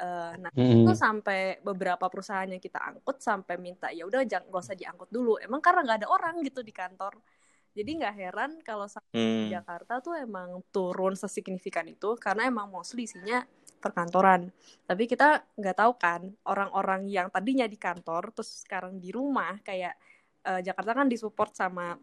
Uh, 0.00 0.34
nah 0.42 0.50
hmm. 0.50 0.82
itu 0.82 0.92
sampai 0.98 1.62
beberapa 1.62 2.10
perusahaan 2.10 2.48
yang 2.48 2.62
kita 2.62 2.80
angkut 2.80 3.20
sampai 3.22 3.60
minta 3.60 3.92
ya 3.94 4.02
udah 4.02 4.26
jangan 4.26 4.50
gak 4.50 4.62
usah 4.66 4.74
diangkut 4.74 5.10
dulu. 5.14 5.38
Emang 5.38 5.62
karena 5.62 5.86
nggak 5.86 5.98
ada 6.02 6.08
orang 6.10 6.42
gitu 6.42 6.66
di 6.66 6.74
kantor. 6.74 7.22
Jadi 7.70 8.02
nggak 8.02 8.14
heran 8.18 8.50
kalau 8.66 8.90
sampai 8.90 9.14
hmm. 9.14 9.46
Jakarta 9.54 10.02
tuh 10.02 10.18
emang 10.18 10.58
turun 10.74 11.14
sesignifikan 11.14 11.86
itu 11.86 12.18
karena 12.18 12.50
emang 12.50 12.66
mostly 12.66 13.06
isinya 13.06 13.46
perkantoran. 13.80 14.52
Tapi 14.84 15.08
kita 15.08 15.42
nggak 15.56 15.76
tahu 15.76 15.92
kan 15.96 16.28
orang-orang 16.46 17.08
yang 17.08 17.32
tadinya 17.32 17.64
di 17.64 17.80
kantor 17.80 18.30
terus 18.36 18.62
sekarang 18.62 19.00
di 19.00 19.10
rumah 19.10 19.56
kayak 19.64 19.96
uh, 20.44 20.60
Jakarta 20.60 20.92
kan 20.92 21.06
disupport 21.08 21.50
sama 21.56 21.96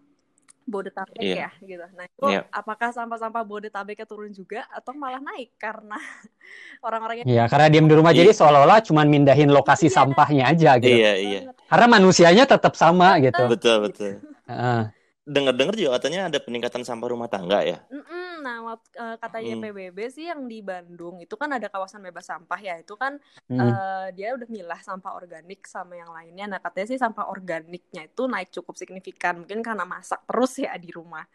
Bodetabek 0.67 1.23
yeah. 1.23 1.47
ya 1.47 1.49
gitu. 1.63 1.85
Nah 1.95 2.05
itu 2.11 2.27
yeah. 2.27 2.43
apakah 2.51 2.91
sampah-sampah 2.91 3.47
Bodetabeknya 3.47 4.03
turun 4.03 4.35
juga 4.35 4.67
atau 4.67 4.91
malah 4.91 5.23
naik 5.23 5.55
karena 5.55 5.95
orang-orang 6.87 7.23
yang 7.23 7.27
Iya 7.29 7.43
karena 7.47 7.67
diem 7.71 7.87
di 7.87 7.95
rumah 7.95 8.11
yeah. 8.11 8.27
jadi 8.27 8.31
seolah-olah 8.35 8.83
cuma 8.83 9.07
mindahin 9.07 9.47
lokasi 9.47 9.87
yeah. 9.87 9.95
sampahnya 9.95 10.43
aja 10.51 10.75
gitu. 10.75 10.91
Iya 10.91 11.13
iya. 11.15 11.39
Karena 11.71 11.87
manusianya 11.87 12.43
tetap 12.43 12.75
sama 12.75 13.15
gitu. 13.23 13.47
Betul 13.47 13.87
betul. 13.87 14.11
Uh. 14.43 14.91
Dengar-dengar 15.27 15.75
juga 15.75 15.99
katanya 15.99 16.31
ada 16.31 16.39
peningkatan 16.39 16.87
sampah 16.87 17.11
rumah 17.11 17.27
tangga 17.27 17.59
ya. 17.67 17.83
Mm 17.91 17.99
-mm 17.99 18.27
nah 18.47 18.63
uh, 18.63 19.15
katanya 19.19 19.59
hmm. 19.59 19.63
PBB 19.67 19.97
sih 20.07 20.25
yang 20.29 20.45
di 20.45 20.63
Bandung 20.63 21.19
itu 21.19 21.35
kan 21.35 21.51
ada 21.51 21.67
kawasan 21.67 21.99
bebas 21.99 22.29
sampah 22.29 22.59
ya 22.61 22.79
itu 22.79 22.95
kan 22.95 23.19
hmm. 23.49 23.59
uh, 23.59 24.07
dia 24.13 24.31
udah 24.37 24.47
milah 24.47 24.79
sampah 24.79 25.17
organik 25.17 25.65
sama 25.67 25.99
yang 25.99 26.07
lainnya 26.13 26.45
nah 26.55 26.59
katanya 26.63 26.87
sih 26.95 26.99
sampah 27.01 27.27
organiknya 27.27 28.07
itu 28.07 28.23
naik 28.23 28.49
cukup 28.53 28.79
signifikan 28.79 29.43
mungkin 29.43 29.59
karena 29.59 29.83
masak 29.83 30.23
terus 30.23 30.55
ya 30.63 30.71
di 30.79 30.89
rumah 30.93 31.27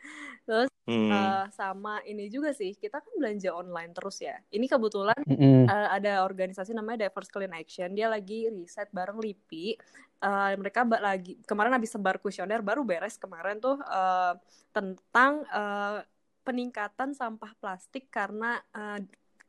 terus 0.49 0.73
hmm. 0.87 1.11
uh, 1.11 1.47
sama 1.53 2.03
ini 2.09 2.29
juga 2.33 2.51
sih 2.55 2.75
kita 2.75 3.03
kan 3.03 3.13
belanja 3.19 3.51
online 3.55 3.93
terus 3.95 4.23
ya 4.23 4.37
ini 4.51 4.67
kebetulan 4.67 5.19
hmm. 5.27 5.67
uh, 5.69 5.89
ada 5.95 6.27
organisasi 6.27 6.75
namanya 6.75 7.07
Diverse 7.09 7.31
Clean 7.31 7.55
Action 7.55 7.95
dia 7.95 8.11
lagi 8.11 8.49
riset 8.51 8.89
bareng 8.91 9.19
LIPI 9.19 9.79
uh, 10.23 10.53
mereka 10.59 10.87
lagi 10.87 11.39
kemarin 11.45 11.75
habis 11.75 11.91
sebar 11.93 12.19
kuesioner 12.19 12.63
baru 12.63 12.87
beres 12.87 13.19
kemarin 13.19 13.59
tuh 13.59 13.79
uh, 13.83 14.35
tentang 14.71 15.47
uh, 15.51 16.03
peningkatan 16.43 17.15
sampah 17.15 17.55
plastik 17.63 18.11
karena 18.11 18.59
uh, 18.75 18.99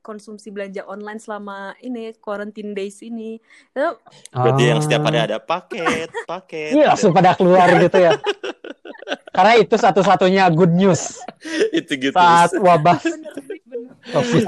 konsumsi 0.04 0.52
belanja 0.52 0.84
online 0.84 1.18
selama 1.18 1.72
ini 1.80 2.12
quarantine 2.20 2.76
days 2.76 3.00
ini. 3.00 3.40
Itu 3.72 3.98
berarti 4.36 4.64
yang 4.68 4.84
setiap 4.84 5.08
hari 5.08 5.20
ada 5.24 5.40
paket, 5.40 6.12
paket. 6.28 6.76
Iya, 6.76 6.92
langsung 6.94 7.16
pada 7.16 7.34
keluar 7.40 7.72
gitu 7.80 7.98
ya. 7.98 8.12
Karena 9.34 9.54
itu 9.58 9.76
satu-satunya 9.76 10.46
good 10.54 10.72
news. 10.72 11.20
itu 11.78 11.92
gitu. 11.98 12.14
Saat 12.14 12.54
wabah 12.62 13.02
COVID. 14.14 14.46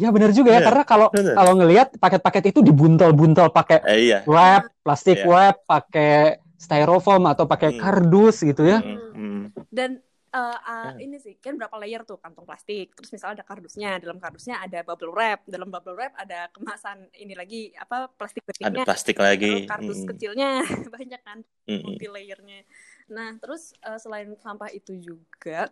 Ya 0.00 0.08
benar 0.14 0.32
juga 0.32 0.54
ya, 0.54 0.64
ya 0.64 0.66
karena 0.70 0.82
kalau 0.86 1.12
kalau 1.12 1.52
ngelihat 1.58 1.92
paket-paket 2.00 2.56
itu 2.56 2.64
dibuntel-buntel 2.64 3.52
pakai 3.52 3.84
eh, 3.84 3.98
iya. 4.08 4.18
wrap, 4.24 4.70
plastik 4.80 5.20
iya. 5.20 5.28
wrap, 5.28 5.56
pakai 5.68 6.40
styrofoam 6.56 7.28
atau 7.28 7.44
pakai 7.44 7.76
hmm. 7.76 7.80
kardus 7.82 8.40
gitu 8.40 8.64
ya. 8.64 8.80
Hmm. 8.80 8.96
Hmm. 9.12 9.42
Dan 9.68 10.00
uh, 10.30 10.58
uh, 10.58 10.90
ini 10.98 11.18
sih 11.18 11.36
kan 11.38 11.58
berapa 11.58 11.74
layer 11.82 12.02
tuh 12.06 12.18
kantong 12.22 12.46
plastik. 12.46 12.94
Terus 12.94 13.10
misalnya 13.10 13.42
ada 13.42 13.46
kardusnya, 13.46 13.90
dalam 13.98 14.18
kardusnya 14.22 14.62
ada 14.62 14.78
bubble 14.86 15.12
wrap, 15.12 15.44
dalam 15.46 15.68
bubble 15.68 15.94
wrap 15.98 16.14
ada 16.16 16.46
kemasan 16.54 17.10
ini 17.18 17.34
lagi 17.34 17.70
apa 17.74 18.10
plastik 18.10 18.46
kecilnya. 18.46 18.82
Ada 18.82 18.88
plastik 18.88 19.18
lagi. 19.18 19.66
Kardus 19.66 20.00
hmm. 20.02 20.08
kecilnya 20.14 20.50
banyak 20.96 21.20
kan 21.22 21.38
hmm. 21.66 21.82
multi 21.82 22.06
layernya. 22.06 22.60
Nah 23.10 23.36
terus 23.42 23.74
uh, 23.82 23.98
selain 23.98 24.30
sampah 24.38 24.70
itu 24.70 24.96
juga 24.98 25.70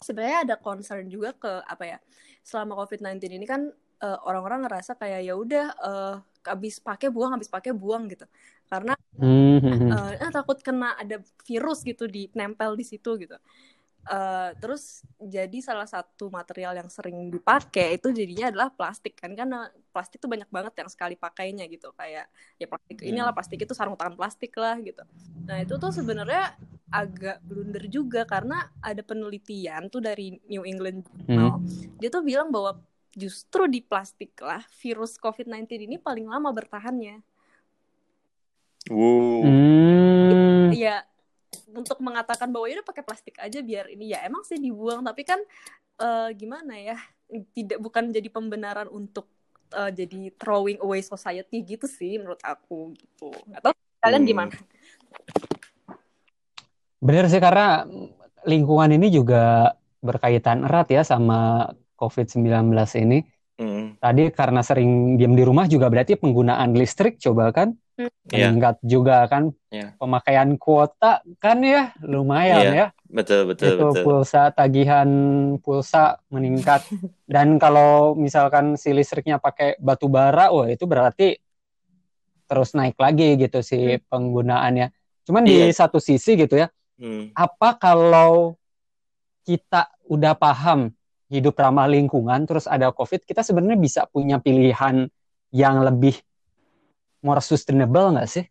sebenarnya 0.00 0.38
ada 0.52 0.54
concern 0.60 1.08
juga 1.08 1.32
ke 1.32 1.52
apa 1.64 1.96
ya 1.96 1.98
selama 2.44 2.76
COVID-19 2.84 3.32
ini 3.32 3.48
kan 3.48 3.72
orang 3.96 4.20
orang-orang 4.28 4.60
ngerasa 4.68 4.92
kayak 5.00 5.24
ya 5.24 5.32
udah 5.32 5.66
uh, 5.80 6.14
habis 6.44 6.76
pakai 6.84 7.08
buang 7.08 7.32
habis 7.32 7.48
pakai 7.48 7.72
buang 7.72 8.12
gitu 8.12 8.28
karena 8.68 8.92
mm-hmm. 9.16 9.88
uh, 9.88 10.30
takut 10.30 10.60
kena 10.60 10.94
ada 11.00 11.22
virus 11.48 11.80
gitu 11.80 12.04
di 12.04 12.28
nempel 12.36 12.76
di 12.76 12.84
situ 12.84 13.16
gitu 13.16 13.40
uh, 14.06 14.50
terus 14.58 15.02
jadi 15.18 15.58
salah 15.62 15.86
satu 15.86 16.30
material 16.30 16.78
yang 16.78 16.90
sering 16.90 17.28
dipakai 17.30 17.98
itu 17.98 18.14
jadinya 18.14 18.50
adalah 18.54 18.68
plastik 18.72 19.18
kan 19.18 19.34
karena 19.34 19.70
plastik 19.90 20.22
tuh 20.22 20.30
banyak 20.30 20.48
banget 20.50 20.74
yang 20.78 20.90
sekali 20.90 21.14
pakainya 21.18 21.66
gitu 21.66 21.90
kayak 21.94 22.30
ya 22.58 22.66
plastik 22.66 23.02
hmm. 23.02 23.10
inilah 23.10 23.34
plastik 23.34 23.58
itu 23.62 23.74
sarung 23.74 23.98
tangan 23.98 24.14
plastik 24.14 24.54
lah 24.56 24.78
gitu 24.80 25.02
nah 25.46 25.58
itu 25.58 25.74
tuh 25.76 25.90
sebenarnya 25.90 26.54
agak 26.86 27.42
blunder 27.42 27.84
juga 27.90 28.22
karena 28.22 28.70
ada 28.78 29.02
penelitian 29.02 29.90
tuh 29.90 29.98
dari 29.98 30.38
New 30.46 30.62
England 30.62 31.06
Journal 31.26 31.58
hmm. 31.58 31.98
dia 31.98 32.08
tuh 32.08 32.22
bilang 32.22 32.54
bahwa 32.54 32.78
justru 33.16 33.66
di 33.66 33.80
plastik 33.80 34.36
lah 34.38 34.62
virus 34.78 35.16
COVID-19 35.18 35.66
ini 35.88 35.96
paling 35.98 36.28
lama 36.28 36.52
bertahannya 36.52 37.24
Wow. 38.86 39.42
Hmm. 39.42 40.70
Ya 40.70 41.02
untuk 41.70 41.98
mengatakan 42.02 42.50
bahwa 42.50 42.66
ya 42.70 42.80
udah 42.80 42.88
pakai 42.88 43.04
plastik 43.04 43.36
aja 43.42 43.60
biar 43.60 43.90
ini 43.90 44.14
ya 44.14 44.22
emang 44.26 44.42
sih 44.46 44.58
dibuang 44.58 45.02
tapi 45.02 45.22
kan 45.26 45.40
uh, 46.00 46.30
gimana 46.32 46.74
ya 46.78 46.96
tidak 47.54 47.78
bukan 47.82 48.14
jadi 48.14 48.28
pembenaran 48.30 48.86
untuk 48.90 49.26
uh, 49.74 49.90
jadi 49.90 50.30
throwing 50.38 50.78
away 50.82 51.02
society 51.02 51.62
gitu 51.62 51.90
sih 51.90 52.18
menurut 52.20 52.38
aku 52.42 52.94
gitu 52.94 53.34
atau 53.54 53.74
kalian 54.02 54.22
hmm. 54.22 54.30
gimana? 54.30 54.54
Bener 57.02 57.26
sih 57.28 57.42
karena 57.42 57.86
lingkungan 58.46 58.90
ini 58.94 59.10
juga 59.10 59.74
berkaitan 60.00 60.64
erat 60.64 60.88
ya 60.90 61.02
sama 61.02 61.70
COVID-19 61.98 62.46
ini. 63.02 63.26
Tadi 63.96 64.28
karena 64.30 64.60
sering 64.60 65.16
diam 65.16 65.32
di 65.32 65.42
rumah 65.42 65.64
juga 65.66 65.88
berarti 65.88 66.20
penggunaan 66.20 66.76
listrik 66.76 67.16
coba 67.16 67.50
kan 67.50 67.72
hmm. 67.96 68.10
Meningkat 68.28 68.76
yeah. 68.80 68.86
juga 68.86 69.16
kan 69.26 69.50
yeah. 69.72 69.90
pemakaian 69.96 70.54
kuota 70.60 71.24
kan 71.40 71.58
ya 71.64 71.96
lumayan 72.04 72.62
yeah. 72.62 72.74
ya 72.76 72.86
betul 73.08 73.48
betul 73.48 73.72
itu 73.72 73.86
betul. 73.88 74.04
pulsa 74.04 74.52
tagihan 74.52 75.08
pulsa 75.62 76.20
meningkat 76.28 76.84
dan 77.34 77.56
kalau 77.56 78.12
misalkan 78.18 78.76
si 78.76 78.92
listriknya 78.92 79.40
pakai 79.40 79.80
batu 79.80 80.10
bara 80.10 80.52
wah 80.52 80.68
itu 80.68 80.84
berarti 80.84 81.40
terus 82.46 82.76
naik 82.78 82.94
lagi 83.00 83.34
gitu 83.40 83.64
si 83.64 83.78
hmm. 83.96 84.06
penggunaannya 84.06 84.92
cuman 85.26 85.42
yeah. 85.48 85.50
di 85.50 85.56
iya. 85.72 85.74
satu 85.74 85.98
sisi 85.98 86.38
gitu 86.38 86.60
ya 86.60 86.68
hmm. 87.00 87.34
apa 87.34 87.80
kalau 87.80 88.54
kita 89.46 89.90
udah 90.10 90.34
paham 90.34 90.90
hidup 91.30 91.58
ramah 91.58 91.90
lingkungan 91.90 92.46
terus 92.46 92.70
ada 92.70 92.94
covid 92.94 93.22
kita 93.26 93.42
sebenarnya 93.42 93.78
bisa 93.78 94.00
punya 94.06 94.38
pilihan 94.38 95.10
yang 95.50 95.76
lebih 95.82 96.14
more 97.22 97.42
sustainable 97.42 98.14
nggak 98.14 98.30
sih 98.30 98.46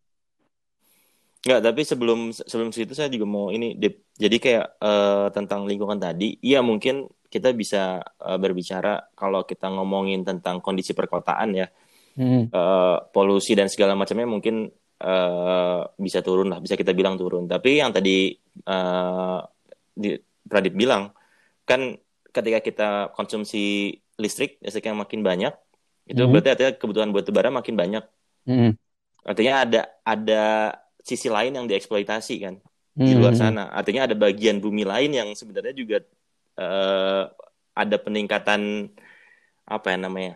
Nggak, 1.46 1.62
tapi 1.62 1.82
sebelum 1.86 2.34
sebelum 2.34 2.74
situ 2.74 2.98
saya 2.98 3.06
juga 3.06 3.30
mau 3.30 3.54
ini, 3.54 3.78
Dip. 3.78 4.10
Jadi 4.18 4.42
kayak 4.42 4.82
uh, 4.82 5.30
tentang 5.30 5.70
lingkungan 5.70 6.02
tadi, 6.02 6.42
iya 6.42 6.66
mungkin 6.66 7.06
kita 7.30 7.54
bisa 7.54 8.02
uh, 8.02 8.38
berbicara 8.42 9.14
kalau 9.14 9.46
kita 9.46 9.70
ngomongin 9.70 10.26
tentang 10.26 10.58
kondisi 10.58 10.98
perkotaan 10.98 11.54
ya, 11.54 11.70
hmm. 12.18 12.50
uh, 12.50 12.98
polusi 13.14 13.54
dan 13.54 13.70
segala 13.70 13.94
macamnya 13.94 14.26
mungkin 14.26 14.74
uh, 15.06 15.86
bisa 16.02 16.26
turun 16.26 16.50
lah, 16.50 16.58
bisa 16.58 16.74
kita 16.74 16.98
bilang 16.98 17.14
turun. 17.14 17.46
Tapi 17.46 17.78
yang 17.78 17.94
tadi 17.94 18.34
uh, 18.66 19.40
di, 19.94 20.18
Pradip 20.50 20.74
bilang, 20.74 21.14
kan 21.62 21.94
ketika 22.36 22.60
kita 22.60 22.90
konsumsi 23.16 23.96
listrik, 24.20 24.60
listrik 24.60 24.84
yang 24.84 25.00
makin 25.00 25.24
banyak, 25.24 25.56
itu 26.04 26.20
hmm. 26.20 26.32
berarti 26.36 26.50
artinya 26.52 26.74
kebutuhan 26.76 27.10
buat 27.16 27.24
bara 27.32 27.48
makin 27.48 27.76
banyak. 27.80 28.04
Hmm. 28.44 28.76
Artinya 29.24 29.64
ada 29.64 29.82
ada 30.04 30.44
sisi 31.00 31.32
lain 31.32 31.56
yang 31.56 31.66
dieksploitasi 31.66 32.36
kan 32.44 32.56
hmm. 33.00 33.08
di 33.08 33.14
luar 33.16 33.34
hmm. 33.34 33.42
sana. 33.42 33.64
Artinya 33.72 34.12
ada 34.12 34.16
bagian 34.20 34.60
bumi 34.60 34.84
lain 34.84 35.16
yang 35.16 35.32
sebenarnya 35.32 35.74
juga 35.74 36.04
uh, 36.60 37.32
ada 37.72 37.96
peningkatan 37.98 38.92
apa 39.66 39.88
ya 39.90 39.98
namanya 39.98 40.34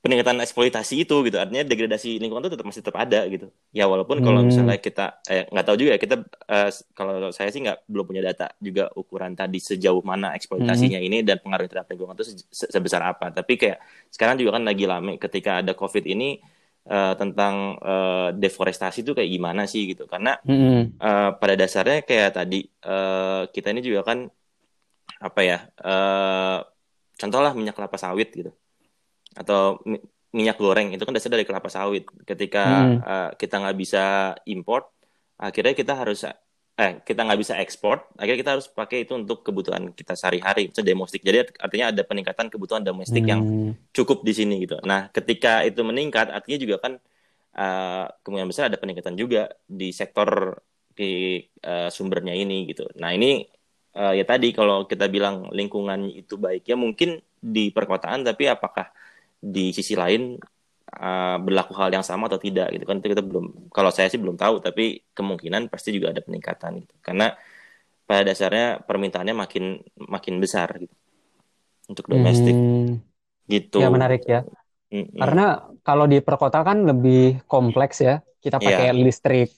peningkatan 0.00 0.40
eksploitasi 0.40 1.04
itu 1.04 1.16
gitu 1.28 1.36
artinya 1.36 1.60
degradasi 1.60 2.16
lingkungan 2.16 2.48
itu 2.48 2.56
tetap 2.56 2.66
masih 2.66 2.80
tetap 2.80 2.96
ada 2.96 3.20
gitu 3.28 3.52
ya 3.68 3.84
walaupun 3.84 4.20
hmm. 4.20 4.24
kalau 4.24 4.40
misalnya 4.40 4.80
kita 4.80 5.20
eh, 5.28 5.44
nggak 5.52 5.64
tahu 5.68 5.76
juga 5.76 5.90
ya 5.92 5.98
kita 6.00 6.16
uh, 6.24 6.70
kalau 6.96 7.28
saya 7.36 7.52
sih 7.52 7.60
nggak 7.60 7.84
belum 7.84 8.04
punya 8.08 8.24
data 8.24 8.48
juga 8.56 8.88
ukuran 8.96 9.36
tadi 9.36 9.60
sejauh 9.60 10.00
mana 10.00 10.32
eksploitasinya 10.32 10.96
hmm. 10.96 11.08
ini 11.12 11.16
dan 11.20 11.36
pengaruh 11.44 11.68
terhadap 11.68 11.92
lingkungan 11.92 12.16
itu 12.16 12.32
se 12.32 12.64
sebesar 12.72 13.04
apa 13.04 13.28
tapi 13.28 13.60
kayak 13.60 13.76
sekarang 14.08 14.40
juga 14.40 14.56
kan 14.56 14.64
lagi 14.64 14.88
lame 14.88 15.20
ketika 15.20 15.60
ada 15.60 15.76
covid 15.76 16.08
ini 16.08 16.40
uh, 16.88 17.12
tentang 17.20 17.76
uh, 17.84 18.32
deforestasi 18.32 19.04
itu 19.04 19.12
kayak 19.12 19.28
gimana 19.28 19.68
sih 19.68 19.84
gitu 19.84 20.08
karena 20.08 20.40
mm-hmm. 20.40 20.96
uh, 20.96 21.30
pada 21.36 21.54
dasarnya 21.60 22.08
kayak 22.08 22.40
tadi 22.40 22.64
uh, 22.88 23.52
kita 23.52 23.68
ini 23.76 23.84
juga 23.84 24.00
kan 24.08 24.24
apa 25.20 25.40
ya 25.44 25.58
uh, 25.84 26.64
contohlah 27.20 27.52
minyak 27.52 27.76
kelapa 27.76 28.00
sawit 28.00 28.32
gitu 28.32 28.48
atau 29.40 29.80
mi- 29.88 30.04
minyak 30.30 30.60
goreng 30.60 30.92
itu 30.92 31.02
kan 31.02 31.16
dasar 31.16 31.32
dari 31.32 31.48
kelapa 31.48 31.72
sawit 31.72 32.06
ketika 32.28 32.64
mm. 32.86 32.98
uh, 33.02 33.30
kita 33.34 33.56
nggak 33.58 33.76
bisa 33.80 34.36
import 34.46 34.92
akhirnya 35.40 35.74
kita 35.74 35.96
harus 35.96 36.28
eh 36.80 36.92
kita 37.04 37.28
nggak 37.28 37.40
bisa 37.40 37.54
ekspor 37.60 38.08
akhirnya 38.16 38.38
kita 38.40 38.52
harus 38.56 38.66
pakai 38.70 39.04
itu 39.04 39.12
untuk 39.12 39.44
kebutuhan 39.44 39.92
kita 39.92 40.16
sehari-hari 40.16 40.72
itu 40.72 40.80
domestik 40.80 41.20
jadi 41.20 41.44
artinya 41.60 41.92
ada 41.92 42.02
peningkatan 42.06 42.46
kebutuhan 42.48 42.80
domestik 42.80 43.26
hmm. 43.26 43.30
yang 43.30 43.42
cukup 43.92 44.24
di 44.24 44.32
sini 44.32 44.64
gitu 44.64 44.80
nah 44.86 45.12
ketika 45.12 45.60
itu 45.66 45.82
meningkat 45.84 46.32
artinya 46.32 46.58
juga 46.60 46.76
kan 46.80 46.92
uh, 47.58 48.06
kemungkinan 48.24 48.48
besar 48.48 48.64
ada 48.72 48.80
peningkatan 48.80 49.18
juga 49.18 49.52
di 49.66 49.92
sektor 49.92 50.60
di 50.94 51.42
uh, 51.66 51.92
sumbernya 51.92 52.32
ini 52.32 52.70
gitu 52.70 52.88
nah 52.96 53.12
ini 53.12 53.44
uh, 54.00 54.16
ya 54.16 54.24
tadi 54.24 54.54
kalau 54.56 54.88
kita 54.88 55.10
bilang 55.12 55.52
lingkungan 55.52 56.08
itu 56.08 56.40
baik 56.40 56.64
ya 56.64 56.80
mungkin 56.80 57.20
di 57.40 57.68
perkotaan 57.72 58.24
tapi 58.24 58.48
apakah 58.48 58.88
di 59.40 59.72
sisi 59.72 59.96
lain 59.96 60.36
uh, 61.00 61.36
berlaku 61.40 61.72
hal 61.80 61.88
yang 61.88 62.04
sama 62.04 62.28
atau 62.28 62.36
tidak 62.36 62.68
gitu 62.76 62.84
kan 62.84 63.00
itu 63.00 63.08
kita 63.16 63.24
belum 63.24 63.72
kalau 63.72 63.88
saya 63.88 64.12
sih 64.12 64.20
belum 64.20 64.36
tahu 64.36 64.60
tapi 64.60 65.00
kemungkinan 65.16 65.72
pasti 65.72 65.96
juga 65.96 66.12
ada 66.12 66.20
peningkatan 66.20 66.84
gitu. 66.84 66.94
Karena 67.00 67.32
pada 68.04 68.22
dasarnya 68.26 68.84
permintaannya 68.84 69.34
makin 69.34 69.64
makin 69.96 70.34
besar 70.42 70.68
gitu 70.76 70.94
untuk 71.90 72.06
domestik. 72.06 72.54
Hmm, 72.54 73.02
gitu. 73.50 73.82
Ya 73.82 73.90
menarik 73.90 74.22
ya. 74.26 74.46
Hmm, 74.90 75.06
karena 75.14 75.70
kalau 75.86 76.06
di 76.10 76.18
perkotaan 76.18 76.66
kan 76.66 76.78
lebih 76.86 77.42
kompleks 77.46 78.02
ya. 78.02 78.22
Kita 78.40 78.56
iya. 78.56 78.66
pakai 78.72 78.88
yeah. 78.90 78.96
listrik 78.96 79.50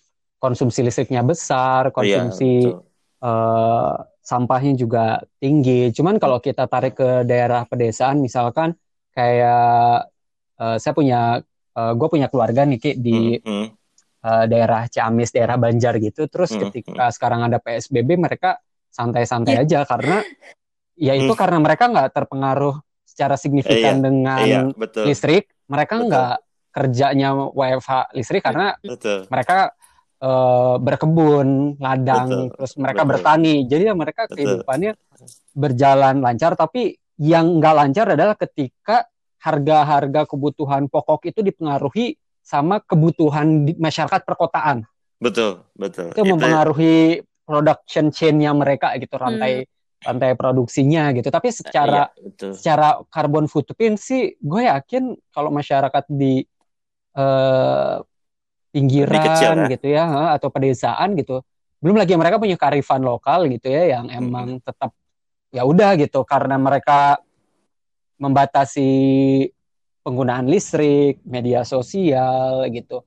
konsumsi 0.43 0.83
listriknya 0.83 1.23
besar 1.23 1.89
iya, 1.89 1.95
konsumsi 1.95 2.67
yeah, 2.67 3.23
uh, 3.23 3.95
sampahnya 4.19 4.75
juga 4.75 5.23
tinggi. 5.39 5.95
Cuman 5.95 6.19
kalau 6.19 6.43
kita 6.43 6.67
tarik 6.67 6.99
ke 6.99 7.23
daerah 7.23 7.63
pedesaan 7.63 8.19
misalkan 8.19 8.75
kayak 9.13 10.09
uh, 10.59 10.77
saya 10.81 10.93
punya 10.97 11.41
uh, 11.77 11.81
eh, 11.81 11.93
gue 11.97 12.09
punya 12.09 12.29
keluarga 12.29 12.65
nih 12.69 12.79
Ki, 12.81 12.91
di 12.97 13.37
mm 13.37 13.43
-hmm. 13.43 13.67
uh, 14.25 14.45
daerah 14.49 14.89
Ciamis, 14.89 15.33
daerah 15.33 15.57
Banjar 15.57 15.97
gitu. 16.01 16.29
Terus 16.29 16.53
mm 16.53 16.57
-hmm. 16.57 16.65
ketika 16.69 17.05
sekarang 17.13 17.41
ada 17.49 17.59
PSBB 17.61 18.17
mereka 18.17 18.61
santai-santai 18.93 19.57
yeah. 19.57 19.65
aja 19.65 19.79
karena 19.89 20.21
ya 21.01 21.17
itu 21.17 21.33
mm. 21.33 21.41
karena 21.41 21.59
mereka 21.65 21.89
nggak 21.89 22.13
terpengaruh 22.13 22.77
secara 23.09 23.41
signifikan 23.41 24.01
iya, 24.01 24.05
dengan 24.05 24.41
iya, 24.45 24.61
betul. 24.73 25.05
listrik. 25.09 25.49
Mereka 25.69 25.95
nggak 26.09 26.35
kerjanya 26.73 27.53
WFH 27.53 28.17
listrik 28.17 28.41
karena 28.45 28.77
betul. 28.81 29.29
mereka 29.29 29.73
uh, 30.25 30.77
berkebun, 30.81 31.77
ladang, 31.77 32.29
betul. 32.29 32.53
terus 32.57 32.73
mereka 32.81 33.03
betul. 33.05 33.11
bertani. 33.13 33.55
Jadi 33.69 33.83
ya 33.89 33.95
mereka 33.97 34.23
betul. 34.25 34.37
kehidupannya 34.37 34.93
berjalan 35.53 36.15
lancar. 36.25 36.57
Tapi 36.57 36.97
yang 37.21 37.61
nggak 37.61 37.75
lancar 37.75 38.07
adalah 38.15 38.37
ketika 38.39 39.09
harga-harga 39.43 40.25
kebutuhan 40.31 40.87
pokok 40.87 41.27
itu 41.27 41.43
dipengaruhi 41.43 42.15
sama 42.43 42.79
kebutuhan 42.79 43.67
di 43.67 43.75
masyarakat 43.75 44.23
perkotaan. 44.23 44.87
Betul, 45.19 45.67
betul. 45.75 46.11
Itu, 46.15 46.23
itu 46.23 46.23
mempengaruhi 46.35 47.23
production 47.47 48.11
chain-nya 48.11 48.55
mereka 48.55 48.95
gitu, 48.99 49.15
rantai 49.19 49.67
hmm. 49.67 50.03
rantai 50.03 50.31
produksinya 50.35 51.11
gitu. 51.15 51.31
Tapi 51.31 51.49
secara 51.51 52.11
iya, 52.11 52.23
betul. 52.23 52.51
secara 52.55 52.89
carbon 53.11 53.47
footprint 53.47 53.99
sih 53.99 54.35
gue 54.39 54.63
yakin 54.67 55.15
kalau 55.31 55.51
masyarakat 55.55 56.05
di 56.11 56.43
uh, 57.19 58.03
pinggiran 58.75 59.23
kecil, 59.27 59.53
ya? 59.55 59.67
gitu 59.71 59.87
ya 59.91 60.05
atau 60.35 60.49
pedesaan 60.51 61.15
gitu. 61.19 61.43
Belum 61.83 61.99
lagi 61.99 62.15
mereka 62.15 62.39
punya 62.39 62.55
karifan 62.55 63.03
lokal 63.03 63.51
gitu 63.51 63.71
ya 63.71 63.99
yang 63.99 64.07
emang 64.11 64.59
hmm. 64.59 64.63
tetap 64.63 64.95
ya 65.53 65.63
udah 65.69 65.95
gitu 66.01 66.25
karena 66.25 66.57
mereka 66.57 67.21
membatasi 68.17 68.91
penggunaan 70.03 70.51
listrik, 70.51 71.23
media 71.23 71.63
sosial 71.63 72.67
gitu, 72.73 73.07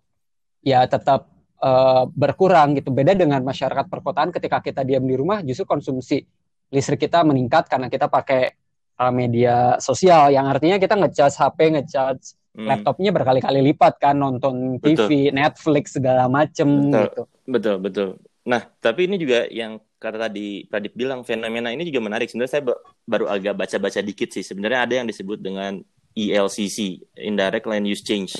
ya 0.63 0.87
tetap 0.87 1.27
uh, 1.59 2.07
berkurang 2.13 2.77
gitu. 2.79 2.93
Beda 2.93 3.11
dengan 3.17 3.43
masyarakat 3.43 3.91
perkotaan 3.91 4.31
ketika 4.31 4.63
kita 4.63 4.85
diam 4.87 5.03
di 5.03 5.17
rumah, 5.17 5.43
justru 5.43 5.67
konsumsi 5.67 6.23
listrik 6.71 7.07
kita 7.07 7.25
meningkat 7.27 7.67
karena 7.67 7.91
kita 7.91 8.07
pakai 8.07 8.55
uh, 9.01 9.11
media 9.11 9.75
sosial, 9.83 10.31
yang 10.31 10.47
artinya 10.47 10.79
kita 10.79 10.95
ngecas 10.95 11.35
HP, 11.35 11.59
ngecas 11.79 12.35
hmm. 12.55 12.67
laptopnya 12.67 13.11
berkali-kali 13.11 13.59
lipat 13.73 13.93
kan, 13.99 14.15
nonton 14.15 14.79
TV, 14.79 15.31
betul. 15.31 15.35
Netflix 15.35 15.85
segala 15.95 16.31
macem 16.31 16.67
betul. 16.91 17.03
gitu. 17.03 17.21
Betul, 17.45 17.75
betul. 17.83 18.09
Nah, 18.45 18.61
tapi 18.79 19.09
ini 19.09 19.17
juga 19.17 19.49
yang 19.49 19.81
kata 19.97 20.29
tadi 20.29 20.67
Pradip 20.67 20.93
bilang 20.93 21.23
fenomena 21.23 21.71
ini 21.71 21.87
juga 21.87 22.05
menarik. 22.05 22.29
Sebenarnya 22.29 22.53
saya 22.59 22.63
baru 23.07 23.25
agak 23.31 23.53
baca-baca 23.55 23.99
dikit 24.03 24.29
sih. 24.31 24.43
Sebenarnya 24.43 24.79
ada 24.85 24.93
yang 25.03 25.07
disebut 25.07 25.39
dengan 25.41 25.81
ELCC, 26.15 27.03
Indirect 27.19 27.67
Land 27.67 27.85
Use 27.87 28.03
Change. 28.03 28.39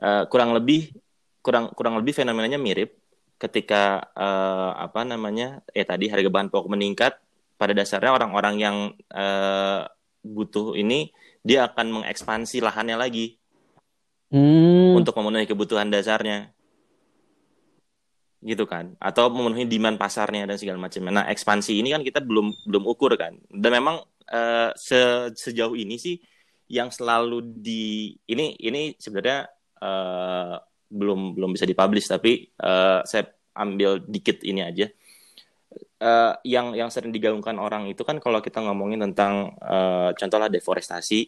Uh, 0.00 0.24
kurang 0.32 0.56
lebih 0.56 0.96
kurang 1.40 1.72
kurang 1.76 1.96
lebih 2.00 2.12
fenomenanya 2.16 2.56
mirip 2.60 2.96
ketika 3.40 4.12
uh, 4.12 4.76
apa 4.76 5.04
namanya 5.08 5.64
eh 5.72 5.84
tadi 5.84 6.12
harga 6.12 6.28
bahan 6.28 6.52
pokok 6.52 6.68
meningkat 6.68 7.16
pada 7.56 7.72
dasarnya 7.72 8.12
orang-orang 8.12 8.54
yang 8.60 8.76
uh, 9.12 9.88
butuh 10.20 10.76
ini 10.76 11.12
dia 11.40 11.64
akan 11.68 12.00
mengekspansi 12.00 12.60
lahannya 12.60 13.00
lagi 13.00 13.40
hmm. 14.32 14.96
untuk 14.96 15.16
memenuhi 15.16 15.48
kebutuhan 15.48 15.88
dasarnya 15.88 16.52
gitu 18.40 18.64
kan 18.64 18.96
atau 18.96 19.28
memenuhi 19.28 19.68
demand 19.68 20.00
pasarnya 20.00 20.48
dan 20.48 20.56
segala 20.56 20.80
macam. 20.80 21.04
Nah 21.12 21.28
ekspansi 21.28 21.76
ini 21.76 21.92
kan 21.92 22.00
kita 22.00 22.24
belum 22.24 22.64
belum 22.64 22.84
ukur 22.88 23.12
kan 23.20 23.36
dan 23.52 23.70
memang 23.76 24.00
uh, 24.32 24.70
se 24.74 25.30
sejauh 25.36 25.76
ini 25.76 26.00
sih 26.00 26.16
yang 26.70 26.88
selalu 26.88 27.42
di 27.60 28.14
ini 28.30 28.54
ini 28.62 28.94
sebenarnya 28.96 29.44
uh, 29.82 30.56
belum 30.90 31.34
belum 31.34 31.50
bisa 31.54 31.66
dipublish 31.66 32.06
tapi 32.06 32.46
uh, 32.62 33.02
saya 33.02 33.26
ambil 33.58 33.98
dikit 34.06 34.42
ini 34.46 34.62
aja 34.62 34.86
uh, 36.02 36.38
yang 36.46 36.74
yang 36.78 36.88
sering 36.88 37.10
digaungkan 37.10 37.58
orang 37.58 37.90
itu 37.90 38.06
kan 38.06 38.22
kalau 38.22 38.38
kita 38.38 38.62
ngomongin 38.62 39.02
tentang 39.10 39.54
uh, 39.58 40.14
contohlah 40.14 40.46
deforestasi 40.46 41.20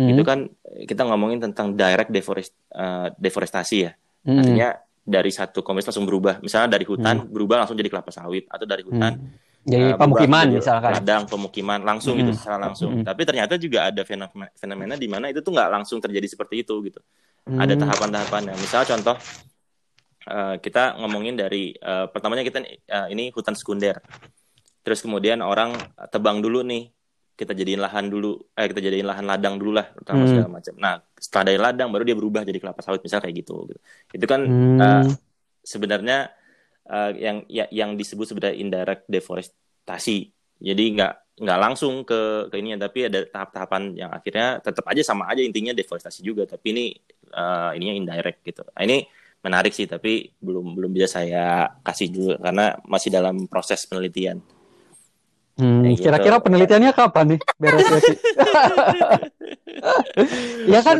mm. 0.00 0.08
itu 0.16 0.22
kan 0.24 0.48
kita 0.88 1.04
ngomongin 1.04 1.44
tentang 1.44 1.76
direct 1.76 2.12
deforest 2.12 2.52
uh, 2.72 3.12
deforestasi 3.16 3.76
ya 3.76 3.92
mm. 4.24 4.36
artinya 4.36 4.68
dari 5.06 5.30
satu 5.30 5.62
komunitas 5.62 5.94
langsung 5.94 6.02
berubah. 6.02 6.42
Misalnya 6.42 6.74
dari 6.74 6.82
hutan 6.82 7.22
hmm. 7.22 7.30
berubah 7.30 7.62
langsung 7.62 7.78
jadi 7.78 7.86
kelapa 7.86 8.10
sawit 8.10 8.50
atau 8.50 8.66
dari 8.66 8.82
hutan 8.82 9.14
hmm. 9.14 9.62
jadi 9.62 9.94
uh, 9.94 9.98
pemukiman 10.02 10.46
misalkan. 10.50 10.90
Ladang 10.98 11.22
pemukiman 11.30 11.78
langsung 11.86 12.18
gitu, 12.18 12.26
hmm. 12.26 12.34
gitu 12.34 12.42
secara 12.42 12.58
langsung. 12.58 12.90
Hmm. 12.90 13.04
Tapi 13.06 13.22
ternyata 13.22 13.54
juga 13.54 13.86
ada 13.86 14.02
fenomena, 14.02 14.50
fenomena 14.58 14.94
di 14.98 15.06
mana 15.06 15.30
itu 15.30 15.38
tuh 15.46 15.54
nggak 15.54 15.70
langsung 15.70 16.02
terjadi 16.02 16.26
seperti 16.26 16.66
itu 16.66 16.74
gitu. 16.90 16.98
Hmm. 17.46 17.62
Ada 17.62 17.78
tahapan-tahapannya. 17.78 18.58
Misalnya 18.58 18.86
contoh 18.98 19.16
uh, 20.26 20.58
kita 20.58 20.98
ngomongin 20.98 21.38
dari 21.38 21.70
uh, 21.78 22.10
pertamanya 22.10 22.42
kita 22.42 22.66
uh, 22.90 23.06
ini 23.06 23.30
hutan 23.30 23.54
sekunder. 23.54 24.02
Terus 24.82 24.98
kemudian 25.02 25.38
orang 25.38 25.74
tebang 26.10 26.42
dulu 26.42 26.66
nih 26.66 26.95
kita 27.36 27.52
jadiin 27.52 27.78
lahan 27.84 28.08
dulu 28.08 28.40
eh 28.56 28.66
kita 28.66 28.80
jadiin 28.80 29.04
lahan 29.04 29.28
ladang 29.28 29.60
dulu 29.60 29.76
lah 29.76 29.92
terutama 29.92 30.24
hmm. 30.24 30.30
segala 30.32 30.48
macam 30.48 30.74
nah 30.80 30.94
setelah 31.20 31.44
dari 31.52 31.58
ladang 31.60 31.88
baru 31.92 32.02
dia 32.08 32.16
berubah 32.16 32.42
jadi 32.48 32.58
kelapa 32.58 32.80
sawit 32.80 33.04
misal 33.04 33.20
kayak 33.20 33.44
gitu, 33.44 33.68
gitu. 33.68 33.80
itu 34.16 34.26
kan 34.26 34.40
hmm. 34.40 34.80
uh, 34.80 35.04
sebenarnya 35.60 36.32
uh, 36.88 37.12
yang 37.12 37.44
ya, 37.46 37.68
yang 37.68 37.94
disebut 37.94 38.32
sebenarnya 38.32 38.56
indirect 38.56 39.04
deforestasi 39.06 40.32
jadi 40.64 40.84
nggak 40.96 41.12
nggak 41.36 41.58
langsung 41.60 42.00
ke 42.08 42.48
ke 42.48 42.56
ini 42.56 42.80
tapi 42.80 43.12
ada 43.12 43.28
tahap-tahapan 43.28 43.92
yang 43.92 44.08
akhirnya 44.08 44.56
tetap 44.64 44.88
aja 44.88 45.04
sama 45.04 45.28
aja 45.28 45.44
intinya 45.44 45.76
deforestasi 45.76 46.24
juga 46.24 46.48
tapi 46.48 46.72
ini 46.72 46.84
uh, 47.36 47.76
ininya 47.76 47.94
indirect 48.00 48.40
gitu 48.40 48.64
nah, 48.64 48.80
ini 48.80 49.04
menarik 49.44 49.76
sih 49.76 49.84
tapi 49.84 50.32
belum 50.40 50.72
belum 50.72 50.90
bisa 50.96 51.20
saya 51.20 51.68
kasih 51.84 52.08
juga 52.08 52.34
karena 52.40 52.80
masih 52.88 53.12
dalam 53.12 53.44
proses 53.44 53.84
penelitian 53.84 54.40
Hmm, 55.56 55.88
gitu. 55.88 56.04
kira-kira 56.04 56.36
penelitiannya 56.36 56.92
kapan 56.92 57.32
nih 57.32 57.40
beres 57.56 57.88
ya 57.88 58.00
sih? 58.04 58.18
ya 60.72 60.80
kan. 60.84 60.96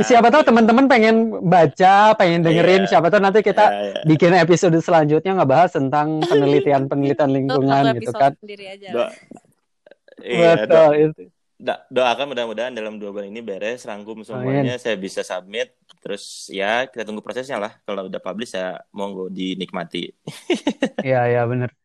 Siapa 0.00 0.32
tahu 0.32 0.42
teman-teman 0.48 0.88
pengen 0.88 1.44
baca, 1.44 2.16
pengen 2.16 2.40
dengerin. 2.40 2.88
Yeah. 2.88 2.90
Siapa 2.96 3.12
tahu 3.12 3.20
nanti 3.20 3.44
kita 3.44 3.64
yeah, 3.68 3.84
yeah. 3.92 4.04
bikin 4.08 4.32
episode 4.32 4.72
selanjutnya 4.80 5.36
nggak 5.36 5.50
bahas 5.50 5.76
tentang 5.76 6.20
penelitian-penelitian 6.30 7.28
lingkungan 7.28 8.00
gitu 8.00 8.16
kan. 8.16 8.32
Do 8.40 9.04
iya, 10.24 10.56
Betul 10.56 10.72
do 10.72 10.82
itu. 10.96 11.22
doakan 11.88 12.32
mudah-mudahan 12.32 12.72
dalam 12.72 13.00
dua 13.00 13.12
bulan 13.12 13.32
ini 13.32 13.40
beres, 13.40 13.88
rangkum 13.88 14.20
semuanya, 14.24 14.76
Amin. 14.76 14.80
saya 14.80 14.96
bisa 14.96 15.20
submit. 15.20 15.72
Terus 16.04 16.48
ya 16.48 16.88
kita 16.88 17.04
tunggu 17.04 17.20
prosesnya 17.20 17.60
lah. 17.60 17.76
Kalau 17.84 18.08
udah 18.08 18.20
publish 18.24 18.56
ya 18.56 18.80
monggo 18.92 19.28
dinikmati. 19.28 20.16
Iya 21.06 21.28
iya 21.28 21.42
benar. 21.44 21.76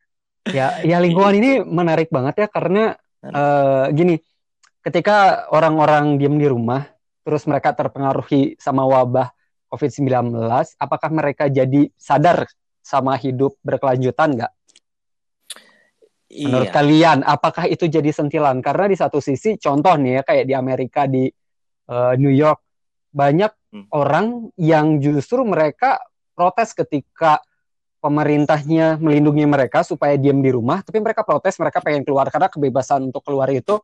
Ya, 0.50 0.82
ya 0.82 0.98
lingkungan 0.98 1.38
ini 1.38 1.52
menarik 1.62 2.10
banget 2.10 2.46
ya 2.46 2.48
karena 2.50 2.98
uh, 3.22 3.94
gini, 3.94 4.18
ketika 4.82 5.46
orang-orang 5.54 6.18
diem 6.18 6.42
di 6.42 6.50
rumah, 6.50 6.90
terus 7.22 7.46
mereka 7.46 7.78
terpengaruhi 7.78 8.58
sama 8.58 8.82
wabah 8.90 9.30
COVID-19, 9.70 10.34
apakah 10.82 11.10
mereka 11.14 11.46
jadi 11.46 11.94
sadar 11.94 12.50
sama 12.82 13.14
hidup 13.22 13.54
berkelanjutan 13.62 14.34
nggak? 14.34 14.54
Iya. 16.32 16.46
Menurut 16.48 16.72
kalian, 16.74 17.18
apakah 17.22 17.70
itu 17.70 17.86
jadi 17.86 18.10
sentilan? 18.10 18.64
Karena 18.64 18.90
di 18.90 18.98
satu 18.98 19.22
sisi, 19.22 19.62
contoh 19.62 19.94
nih 20.00 20.20
ya, 20.20 20.22
kayak 20.26 20.46
di 20.50 20.54
Amerika, 20.58 21.06
di 21.06 21.30
uh, 21.92 22.16
New 22.18 22.34
York, 22.34 22.60
banyak 23.12 23.52
hmm. 23.76 23.86
orang 23.94 24.50
yang 24.58 24.98
justru 25.04 25.44
mereka 25.44 26.00
protes 26.34 26.72
ketika 26.72 27.44
pemerintahnya 28.02 28.98
melindungi 28.98 29.46
mereka 29.46 29.86
supaya 29.86 30.18
diam 30.18 30.42
di 30.42 30.50
rumah, 30.50 30.82
tapi 30.82 30.98
mereka 30.98 31.22
protes, 31.22 31.56
mereka 31.62 31.80
pengen 31.86 32.02
keluar 32.02 32.28
karena 32.34 32.50
kebebasan 32.50 33.14
untuk 33.14 33.22
keluar 33.22 33.48
itu 33.54 33.78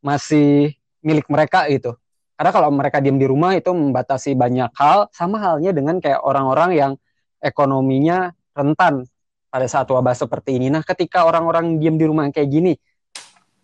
masih 0.00 0.72
milik 1.04 1.28
mereka 1.28 1.68
itu. 1.68 1.92
Karena 2.34 2.50
kalau 2.50 2.72
mereka 2.72 2.98
diam 2.98 3.20
di 3.20 3.28
rumah 3.28 3.52
itu 3.54 3.70
membatasi 3.70 4.34
banyak 4.34 4.72
hal, 4.74 5.12
sama 5.12 5.38
halnya 5.38 5.70
dengan 5.70 6.00
kayak 6.00 6.24
orang-orang 6.24 6.70
yang 6.74 6.92
ekonominya 7.38 8.32
rentan 8.56 9.04
pada 9.52 9.68
saat 9.70 9.86
wabah 9.86 10.16
seperti 10.16 10.58
ini. 10.58 10.72
Nah, 10.72 10.82
ketika 10.82 11.28
orang-orang 11.28 11.78
diam 11.78 11.94
di 11.94 12.08
rumah 12.08 12.26
kayak 12.32 12.48
gini, 12.48 12.72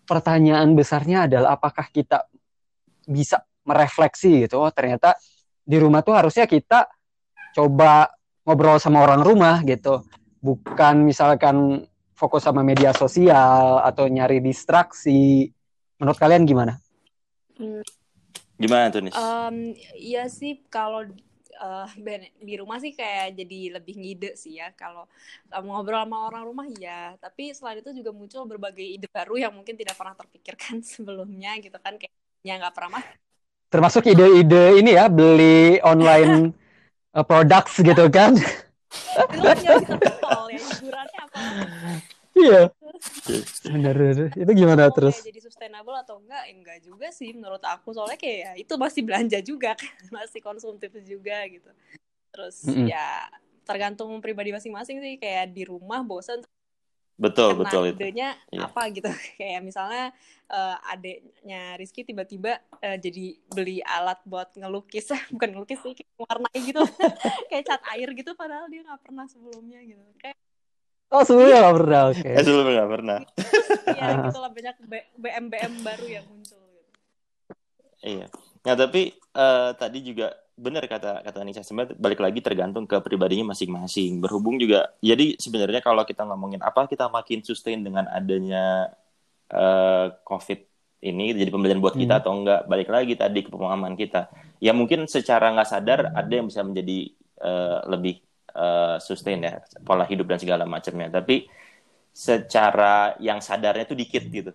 pertanyaan 0.04 0.76
besarnya 0.76 1.26
adalah 1.26 1.56
apakah 1.56 1.88
kita 1.90 2.28
bisa 3.08 3.42
merefleksi 3.64 4.46
gitu, 4.46 4.60
oh 4.60 4.70
ternyata 4.70 5.16
di 5.64 5.76
rumah 5.80 6.04
tuh 6.04 6.14
harusnya 6.14 6.46
kita 6.46 6.86
coba 7.54 8.06
ngobrol 8.50 8.82
sama 8.82 9.06
orang 9.06 9.22
rumah 9.22 9.62
gitu. 9.62 10.02
Bukan 10.42 11.06
misalkan 11.06 11.86
fokus 12.18 12.42
sama 12.42 12.66
media 12.66 12.90
sosial 12.90 13.78
atau 13.86 14.10
nyari 14.10 14.42
distraksi. 14.42 15.46
Menurut 16.02 16.18
kalian 16.18 16.42
gimana? 16.42 16.74
Hmm. 17.60 17.84
gimana 18.60 18.92
tuh 18.92 19.00
nih 19.00 19.12
um, 19.16 19.72
ya 19.96 20.28
sih 20.28 20.64
kalau 20.68 21.08
uh, 21.60 21.88
di 22.40 22.54
rumah 22.60 22.76
sih 22.76 22.92
kayak 22.92 23.36
jadi 23.36 23.80
lebih 23.80 23.96
ngide 23.96 24.36
sih 24.36 24.60
ya. 24.60 24.72
Kalau 24.76 25.08
um, 25.52 25.64
ngobrol 25.64 26.04
sama 26.04 26.28
orang 26.28 26.44
rumah 26.44 26.66
ya 26.76 27.16
tapi 27.20 27.56
selain 27.56 27.80
itu 27.80 27.92
juga 27.96 28.12
muncul 28.12 28.44
berbagai 28.44 28.84
ide 28.84 29.08
baru 29.08 29.36
yang 29.36 29.52
mungkin 29.52 29.76
tidak 29.76 29.96
pernah 29.96 30.12
terpikirkan 30.12 30.84
sebelumnya 30.92 31.56
gitu 31.60 31.76
kan. 31.80 31.96
Kayaknya 31.96 32.54
nggak 32.64 32.76
pernah 32.76 33.04
termasuk 33.70 34.02
ide-ide 34.10 34.82
ini 34.82 34.98
ya 34.98 35.06
beli 35.06 35.78
online 35.86 36.50
uh, 37.14 37.24
products 37.26 37.78
gitu 37.80 38.06
kan. 38.10 38.34
Itu 38.34 39.48
ya 39.62 39.76
hiburannya 40.80 41.20
apa? 41.26 41.38
Iya. 42.34 42.62
Benar 43.64 43.96
itu 44.36 44.50
gimana 44.52 44.88
oh, 44.88 44.92
terus? 44.92 45.24
jadi 45.24 45.40
sustainable 45.40 45.96
atau 45.96 46.20
enggak? 46.20 46.44
Enggak 46.52 46.78
juga 46.84 47.08
sih 47.12 47.32
menurut 47.32 47.62
aku. 47.64 47.96
Soalnya 47.96 48.18
kayak 48.20 48.38
ya, 48.40 48.52
itu 48.60 48.74
masih 48.76 49.02
belanja 49.04 49.38
juga 49.40 49.76
kan 49.80 49.92
masih 50.12 50.40
konsumtif 50.44 50.92
juga 51.04 51.44
gitu. 51.48 51.70
Terus 52.30 52.56
mm 52.66 52.72
-hmm. 52.72 52.86
ya 52.90 53.08
tergantung 53.64 54.10
pribadi 54.20 54.52
masing-masing 54.52 55.00
sih. 55.00 55.14
Kayak 55.16 55.52
di 55.54 55.64
rumah 55.64 56.04
bosan 56.04 56.44
betul 57.20 57.52
Karena 57.52 57.60
betul 57.68 57.82
itu 57.84 58.00
idenya 58.00 58.28
yeah. 58.48 58.64
apa 58.64 58.82
gitu 58.88 59.10
kayak 59.38 59.60
misalnya 59.60 60.04
uh, 60.48 60.76
adiknya 60.88 61.76
Rizky 61.76 62.00
tiba-tiba 62.02 62.56
uh, 62.80 62.96
jadi 62.96 63.36
beli 63.52 63.84
alat 63.84 64.18
buat 64.24 64.48
ngelukis 64.56 65.12
bukan 65.36 65.52
ngelukis 65.52 65.84
sih 65.84 65.92
warnai 66.16 66.58
gitu 66.64 66.80
kayak 67.52 67.64
cat 67.68 67.82
air 67.92 68.08
gitu 68.16 68.32
padahal 68.32 68.72
dia 68.72 68.80
nggak 68.80 69.04
pernah 69.04 69.28
sebelumnya 69.28 69.84
gitu 69.84 70.00
kayak 70.16 70.36
Oh 71.10 71.26
sebelumnya 71.26 71.58
nggak 71.58 71.78
pernah, 71.82 72.00
oke. 72.06 72.22
Okay. 72.22 72.38
Eh, 72.38 72.44
sebelumnya 72.46 72.74
nggak 72.78 72.92
pernah. 72.94 73.18
Iya, 73.98 74.06
gitu 74.30 74.38
lah 74.38 74.50
banyak 74.54 74.76
BM 75.18 75.44
BM 75.50 75.74
baru 75.82 76.06
yang 76.06 76.26
muncul. 76.30 76.62
Gitu. 76.70 76.90
Iya. 78.06 78.26
Nah 78.62 78.74
tapi 78.78 79.02
uh, 79.34 79.74
tadi 79.74 79.98
juga 80.06 80.30
benar 80.60 80.84
kata 80.84 81.24
kata 81.24 81.40
Anissa 81.40 81.64
sebenarnya 81.64 81.96
balik 81.96 82.20
lagi 82.20 82.44
tergantung 82.44 82.84
ke 82.84 83.00
pribadinya 83.00 83.56
masing-masing 83.56 84.20
berhubung 84.20 84.60
juga 84.60 84.92
jadi 85.00 85.40
sebenarnya 85.40 85.80
kalau 85.80 86.04
kita 86.04 86.28
ngomongin 86.28 86.60
apa 86.60 86.84
kita 86.84 87.08
makin 87.08 87.40
sustain 87.40 87.80
dengan 87.80 88.04
adanya 88.12 88.92
uh, 89.48 90.12
covid 90.28 90.60
ini 91.00 91.32
jadi 91.32 91.48
pembelajaran 91.48 91.80
buat 91.80 91.96
kita 91.96 92.20
hmm. 92.20 92.22
atau 92.22 92.32
enggak 92.36 92.60
balik 92.68 92.92
lagi 92.92 93.16
tadi 93.16 93.40
ke 93.40 93.48
pemahaman 93.48 93.96
kita 93.96 94.28
ya 94.60 94.76
mungkin 94.76 95.08
secara 95.08 95.48
nggak 95.56 95.68
sadar 95.68 96.12
ada 96.12 96.28
yang 96.28 96.52
bisa 96.52 96.60
menjadi 96.60 97.08
uh, 97.40 97.80
lebih 97.88 98.20
uh, 98.52 99.00
sustain 99.00 99.40
ya 99.40 99.64
pola 99.80 100.04
hidup 100.04 100.28
dan 100.28 100.36
segala 100.36 100.68
macamnya 100.68 101.08
tapi 101.08 101.48
secara 102.12 103.16
yang 103.16 103.40
sadarnya 103.40 103.88
itu 103.88 103.96
dikit 103.96 104.24
gitu 104.28 104.52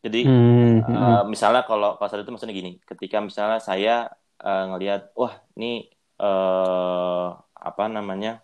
jadi 0.00 0.20
hmm. 0.24 0.76
uh, 0.88 1.22
misalnya 1.28 1.60
kalau 1.68 2.00
kalau 2.00 2.08
sadar 2.08 2.24
itu 2.24 2.32
maksudnya 2.32 2.56
gini 2.56 2.80
ketika 2.88 3.20
misalnya 3.20 3.60
saya 3.60 4.08
uh, 4.42 4.64
ngelihat 4.74 5.14
wah 5.14 5.38
ini 5.56 5.88
uh, 6.18 7.38
apa 7.54 7.84
namanya 7.86 8.42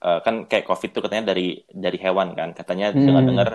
uh, 0.00 0.22
kan 0.22 0.46
kayak 0.46 0.64
covid 0.64 0.94
itu 0.94 1.00
katanya 1.02 1.34
dari 1.34 1.60
dari 1.68 1.98
hewan 1.98 2.32
kan 2.38 2.54
katanya 2.54 2.94
hmm. 2.94 3.02
dengar-dengar 3.02 3.48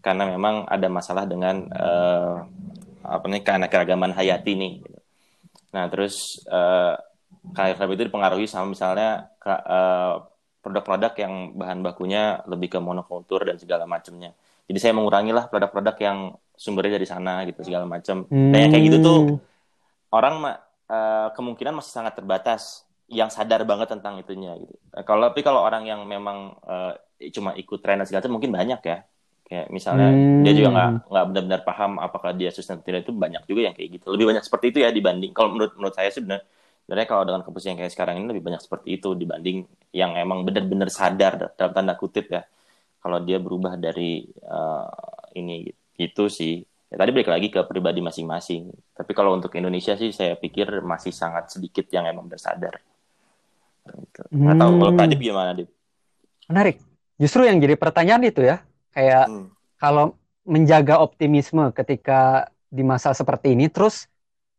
karena 0.00 0.24
memang 0.32 0.64
ada 0.66 0.88
masalah 0.90 1.24
dengan 1.28 1.68
uh, 1.70 2.44
apa 3.04 3.24
nih 3.30 3.42
karena 3.46 3.66
keragaman 3.70 4.12
hayati 4.12 4.52
nih 4.58 4.74
nah 5.70 5.86
terus 5.86 6.42
uh, 6.50 6.98
kayak 7.54 7.78
itu 7.78 8.10
dipengaruhi 8.10 8.50
sama 8.50 8.74
misalnya 8.74 9.30
uh, 9.46 10.26
produk-produk 10.60 11.12
yang 11.16 11.56
bahan 11.56 11.80
bakunya 11.80 12.42
lebih 12.44 12.76
ke 12.76 12.78
monokultur 12.82 13.46
dan 13.46 13.56
segala 13.56 13.86
macamnya 13.86 14.34
jadi 14.66 14.78
saya 14.82 14.92
mengurangi 14.98 15.32
lah 15.32 15.46
produk-produk 15.46 15.96
yang 16.02 16.18
sumbernya 16.58 17.00
dari 17.00 17.08
sana 17.08 17.46
gitu 17.48 17.64
segala 17.64 17.86
macam 17.88 18.28
hmm. 18.28 18.50
nah 18.52 18.68
kayak 18.68 18.84
gitu 18.90 18.98
tuh 19.00 19.20
orang 20.10 20.34
uh, 20.90 21.28
kemungkinan 21.34 21.78
masih 21.78 21.92
sangat 21.94 22.18
terbatas 22.18 22.86
yang 23.10 23.26
sadar 23.26 23.66
banget 23.66 23.90
tentang 23.90 24.22
itunya 24.22 24.54
gitu. 24.58 24.74
Uh, 24.94 25.02
kalau 25.02 25.30
tapi 25.30 25.42
kalau 25.42 25.62
orang 25.62 25.86
yang 25.86 26.02
memang 26.06 26.54
uh, 26.62 26.94
cuma 27.34 27.54
ikut 27.58 27.78
tren 27.82 27.98
dan 27.98 28.06
segala 28.06 28.26
macam 28.26 28.34
mungkin 28.38 28.52
banyak 28.54 28.80
ya. 28.82 28.98
Kayak 29.50 29.66
misalnya 29.74 30.14
hmm. 30.14 30.46
dia 30.46 30.52
juga 30.54 30.68
nggak 30.70 30.90
nggak 31.10 31.24
benar-benar 31.26 31.60
paham 31.66 31.92
apakah 31.98 32.30
dia 32.30 32.54
sustainable 32.54 33.02
itu 33.02 33.10
banyak 33.10 33.42
juga 33.50 33.60
yang 33.66 33.74
kayak 33.74 33.98
gitu. 33.98 34.06
Lebih 34.14 34.26
banyak 34.30 34.44
seperti 34.46 34.70
itu 34.70 34.78
ya 34.86 34.94
dibanding 34.94 35.34
kalau 35.34 35.50
menurut 35.50 35.74
menurut 35.74 35.94
saya 35.98 36.06
sih 36.14 36.22
benar 36.22 36.46
sebenarnya 36.90 37.06
kalau 37.06 37.22
dengan 37.22 37.42
keputusan 37.46 37.70
yang 37.70 37.80
kayak 37.86 37.94
sekarang 37.94 38.14
ini 38.18 38.26
lebih 38.34 38.44
banyak 38.50 38.62
seperti 38.66 38.88
itu 38.98 39.14
dibanding 39.14 39.62
yang 39.94 40.14
emang 40.18 40.42
benar-benar 40.42 40.90
sadar 40.90 41.54
dalam 41.54 41.70
tanda 41.70 41.94
kutip 41.94 42.30
ya 42.34 42.42
kalau 42.98 43.22
dia 43.22 43.38
berubah 43.38 43.78
dari 43.78 44.26
uh, 44.42 44.90
ini 45.38 45.70
gitu 45.94 46.26
sih 46.26 46.58
ya 46.90 46.96
tadi 46.98 47.10
balik 47.14 47.30
lagi 47.30 47.48
ke 47.54 47.60
pribadi 47.70 48.02
masing-masing 48.02 48.74
tapi 48.92 49.14
kalau 49.14 49.38
untuk 49.38 49.54
Indonesia 49.54 49.94
sih 49.94 50.10
saya 50.10 50.34
pikir 50.34 50.82
masih 50.82 51.14
sangat 51.14 51.54
sedikit 51.54 51.86
yang 51.94 52.10
emang 52.10 52.26
bersadar 52.26 52.82
gitu. 53.86 54.22
hmm. 54.34 54.50
atau 54.50 54.68
kalau 54.74 54.92
tadi 54.98 55.14
gimana 55.14 55.54
Dip? 55.54 55.70
menarik 56.50 56.82
justru 57.14 57.46
yang 57.46 57.62
jadi 57.62 57.78
pertanyaan 57.78 58.26
itu 58.26 58.42
ya 58.42 58.66
kayak 58.90 59.30
hmm. 59.30 59.46
kalau 59.78 60.18
menjaga 60.42 60.98
optimisme 60.98 61.70
ketika 61.70 62.50
di 62.66 62.82
masa 62.82 63.14
seperti 63.14 63.54
ini 63.54 63.70
terus 63.70 64.10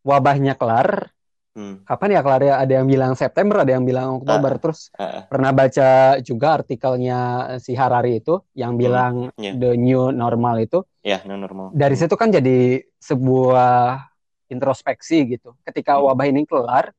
wabahnya 0.07 0.55
kelar 0.55 1.11
hmm. 1.55 1.87
kapan 1.87 2.19
ya 2.19 2.21
kelar 2.23 2.43
ada 2.43 2.73
yang 2.73 2.87
bilang 2.87 3.13
September 3.13 3.63
ada 3.63 3.71
yang 3.75 3.83
bilang 3.83 4.23
Oktober 4.23 4.53
uh, 4.55 4.59
terus 4.59 4.91
uh, 4.97 5.25
pernah 5.27 5.51
baca 5.51 6.19
juga 6.23 6.61
artikelnya 6.61 7.19
si 7.59 7.75
Harari 7.75 8.19
itu 8.23 8.39
yang 8.55 8.75
hmm, 8.75 8.81
bilang 8.81 9.13
yeah. 9.35 9.55
the 9.55 9.75
new 9.75 10.11
normal 10.11 10.59
itu 10.59 10.83
ya 11.03 11.19
yeah, 11.19 11.21
new 11.27 11.37
normal 11.39 11.71
dari 11.75 11.95
hmm. 11.95 12.01
situ 12.05 12.15
kan 12.15 12.29
jadi 12.31 12.83
sebuah 13.01 14.07
introspeksi 14.51 15.37
gitu 15.37 15.55
ketika 15.63 15.97
hmm. 15.97 16.03
wabah 16.11 16.27
ini 16.27 16.41
kelar 16.47 16.91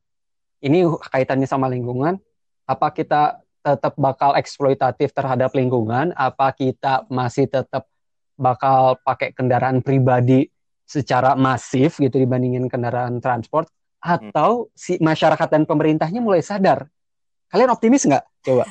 ini 0.62 0.86
kaitannya 1.10 1.48
sama 1.48 1.66
lingkungan 1.68 2.16
apa 2.64 2.88
kita 2.94 3.42
tetap 3.62 3.94
bakal 3.94 4.34
eksploitatif 4.34 5.14
terhadap 5.14 5.54
lingkungan 5.54 6.10
apa 6.18 6.50
kita 6.50 7.06
masih 7.06 7.46
tetap 7.46 7.86
bakal 8.34 8.98
pakai 9.06 9.30
kendaraan 9.30 9.84
pribadi 9.84 10.50
secara 10.82 11.38
masif 11.38 12.02
gitu 12.02 12.18
dibandingin 12.18 12.66
kendaraan 12.66 13.22
transport 13.22 13.70
atau 14.02 14.66
hmm. 14.66 14.70
si 14.74 14.92
masyarakat 14.98 15.48
dan 15.48 15.62
pemerintahnya 15.62 16.18
mulai 16.18 16.42
sadar. 16.42 16.90
Kalian 17.46 17.70
optimis 17.70 18.02
nggak? 18.02 18.24
Coba. 18.42 18.66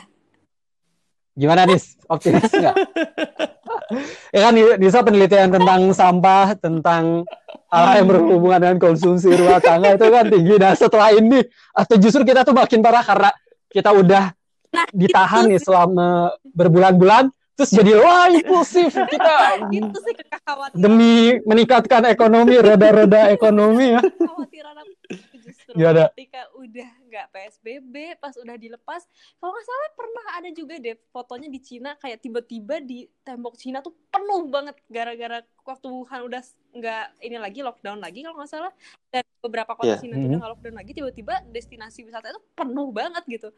Gimana 1.31 1.63
nih? 1.63 1.79
Optimis 2.11 2.51
nggak? 2.51 2.75
ya 4.35 4.39
kan 4.43 4.53
Nisa 4.53 4.99
penelitian 4.99 5.49
tentang 5.55 5.81
sampah, 5.95 6.53
tentang 6.59 7.23
hal 7.71 8.03
yang 8.03 8.07
berhubungan 8.11 8.59
dengan 8.59 8.77
konsumsi 8.83 9.31
rumah 9.31 9.63
tangga 9.63 9.95
itu 9.95 10.07
kan 10.11 10.27
tinggi. 10.27 10.55
Nah 10.59 10.73
setelah 10.75 11.09
ini, 11.15 11.39
atau 11.71 11.95
justru 11.95 12.27
kita 12.27 12.43
tuh 12.43 12.51
makin 12.51 12.83
parah 12.83 13.03
karena 13.03 13.29
kita 13.71 13.95
udah 13.95 14.35
nah, 14.75 14.85
ditahan 14.91 15.47
nih 15.47 15.61
selama 15.63 16.35
berbulan-bulan, 16.51 17.31
terus 17.55 17.71
jadi 17.71 17.91
wah 17.99 18.27
impulsif 18.31 18.93
kita 18.95 19.35
itu 19.69 19.99
sih 20.01 20.15
demi 20.83 21.37
meningkatkan 21.43 22.07
ekonomi 22.09 22.57
roda-roda 22.59 23.29
ekonomi 23.31 23.97
ya. 23.97 24.01
Kekhawatiran 24.01 24.75
aku 24.81 24.93
justru 25.41 25.71
ya, 25.75 25.91
ketika 26.13 26.41
udah 26.55 26.89
nggak 27.09 27.25
PSBB 27.33 27.95
pas 28.21 28.33
udah 28.37 28.55
dilepas 28.55 29.01
kalau 29.41 29.51
nggak 29.51 29.65
salah 29.67 29.89
pernah 29.97 30.25
ada 30.37 30.49
juga 30.53 30.75
deh 30.77 30.95
fotonya 31.11 31.49
di 31.51 31.59
Cina 31.59 31.97
kayak 31.99 32.23
tiba-tiba 32.23 32.79
di 32.79 33.09
tembok 33.25 33.57
Cina 33.57 33.83
tuh 33.83 33.93
penuh 34.13 34.47
banget 34.47 34.77
gara-gara 34.87 35.43
waktu 35.65 35.87
Wuhan 35.89 36.21
udah 36.27 36.43
nggak 36.71 37.05
ini 37.19 37.37
lagi 37.37 37.59
lockdown 37.61 37.99
lagi 37.99 38.23
kalau 38.23 38.37
nggak 38.39 38.51
salah. 38.51 38.73
Dan 39.11 39.23
beberapa 39.43 39.75
kota 39.75 39.97
yeah. 39.97 39.99
Cina 39.99 40.15
mm 40.15 40.19
-hmm. 40.19 40.27
udah 40.29 40.37
nggak 40.39 40.51
lockdown 40.57 40.75
lagi 40.77 40.91
tiba-tiba 40.95 41.33
destinasi 41.51 41.99
wisata 42.07 42.31
itu 42.31 42.41
penuh 42.55 42.89
banget 42.93 43.23
gitu. 43.27 43.49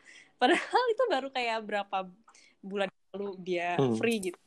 Padahal 0.41 0.83
itu 0.89 1.03
baru 1.11 1.27
kayak 1.29 1.59
berapa 1.63 1.97
bulan 2.63 2.89
lalu 3.13 3.37
dia 3.45 3.77
hmm. 3.77 3.95
free 4.01 4.19
gitu 4.33 4.39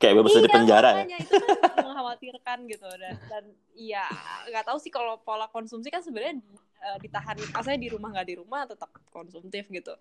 kayak 0.00 0.14
bebas 0.16 0.32
dari 0.32 0.48
iya, 0.48 0.56
penjara 0.56 0.90
ya 1.04 1.18
itu 1.20 1.34
kan 1.36 1.76
mengkhawatirkan 1.84 2.58
gitu 2.70 2.88
dan 2.96 3.16
dan 3.28 3.44
iya 3.76 4.06
nggak 4.48 4.64
tahu 4.64 4.78
sih 4.80 4.88
kalau 4.88 5.20
pola 5.20 5.50
konsumsi 5.52 5.92
kan 5.92 6.00
sebenarnya 6.00 6.40
uh, 6.80 6.96
ditahan 7.02 7.36
asalnya 7.52 7.80
di 7.84 7.90
rumah 7.92 8.08
nggak 8.08 8.28
di 8.32 8.36
rumah 8.40 8.64
tetap 8.64 8.88
konsumtif 9.12 9.68
gitu 9.68 9.92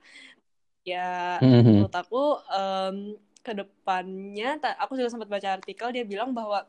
ya 0.87 1.35
mm-hmm. 1.43 1.65
menurut 1.67 1.95
aku 1.97 2.39
um, 2.47 3.19
ke 3.43 3.51
depannya 3.51 4.55
aku 4.79 4.95
juga 4.95 5.11
sempat 5.11 5.27
baca 5.27 5.59
artikel 5.59 5.91
dia 5.91 6.07
bilang 6.07 6.31
bahwa 6.31 6.63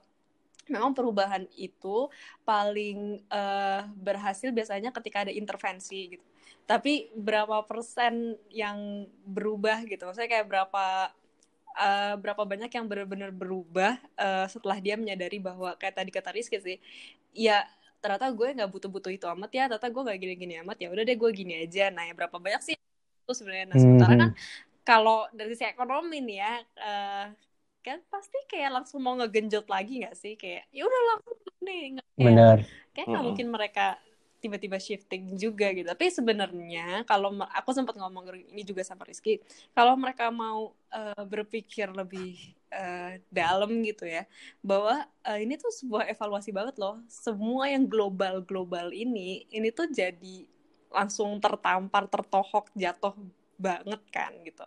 memang 0.69 0.93
perubahan 0.93 1.47
itu 1.57 2.11
paling 2.45 3.23
uh, 3.31 3.87
berhasil 3.97 4.51
biasanya 4.53 4.91
ketika 4.93 5.25
ada 5.25 5.33
intervensi 5.33 6.19
gitu. 6.19 6.27
Tapi 6.69 7.11
berapa 7.17 7.67
persen 7.67 8.39
yang 8.53 9.09
berubah 9.27 9.83
gitu? 9.87 10.07
Maksudnya 10.07 10.31
kayak 10.31 10.47
berapa 10.47 11.11
uh, 11.75 12.15
berapa 12.19 12.43
banyak 12.47 12.71
yang 12.71 12.87
benar-benar 12.87 13.31
berubah 13.35 13.99
uh, 14.19 14.47
setelah 14.47 14.79
dia 14.79 14.95
menyadari 14.95 15.39
bahwa 15.39 15.75
kayak 15.79 15.99
tadi 15.99 16.11
kata 16.11 16.31
Rizky 16.35 16.59
sih 16.59 16.79
ya 17.35 17.63
ternyata 18.01 18.33
gue 18.33 18.49
nggak 18.57 18.71
butuh-butuh 18.73 19.13
itu 19.13 19.27
amat 19.29 19.51
ya 19.53 19.65
ternyata 19.69 19.89
gue 19.93 20.03
nggak 20.09 20.19
gini-gini 20.19 20.55
amat 20.65 20.77
ya 20.81 20.89
udah 20.89 21.05
deh 21.05 21.17
gue 21.17 21.31
gini 21.35 21.55
aja. 21.63 21.93
Nah 21.93 22.09
ya 22.09 22.15
berapa 22.17 22.37
banyak 22.39 22.63
sih 22.65 22.75
itu 22.77 23.33
sebenarnya? 23.35 23.67
Nah 23.71 23.77
sementara 23.77 24.15
kan 24.17 24.31
hmm. 24.33 24.39
kalau 24.83 25.29
dari 25.35 25.53
sisi 25.55 25.69
ekonomi 25.69 26.19
nih 26.25 26.39
ya 26.41 26.55
uh, 26.81 27.27
kan 27.81 27.99
pasti 28.13 28.37
kayak 28.47 28.81
langsung 28.81 29.01
mau 29.01 29.17
ngegenjot 29.17 29.67
lagi 29.69 30.05
nggak 30.05 30.17
sih 30.17 30.37
kayak 30.37 30.69
ya 30.73 30.85
udah 30.85 31.03
langsung 31.17 31.37
nih 31.65 32.01
benar 32.17 32.57
kayak 32.93 33.07
nggak 33.09 33.25
mungkin 33.25 33.49
mereka 33.49 34.01
tiba-tiba 34.41 34.81
shifting 34.81 35.37
juga 35.37 35.69
gitu. 35.71 35.87
Tapi 35.87 36.09
sebenarnya 36.09 37.05
kalau 37.05 37.37
aku 37.53 37.71
sempat 37.77 37.95
ngomong 38.01 38.33
ini 38.51 38.65
juga 38.65 38.81
sama 38.83 39.05
Rizky, 39.05 39.39
kalau 39.77 39.95
mereka 40.01 40.33
mau 40.33 40.73
uh, 40.91 41.25
berpikir 41.29 41.93
lebih 41.93 42.57
uh, 42.73 43.21
dalam 43.29 43.69
gitu 43.85 44.09
ya, 44.09 44.25
bahwa 44.65 45.05
uh, 45.29 45.39
ini 45.39 45.61
tuh 45.61 45.69
sebuah 45.71 46.09
evaluasi 46.09 46.51
banget 46.51 46.81
loh. 46.81 46.99
Semua 47.07 47.69
yang 47.69 47.85
global-global 47.85 48.91
ini, 48.97 49.45
ini 49.53 49.69
tuh 49.71 49.93
jadi 49.93 50.49
langsung 50.91 51.39
tertampar, 51.39 52.09
tertohok, 52.11 52.73
jatuh 52.75 53.15
banget 53.61 54.01
kan 54.09 54.33
gitu. 54.43 54.65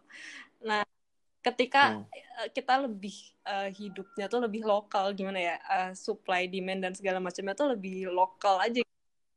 Nah, 0.64 0.86
ketika 1.44 2.00
hmm. 2.00 2.08
kita 2.56 2.88
lebih 2.88 3.16
uh, 3.44 3.68
hidupnya 3.68 4.26
tuh 4.32 4.40
lebih 4.48 4.64
lokal 4.64 5.12
gimana 5.12 5.40
ya 5.40 5.56
uh, 5.68 5.92
supply 5.92 6.48
demand 6.48 6.88
dan 6.88 6.94
segala 6.96 7.20
macamnya 7.20 7.52
tuh 7.54 7.76
lebih 7.76 8.08
lokal 8.08 8.64
aja 8.64 8.80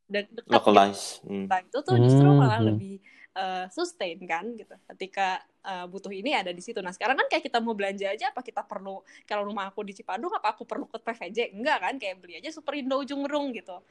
dan 0.07 0.25
dekat 0.31 0.55
localize 0.55 1.19
gitu. 1.19 1.35
hmm. 1.35 1.47
Nah, 1.51 1.59
itu 1.67 1.79
tuh 1.83 1.97
justru 1.99 2.29
hmm. 2.31 2.39
malah 2.39 2.61
hmm. 2.63 2.69
lebih 2.71 2.95
uh, 3.35 3.67
sustain 3.75 4.19
kan 4.23 4.47
gitu 4.55 4.75
ketika 4.95 5.43
uh, 5.67 5.91
butuh 5.91 6.15
ini 6.15 6.31
ada 6.31 6.55
di 6.55 6.63
situ 6.63 6.79
nah 6.79 6.95
sekarang 6.95 7.19
kan 7.19 7.27
kayak 7.27 7.45
kita 7.51 7.59
mau 7.59 7.75
belanja 7.75 8.07
aja 8.07 8.31
apa 8.31 8.41
kita 8.41 8.63
perlu 8.63 9.03
kalau 9.27 9.43
rumah 9.51 9.67
aku 9.67 9.83
di 9.83 9.93
Cipadung 9.99 10.31
apa 10.31 10.55
aku 10.55 10.63
perlu 10.63 10.87
ke 10.87 11.03
PVJ 11.03 11.59
enggak 11.59 11.79
kan 11.83 11.95
kayak 11.99 12.23
beli 12.23 12.39
aja 12.39 12.55
Superindo 12.55 13.03
ujung 13.03 13.27
merung 13.27 13.51
gitu 13.51 13.83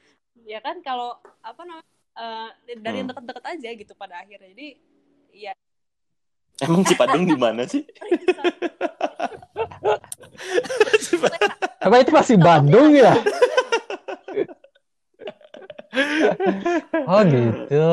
ya 0.47 0.63
kan 0.63 0.79
kalau 0.79 1.19
apa 1.43 1.61
namanya 1.67 1.91
uh, 2.15 2.49
dari 2.79 3.03
yang 3.03 3.11
hmm. 3.11 3.11
deket-deket 3.11 3.45
aja 3.59 3.69
gitu 3.75 3.93
pada 3.99 4.23
akhirnya 4.23 4.49
jadi 4.55 4.67
ya 5.35 5.53
Emang 6.63 6.87
Cipadung 6.87 7.27
di 7.27 7.35
mana 7.35 7.67
sih? 7.67 7.83
Apa 11.83 11.95
itu 12.01 12.11
masih 12.15 12.37
Bandung 12.39 12.95
ya? 12.95 13.13
oh 17.07 17.21
gitu. 17.27 17.83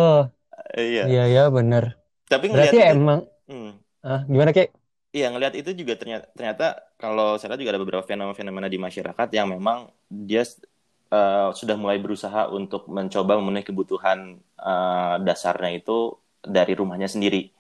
Iya. 0.73 1.03
Iya 1.07 1.25
ya 1.29 1.43
benar. 1.53 1.99
Tapi 2.31 2.49
ngelihat 2.49 2.73
itu, 2.73 2.81
emang. 2.81 3.21
Hmm. 3.51 3.77
Ah, 4.03 4.25
gimana 4.25 4.51
kek? 4.55 4.73
Iya 5.13 5.29
ngelihat 5.29 5.55
itu 5.61 5.71
juga 5.77 5.93
ternyata 6.01 6.25
ternyata 6.33 6.67
kalau 6.97 7.37
saya 7.37 7.53
lihat 7.53 7.61
juga 7.61 7.73
ada 7.77 7.83
beberapa 7.85 8.05
fenomena-fenomena 8.07 8.73
di 8.73 8.81
masyarakat 8.81 9.29
yang 9.29 9.53
memang 9.53 9.93
dia 10.09 10.41
uh, 11.13 11.53
sudah 11.53 11.77
mulai 11.77 12.01
berusaha 12.01 12.49
untuk 12.49 12.89
mencoba 12.89 13.37
memenuhi 13.37 13.69
kebutuhan 13.69 14.41
uh, 14.57 15.21
dasarnya 15.21 15.85
itu 15.85 16.17
dari 16.41 16.73
rumahnya 16.73 17.13
sendiri. 17.13 17.53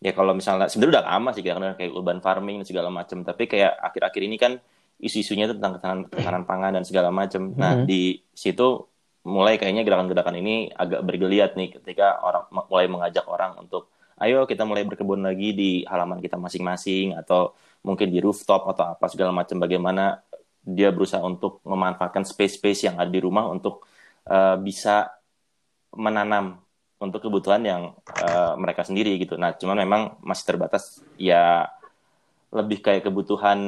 Ya 0.00 0.16
kalau 0.16 0.32
misalnya 0.32 0.66
sebenarnya 0.72 1.00
udah 1.00 1.06
lama 1.06 1.30
sih 1.36 1.44
karena 1.44 1.68
kayak 1.76 1.92
urban 1.92 2.24
farming 2.24 2.64
dan 2.64 2.66
segala 2.66 2.88
macam, 2.88 3.20
tapi 3.20 3.44
kayak 3.44 3.76
akhir-akhir 3.84 4.22
ini 4.24 4.36
kan 4.40 4.52
isu-isunya 5.00 5.48
tentang 5.48 5.76
ketahanan, 5.76 6.04
ketahanan 6.08 6.44
pangan 6.48 6.72
dan 6.80 6.84
segala 6.88 7.08
macam. 7.12 7.52
Nah, 7.52 7.76
mm 7.76 7.78
-hmm. 7.84 7.88
di 7.88 8.00
situ 8.32 8.90
mulai 9.24 9.60
kayaknya 9.60 9.84
gerakan-gerakan 9.84 10.36
ini 10.40 10.72
agak 10.72 11.04
bergeliat 11.04 11.52
nih 11.52 11.76
ketika 11.76 12.24
orang 12.24 12.48
mulai 12.48 12.88
mengajak 12.88 13.28
orang 13.28 13.52
untuk 13.60 13.92
ayo 14.16 14.48
kita 14.48 14.64
mulai 14.64 14.88
berkebun 14.88 15.20
lagi 15.20 15.52
di 15.52 15.70
halaman 15.84 16.24
kita 16.24 16.40
masing-masing 16.40 17.12
atau 17.16 17.52
mungkin 17.84 18.08
di 18.08 18.20
rooftop 18.20 18.64
atau 18.68 18.96
apa 18.96 19.08
segala 19.12 19.32
macam 19.32 19.60
bagaimana 19.60 20.24
dia 20.60 20.92
berusaha 20.92 21.20
untuk 21.24 21.60
memanfaatkan 21.64 22.24
space-space 22.24 22.88
yang 22.88 22.96
ada 23.00 23.08
di 23.08 23.20
rumah 23.20 23.48
untuk 23.48 23.84
uh, 24.28 24.56
bisa 24.60 25.08
menanam 25.96 26.60
untuk 27.00 27.24
kebutuhan 27.24 27.64
yang 27.64 27.82
uh, 28.20 28.52
mereka 28.60 28.84
sendiri 28.84 29.16
gitu. 29.16 29.40
Nah, 29.40 29.56
cuman 29.56 29.82
memang 29.82 30.02
masih 30.20 30.44
terbatas. 30.44 31.00
Ya 31.16 31.72
lebih 32.52 32.84
kayak 32.84 33.08
kebutuhan 33.08 33.58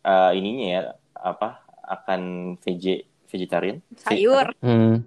uh, 0.00 0.30
ininya 0.32 0.66
ya 0.66 0.82
apa 1.12 1.60
akan 1.84 2.54
VJ 2.64 3.04
vegetarian. 3.28 3.84
Sayur. 4.00 4.56
Hmm. 4.64 5.04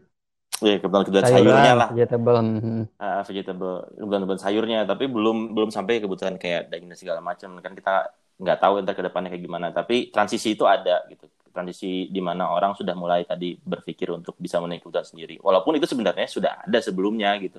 ya 0.57 0.81
kebetulan 0.81 1.05
kebutuhan 1.05 1.29
sayurnya 1.29 1.73
lah. 1.77 1.89
vegetable 1.93 2.37
hmm. 2.41 2.83
uh, 2.97 3.21
vegetable 3.29 3.77
kebutuhan 3.93 4.21
kebutuhan 4.25 4.43
sayurnya. 4.45 4.79
Tapi 4.85 5.05
belum 5.09 5.37
belum 5.57 5.69
sampai 5.73 6.01
kebutuhan 6.01 6.37
kayak 6.37 6.69
daging 6.69 6.93
dan 6.93 6.97
segala 6.97 7.19
macam. 7.25 7.57
Kan 7.61 7.73
kita 7.73 8.13
nggak 8.37 8.57
tahu 8.61 8.73
entar 8.85 8.93
ke 8.93 9.01
depannya 9.01 9.33
kayak 9.33 9.43
gimana. 9.43 9.67
Tapi 9.73 10.13
transisi 10.13 10.53
itu 10.53 10.65
ada 10.69 11.05
gitu 11.09 11.25
transisi 11.57 12.05
di 12.13 12.21
mana 12.21 12.53
orang 12.53 12.77
sudah 12.77 12.93
mulai 12.93 13.25
tadi 13.25 13.57
berpikir 13.57 14.13
untuk 14.13 14.37
bisa 14.37 14.61
kebutuhan 14.61 15.01
sendiri. 15.01 15.41
Walaupun 15.41 15.81
itu 15.81 15.89
sebenarnya 15.89 16.29
sudah 16.29 16.61
ada 16.69 16.77
sebelumnya 16.77 17.33
gitu. 17.41 17.57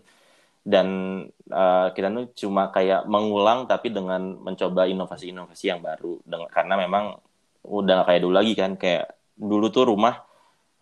Dan 0.63 0.87
uh, 1.51 1.89
kita 1.91 2.07
tuh 2.15 2.31
cuma 2.47 2.71
kayak 2.71 3.11
mengulang 3.11 3.67
tapi 3.67 3.91
dengan 3.91 4.39
mencoba 4.39 4.87
inovasi-inovasi 4.87 5.65
yang 5.75 5.83
baru. 5.83 6.23
Dengan 6.23 6.47
karena 6.47 6.79
memang 6.79 7.19
udah 7.67 8.07
kayak 8.07 8.21
dulu 8.23 8.35
lagi 8.39 8.55
kan. 8.55 8.79
Kayak 8.79 9.19
dulu 9.35 9.67
tuh 9.75 9.91
rumah 9.91 10.23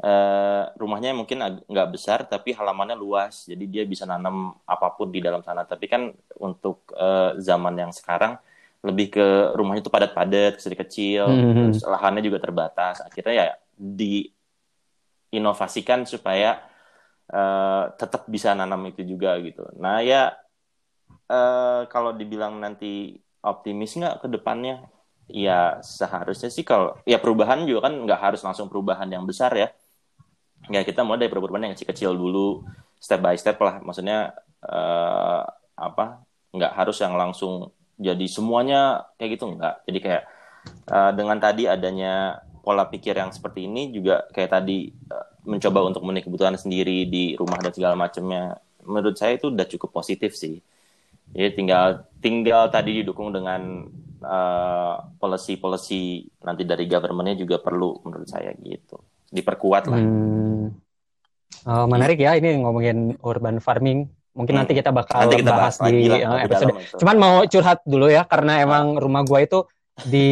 uh, 0.04 0.68
rumahnya 0.76 1.16
mungkin 1.16 1.40
nggak 1.64 1.88
besar 1.88 2.28
tapi 2.28 2.52
halamannya 2.52 2.98
luas. 3.00 3.48
Jadi 3.48 3.64
dia 3.64 3.88
bisa 3.88 4.04
nanam 4.04 4.52
apa 4.68 4.92
pun 4.92 5.08
di 5.08 5.24
dalam 5.24 5.40
sana. 5.40 5.64
Tapi 5.64 5.88
kan 5.88 6.12
untuk 6.36 6.84
uh, 6.92 7.32
zaman 7.40 7.80
yang 7.80 7.92
sekarang 7.96 8.36
lebih 8.86 9.10
ke 9.10 9.50
rumahnya 9.58 9.82
itu 9.82 9.90
padat-padat 9.90 10.62
kecil-kecil 10.62 11.26
mm-hmm. 11.26 11.74
terus 11.74 11.82
lahannya 11.82 12.22
juga 12.22 12.38
terbatas 12.38 13.02
akhirnya 13.02 13.34
ya 13.34 13.58
diinovasikan 13.76 16.06
supaya 16.06 16.62
uh, 17.32 17.92
tetap 17.96 18.28
bisa 18.30 18.54
nanam 18.54 18.82
itu 18.90 19.02
juga 19.02 19.34
gitu. 19.42 19.66
Nah 19.78 20.02
ya 20.02 20.34
uh, 21.30 21.86
kalau 21.90 22.14
dibilang 22.14 22.58
nanti 22.58 23.18
optimis 23.42 23.98
nggak 23.98 24.26
ke 24.26 24.28
depannya, 24.30 24.86
ya 25.30 25.82
seharusnya 25.82 26.50
sih 26.50 26.66
kalau 26.66 26.98
ya 27.06 27.18
perubahan 27.18 27.66
juga 27.66 27.90
kan 27.90 27.94
nggak 27.94 28.20
harus 28.20 28.40
langsung 28.42 28.70
perubahan 28.70 29.10
yang 29.10 29.26
besar 29.26 29.54
ya. 29.54 29.68
Ya 30.66 30.82
kita 30.82 31.06
mulai 31.06 31.26
dari 31.26 31.30
perubahan 31.30 31.70
yang 31.70 31.74
kecil-kecil 31.78 32.10
dulu, 32.16 32.66
step 32.98 33.22
by 33.22 33.38
step 33.38 33.58
lah. 33.62 33.78
Maksudnya 33.78 34.34
uh, 34.66 35.46
apa? 35.78 36.26
Nggak 36.50 36.72
harus 36.74 36.96
yang 36.98 37.14
langsung 37.14 37.70
jadi 37.96 38.26
semuanya 38.28 39.08
kayak 39.16 39.30
gitu 39.40 39.44
nggak. 39.56 39.74
Jadi 39.88 39.98
kayak 40.00 40.22
uh, 40.92 41.10
dengan 41.16 41.36
tadi 41.40 41.64
adanya 41.66 42.44
pola 42.66 42.90
pikir 42.90 43.14
yang 43.14 43.30
seperti 43.30 43.70
ini 43.70 43.94
juga 43.94 44.26
kayak 44.34 44.50
tadi 44.50 44.90
uh, 45.10 45.26
mencoba 45.46 45.86
untuk 45.86 46.02
memenuhi 46.02 46.26
kebutuhan 46.26 46.58
sendiri 46.58 47.06
di 47.06 47.38
rumah 47.38 47.62
dan 47.62 47.70
segala 47.70 47.94
macamnya 47.94 48.58
menurut 48.82 49.14
saya 49.14 49.38
itu 49.38 49.54
udah 49.54 49.66
cukup 49.70 50.02
positif 50.02 50.34
sih 50.34 50.58
jadi 51.30 51.54
tinggal 51.54 51.86
tinggal 52.18 52.66
tadi 52.70 53.02
didukung 53.02 53.30
dengan 53.30 53.86
uh, 54.22 54.94
policy 55.18 55.58
policy 55.58 56.26
nanti 56.42 56.66
dari 56.66 56.90
governmentnya 56.90 57.38
juga 57.38 57.62
perlu 57.62 58.02
menurut 58.02 58.26
saya 58.26 58.50
gitu 58.58 58.98
diperkuat 59.30 59.84
lah 59.86 60.02
hmm. 60.02 60.66
uh, 61.66 61.86
menarik 61.86 62.18
ya 62.18 62.34
ini 62.34 62.62
ngomongin 62.62 63.14
urban 63.22 63.62
farming 63.62 64.10
mungkin 64.36 64.52
hmm. 64.52 64.60
nanti 64.60 64.72
kita 64.76 64.92
bakal 64.92 65.24
nanti 65.24 65.40
kita 65.40 65.52
bahas, 65.56 65.80
bahas 65.80 65.88
di 65.88 66.12
uh, 66.12 66.38
episode 66.44 66.76
cuman 67.00 67.16
mau 67.16 67.34
curhat 67.48 67.80
dulu 67.88 68.12
ya 68.12 68.28
karena 68.28 68.60
emang 68.60 69.00
rumah 69.00 69.24
gua 69.24 69.40
itu 69.42 69.64
di 70.04 70.28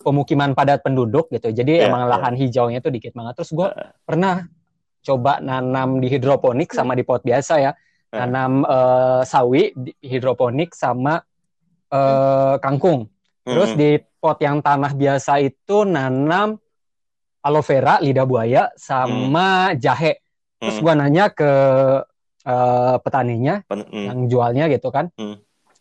pemukiman 0.00 0.56
padat 0.56 0.80
penduduk 0.80 1.28
gitu. 1.30 1.52
Jadi 1.52 1.84
yeah, 1.84 1.88
emang 1.92 2.08
yeah. 2.08 2.12
lahan 2.16 2.34
hijaunya 2.34 2.78
itu 2.80 2.90
dikit 2.90 3.12
banget. 3.12 3.36
Terus 3.38 3.50
gue 3.52 3.68
uh. 3.68 3.92
pernah 4.02 4.48
coba 5.00 5.40
nanam 5.40 6.00
di 6.00 6.08
hidroponik 6.08 6.72
sama 6.72 6.96
di 6.96 7.04
pot 7.04 7.20
biasa 7.22 7.54
ya. 7.60 7.72
Uh. 8.10 8.16
Nanam 8.24 8.64
uh, 8.64 9.22
sawi 9.22 9.76
di 9.76 9.92
hidroponik 10.02 10.72
sama 10.72 11.20
uh, 11.92 12.56
kangkung. 12.58 13.06
Terus 13.44 13.72
di 13.76 13.98
pot 14.20 14.36
yang 14.40 14.60
tanah 14.60 14.92
biasa 14.94 15.40
itu 15.40 15.82
nanam 15.88 16.60
aloe 17.40 17.64
vera, 17.64 17.98
lidah 18.04 18.28
buaya 18.28 18.68
sama 18.76 19.72
jahe. 19.76 20.20
Terus 20.60 20.76
gue 20.76 20.92
nanya 20.92 21.32
ke 21.32 21.52
uh, 22.46 22.96
petaninya 23.02 23.64
yang 23.90 24.28
jualnya 24.30 24.70
gitu 24.70 24.88
kan. 24.92 25.10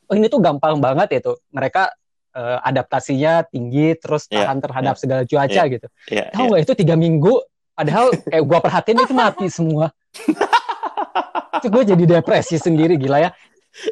Oh 0.10 0.16
ini 0.18 0.26
tuh 0.28 0.42
gampang 0.42 0.82
banget 0.82 1.22
itu. 1.22 1.38
Mereka 1.54 1.94
uh, 2.34 2.58
adaptasinya 2.66 3.46
tinggi 3.46 3.94
terus 4.00 4.26
iya, 4.30 4.50
tahan 4.50 4.58
yeah, 4.58 4.64
terhadap 4.66 4.96
yeah, 4.96 5.02
segala 5.02 5.22
cuaca 5.26 5.54
yeah, 5.54 5.66
gitu. 5.70 5.88
Yeah, 6.10 6.28
Tahu 6.34 6.44
nggak 6.50 6.62
yeah. 6.62 6.68
itu 6.68 6.74
tiga 6.78 6.96
minggu 6.98 7.34
padahal 7.78 8.08
kayak 8.28 8.44
gua 8.44 8.60
perhatiin 8.60 9.00
itu 9.06 9.14
mati 9.14 9.48
semua. 9.48 9.94
itu 11.60 11.68
gue 11.68 11.84
jadi 11.92 12.04
depresi 12.18 12.56
sendiri 12.56 12.96
gila 12.96 13.20
ya. 13.20 13.30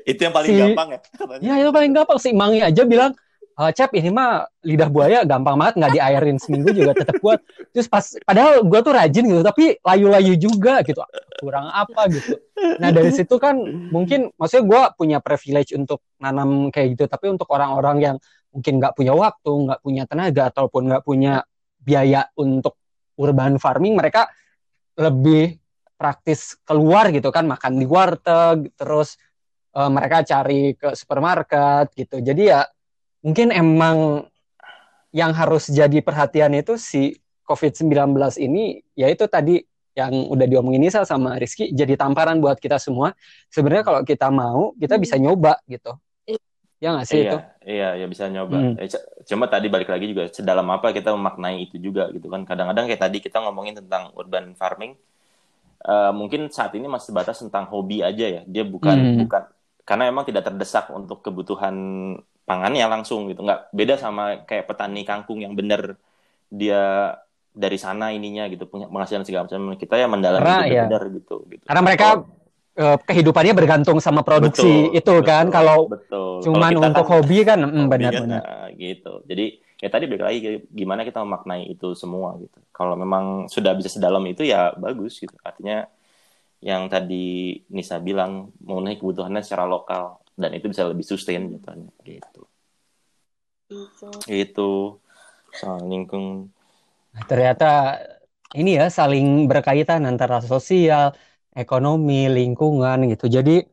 Itu 0.08 0.24
yang 0.28 0.34
paling 0.34 0.50
si, 0.50 0.56
gampang 0.58 0.88
ya. 0.96 1.00
Katanya. 1.04 1.44
Ya 1.44 1.54
itu 1.62 1.70
paling 1.70 1.92
gampang 1.94 2.18
si 2.18 2.30
Mangi 2.34 2.60
aja 2.64 2.84
bilang 2.88 3.12
uh, 3.58 3.72
Cep 3.74 3.92
ini 3.98 4.14
mah 4.14 4.46
lidah 4.62 4.90
buaya 4.90 5.26
gampang 5.26 5.58
banget 5.58 5.76
nggak 5.82 5.94
diairin 5.98 6.38
seminggu 6.38 6.70
juga 6.72 6.94
tetap 6.94 7.18
kuat 7.18 7.42
terus 7.74 7.90
pas 7.90 8.06
padahal 8.24 8.62
gue 8.62 8.80
tuh 8.86 8.94
rajin 8.94 9.26
gitu 9.26 9.42
tapi 9.42 9.82
layu-layu 9.82 10.34
juga 10.38 10.86
gitu. 10.86 11.02
Kurang 11.42 11.70
apa 11.74 12.10
gitu. 12.14 12.38
Nah 12.82 12.90
dari 12.94 13.12
situ 13.14 13.36
kan 13.42 13.58
mungkin 13.90 14.30
maksudnya 14.38 14.66
gue 14.66 14.82
punya 14.98 15.18
privilege 15.20 15.74
untuk 15.74 16.06
nanam 16.22 16.70
kayak 16.70 16.98
gitu 16.98 17.04
tapi 17.10 17.34
untuk 17.34 17.50
orang-orang 17.50 17.98
yang 18.00 18.16
mungkin 18.54 18.80
nggak 18.80 18.94
punya 18.98 19.14
waktu 19.14 19.52
nggak 19.70 19.82
punya 19.82 20.04
tenaga 20.06 20.50
ataupun 20.54 20.82
nggak 20.90 21.04
punya 21.06 21.46
biaya 21.78 22.30
untuk 22.38 22.78
urban 23.18 23.58
farming 23.58 23.98
mereka 23.98 24.30
lebih 24.98 25.58
praktis 25.98 26.58
keluar 26.62 27.10
gitu 27.10 27.34
kan 27.34 27.50
makan 27.50 27.82
di 27.82 27.86
warteg 27.90 28.70
terus 28.78 29.18
uh, 29.74 29.90
mereka 29.90 30.22
cari 30.26 30.78
ke 30.78 30.94
supermarket 30.94 31.94
gitu. 31.98 32.22
Jadi 32.22 32.54
ya 32.54 32.66
mungkin 33.28 33.52
emang 33.52 34.24
yang 35.12 35.36
harus 35.36 35.68
jadi 35.68 36.00
perhatian 36.00 36.56
itu 36.56 36.80
si 36.80 37.20
COVID-19 37.44 38.16
ini 38.40 38.80
yaitu 38.96 39.28
tadi 39.28 39.68
yang 39.92 40.32
udah 40.32 40.48
diomongin 40.48 40.88
Nisa 40.88 41.04
sama 41.04 41.36
Rizky 41.36 41.76
jadi 41.76 42.00
tamparan 42.00 42.40
buat 42.40 42.56
kita 42.56 42.80
semua. 42.80 43.12
Sebenarnya 43.52 43.84
kalau 43.84 44.02
kita 44.08 44.32
mau, 44.32 44.72
kita 44.80 44.96
hmm. 44.96 45.04
bisa 45.04 45.16
nyoba 45.20 45.60
gitu. 45.68 45.92
Ya 46.78 46.94
nggak 46.94 47.08
sih 47.10 47.18
iya, 47.18 47.26
itu? 47.26 47.38
Iya, 47.66 47.90
ya 47.98 48.06
bisa 48.06 48.30
nyoba. 48.30 48.58
Hmm. 48.62 48.74
Eh, 48.78 48.88
cuma 49.26 49.50
tadi 49.50 49.66
balik 49.68 49.90
lagi 49.90 50.14
juga 50.14 50.30
sedalam 50.30 50.70
apa 50.70 50.94
kita 50.94 51.10
memaknai 51.18 51.66
itu 51.66 51.82
juga 51.82 52.14
gitu 52.14 52.30
kan. 52.30 52.46
Kadang-kadang 52.46 52.86
kayak 52.86 53.02
tadi 53.02 53.18
kita 53.18 53.42
ngomongin 53.42 53.82
tentang 53.82 54.14
urban 54.14 54.54
farming, 54.54 54.94
uh, 55.90 56.14
mungkin 56.14 56.54
saat 56.54 56.78
ini 56.78 56.86
masih 56.86 57.10
sebatas 57.10 57.42
tentang 57.42 57.66
hobi 57.66 58.06
aja 58.06 58.30
ya. 58.30 58.42
Dia 58.46 58.62
bukan 58.62 58.94
hmm. 58.94 59.18
bukan 59.26 59.44
karena 59.90 60.14
emang 60.14 60.30
tidak 60.30 60.46
terdesak 60.46 60.94
untuk 60.94 61.26
kebutuhan 61.26 61.74
pangannya 62.48 62.88
langsung 62.88 63.28
gitu. 63.28 63.44
Nggak 63.44 63.76
beda 63.76 64.00
sama 64.00 64.48
kayak 64.48 64.72
petani 64.72 65.04
kangkung 65.04 65.44
yang 65.44 65.52
bener 65.52 66.00
dia 66.48 67.12
dari 67.52 67.76
sana 67.76 68.16
ininya 68.16 68.48
gitu 68.48 68.64
punya 68.72 68.88
penghasilan 68.88 69.28
segala 69.28 69.52
macam. 69.52 69.76
Kita 69.76 70.00
ya 70.00 70.08
mendalami 70.08 70.48
karena, 70.48 70.58
ya. 70.72 70.84
benar 70.88 71.04
gitu 71.12 71.44
gitu. 71.52 71.64
karena 71.68 71.82
mereka 71.84 72.08
oh. 72.80 72.98
kehidupannya 73.04 73.54
bergantung 73.58 74.00
sama 74.00 74.24
produksi 74.24 74.88
betul, 74.88 74.96
itu 74.96 75.14
betul, 75.20 75.28
kan 75.28 75.46
kalau 75.52 75.92
betul. 75.92 76.40
cuman 76.48 76.72
untuk 76.80 77.04
kan, 77.04 77.12
hobi 77.20 77.38
kan 77.44 77.60
mm, 77.68 77.86
benar-benar 77.92 78.42
kan, 78.42 78.70
gitu. 78.80 79.14
Jadi 79.28 79.46
ya 79.78 79.90
tadi 79.94 80.06
balik 80.10 80.24
lagi 80.24 80.40
gimana 80.74 81.04
kita 81.04 81.20
memaknai 81.22 81.68
itu 81.68 81.92
semua 82.00 82.40
gitu. 82.40 82.58
Kalau 82.72 82.96
memang 82.96 83.52
sudah 83.52 83.76
bisa 83.76 83.92
sedalam 83.92 84.24
itu 84.24 84.48
ya 84.48 84.72
bagus 84.80 85.20
gitu. 85.20 85.36
Artinya 85.44 85.84
yang 86.64 86.90
tadi 86.90 87.60
Nisa 87.70 88.02
bilang 88.02 88.50
memenuhi 88.64 88.98
kebutuhannya 88.98 89.46
secara 89.46 89.70
lokal 89.70 90.18
dan 90.38 90.54
itu 90.54 90.70
bisa 90.70 90.86
lebih 90.86 91.04
sustain 91.04 91.50
jatuhnya 91.50 91.90
gitu. 92.06 92.42
Itu 93.68 94.10
itu 94.30 94.70
soal 95.52 95.82
lingkung. 95.90 96.54
Ternyata 97.26 97.98
ini 98.54 98.78
ya 98.80 98.88
saling 98.94 99.50
berkaitan 99.50 100.06
antara 100.06 100.40
sosial 100.46 101.18
ekonomi 101.58 102.30
lingkungan 102.30 103.10
gitu. 103.12 103.26
Jadi 103.28 103.66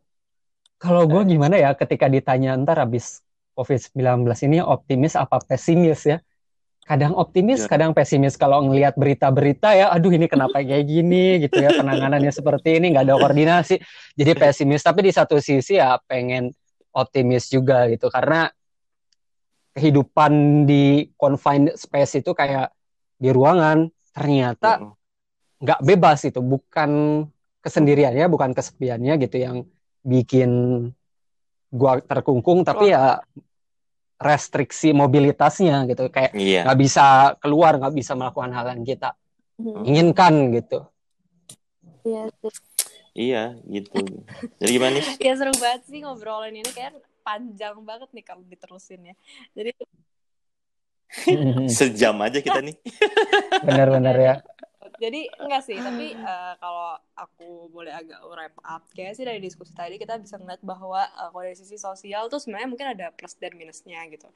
kalau 0.80 1.04
gue 1.04 1.22
gimana 1.28 1.54
ya 1.60 1.70
ketika 1.76 2.08
ditanya 2.08 2.56
ntar 2.64 2.80
habis 2.80 3.20
COVID-19 3.54 4.24
ini 4.48 4.58
optimis 4.64 5.14
apa 5.14 5.36
pesimis 5.44 6.00
ya 6.10 6.18
kadang 6.84 7.16
optimis, 7.16 7.64
ya. 7.64 7.68
kadang 7.68 7.96
pesimis. 7.96 8.36
Kalau 8.36 8.60
ngelihat 8.68 8.94
berita-berita 8.94 9.72
ya, 9.72 9.88
aduh 9.88 10.12
ini 10.12 10.28
kenapa 10.28 10.60
kayak 10.60 10.84
gini? 10.84 11.40
gitu 11.40 11.56
ya, 11.64 11.72
penanganannya 11.72 12.28
seperti 12.28 12.76
ini, 12.76 12.92
nggak 12.92 13.08
ada 13.08 13.16
koordinasi, 13.16 13.80
jadi 14.14 14.32
pesimis. 14.36 14.84
Tapi 14.84 15.08
di 15.08 15.12
satu 15.12 15.40
sisi 15.40 15.80
ya 15.80 15.96
pengen 16.04 16.52
optimis 16.92 17.48
juga 17.48 17.88
gitu, 17.88 18.12
karena 18.12 18.52
kehidupan 19.74 20.64
di 20.68 21.10
confined 21.18 21.74
space 21.74 22.22
itu 22.22 22.30
kayak 22.30 22.70
di 23.18 23.34
ruangan 23.34 23.90
ternyata 24.14 24.94
nggak 25.58 25.80
bebas 25.82 26.22
itu, 26.28 26.38
bukan 26.38 27.24
kesendiriannya, 27.64 28.28
bukan 28.28 28.52
kesepiannya 28.52 29.18
gitu 29.24 29.36
yang 29.40 29.56
bikin 30.04 30.50
gua 31.74 31.98
terkungkung, 32.04 32.62
tapi 32.62 32.92
ya 32.92 33.18
restriksi 34.20 34.94
mobilitasnya 34.94 35.84
gitu. 35.90 36.08
Kayak 36.08 36.32
iya. 36.36 36.62
nggak 36.64 36.78
iya. 36.78 36.82
bisa 36.84 37.04
keluar 37.38 37.76
nggak 37.78 37.94
bisa 37.94 38.12
melakukan 38.14 38.52
hal 38.54 38.66
yang 38.74 38.82
kita 38.86 39.10
hmm. 39.58 39.82
inginkan 39.84 40.34
gitu. 40.54 40.78
Iya 42.04 42.22
iya 43.14 43.42
gitu. 43.68 43.98
Jadi 44.60 44.70
gimana 44.70 44.92
nih? 44.98 45.06
Ya 45.26 45.32
seru 45.38 45.54
banget 45.56 45.82
sih 45.88 46.00
ngobrolin 46.02 46.54
ini. 46.58 46.70
Kayak 46.70 47.00
panjang 47.24 47.80
banget 47.82 48.10
nih 48.12 48.24
kalau 48.26 48.42
diterusin 48.44 49.12
ya. 49.12 49.14
Jadi 49.54 49.70
sejam 51.78 52.16
aja 52.20 52.38
kita 52.42 52.60
nih. 52.60 52.76
Benar-benar 53.62 54.16
ya 54.18 54.34
jadi 54.98 55.26
enggak 55.38 55.62
sih 55.66 55.78
tapi 55.78 56.14
uh, 56.18 56.54
kalau 56.58 56.98
aku 57.14 57.70
boleh 57.70 57.94
agak 57.94 58.20
wrap 58.26 58.54
up 58.62 58.82
kayak 58.94 59.14
sih 59.14 59.22
dari 59.26 59.38
diskusi 59.38 59.70
tadi 59.74 59.98
kita 59.98 60.18
bisa 60.18 60.38
ngeliat 60.38 60.62
bahwa 60.62 61.06
uh, 61.14 61.30
kalau 61.30 61.44
dari 61.46 61.58
sisi 61.58 61.78
sosial 61.78 62.26
tuh 62.26 62.42
sebenarnya 62.42 62.68
mungkin 62.70 62.88
ada 62.94 63.10
plus 63.14 63.38
dan 63.38 63.54
minusnya 63.54 64.02
gitu. 64.10 64.28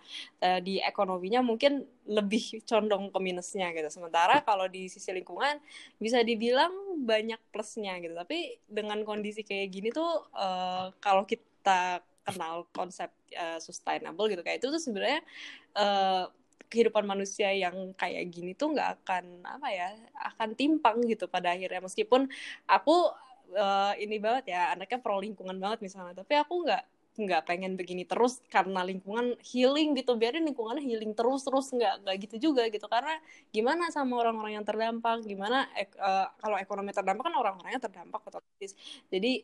Uh, 0.43 0.59
di 0.63 0.79
ekonominya 0.79 1.43
mungkin 1.43 1.87
lebih 2.07 2.63
condong 2.65 3.11
ke 3.11 3.19
minusnya 3.19 3.71
gitu. 3.75 3.89
Sementara 3.91 4.41
kalau 4.43 4.67
di 4.71 4.87
sisi 4.87 5.11
lingkungan 5.11 5.59
bisa 5.99 6.23
dibilang 6.23 7.03
banyak 7.03 7.39
plusnya 7.51 7.99
gitu. 7.99 8.15
Tapi 8.15 8.59
dengan 8.67 9.03
kondisi 9.03 9.43
kayak 9.43 9.69
gini 9.71 9.89
tuh 9.91 10.27
uh, 10.35 10.95
kalau 11.03 11.27
kita 11.27 12.03
kenal 12.29 12.69
konsep 12.77 13.09
uh, 13.35 13.57
sustainable 13.57 14.29
gitu 14.29 14.45
kayak 14.45 14.61
itu 14.61 14.69
tuh 14.69 14.83
sebenarnya 14.83 15.25
uh, 15.73 16.29
kehidupan 16.69 17.05
manusia 17.09 17.51
yang 17.53 17.93
kayak 17.97 18.29
gini 18.31 18.53
tuh 18.53 18.73
nggak 18.77 19.03
akan 19.03 19.25
apa 19.45 19.69
ya 19.73 19.89
akan 20.33 20.55
timpang 20.55 21.01
gitu 21.09 21.27
pada 21.27 21.57
akhirnya. 21.57 21.81
Meskipun 21.85 22.29
aku 22.69 23.13
uh, 23.57 23.93
ini 23.97 24.21
banget 24.21 24.53
ya 24.55 24.77
anaknya 24.77 24.99
pro 25.01 25.19
lingkungan 25.19 25.57
banget 25.59 25.81
misalnya 25.85 26.15
tapi 26.21 26.37
aku 26.37 26.65
nggak 26.65 26.85
nggak 27.19 27.51
pengen 27.51 27.75
begini 27.75 28.07
terus 28.07 28.39
karena 28.47 28.87
lingkungan 28.87 29.35
healing 29.43 29.99
gitu. 29.99 30.15
Biarin 30.15 30.47
lingkungannya 30.47 30.85
healing 30.85 31.13
terus 31.19 31.43
terus 31.43 31.67
nggak 31.75 32.07
nggak 32.07 32.17
gitu 32.29 32.37
juga 32.51 32.71
gitu. 32.71 32.87
Karena 32.87 33.19
gimana 33.51 33.91
sama 33.91 34.23
orang-orang 34.23 34.63
yang 34.63 34.67
terdampak? 34.69 35.27
Gimana 35.27 35.67
ek, 35.75 35.99
uh, 35.99 36.31
kalau 36.39 36.57
ekonomi 36.63 36.95
terdampak 36.95 37.27
kan 37.27 37.35
orang-orangnya 37.35 37.81
terdampak 37.83 38.23
otomatis. 38.23 38.73
Jadi 39.11 39.43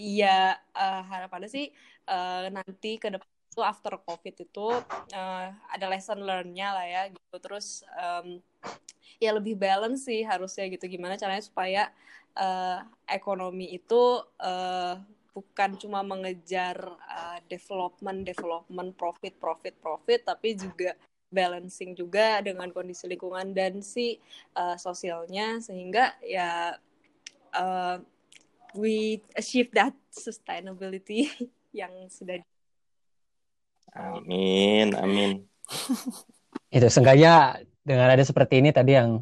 ya 0.00 0.56
uh, 0.74 1.02
harapannya 1.04 1.48
sih 1.52 1.68
uh, 2.08 2.48
nanti 2.48 2.96
ke 2.96 3.08
depan 3.12 3.31
itu 3.52 3.60
after 3.60 4.00
covid 4.00 4.32
itu 4.32 4.66
uh, 5.12 5.46
ada 5.68 5.86
lesson 5.92 6.24
learn-nya 6.24 6.72
lah 6.72 6.86
ya 6.88 7.02
gitu. 7.12 7.36
Terus 7.36 7.84
um, 7.92 8.40
ya 9.20 9.36
lebih 9.36 9.60
balance 9.60 10.08
sih 10.08 10.24
harusnya 10.24 10.72
gitu. 10.72 10.88
Gimana 10.88 11.20
caranya 11.20 11.44
supaya 11.44 11.92
uh, 12.40 12.80
ekonomi 13.04 13.76
itu 13.76 14.24
uh, 14.40 14.96
bukan 15.36 15.76
cuma 15.76 16.00
mengejar 16.00 16.80
uh, 16.96 17.38
development 17.52 18.24
development 18.24 18.96
profit 18.96 19.36
profit 19.36 19.76
profit 19.84 20.24
tapi 20.24 20.56
juga 20.56 20.96
balancing 21.32 21.96
juga 21.96 22.40
dengan 22.44 22.68
kondisi 22.72 23.08
lingkungan 23.08 23.52
dan 23.52 23.84
si 23.84 24.16
uh, 24.56 24.80
sosialnya. 24.80 25.60
Sehingga 25.60 26.16
ya 26.24 26.80
uh, 27.52 28.00
we 28.72 29.20
achieve 29.36 29.68
that 29.76 29.92
sustainability 30.08 31.28
yang 31.80 31.92
sudah 32.08 32.40
Amin, 33.92 34.96
amin. 34.96 35.44
Itu 36.76 36.88
sengaja 36.88 37.60
dengan 37.84 38.08
ada 38.08 38.24
seperti 38.24 38.64
ini 38.64 38.72
tadi 38.72 38.96
yang 38.96 39.20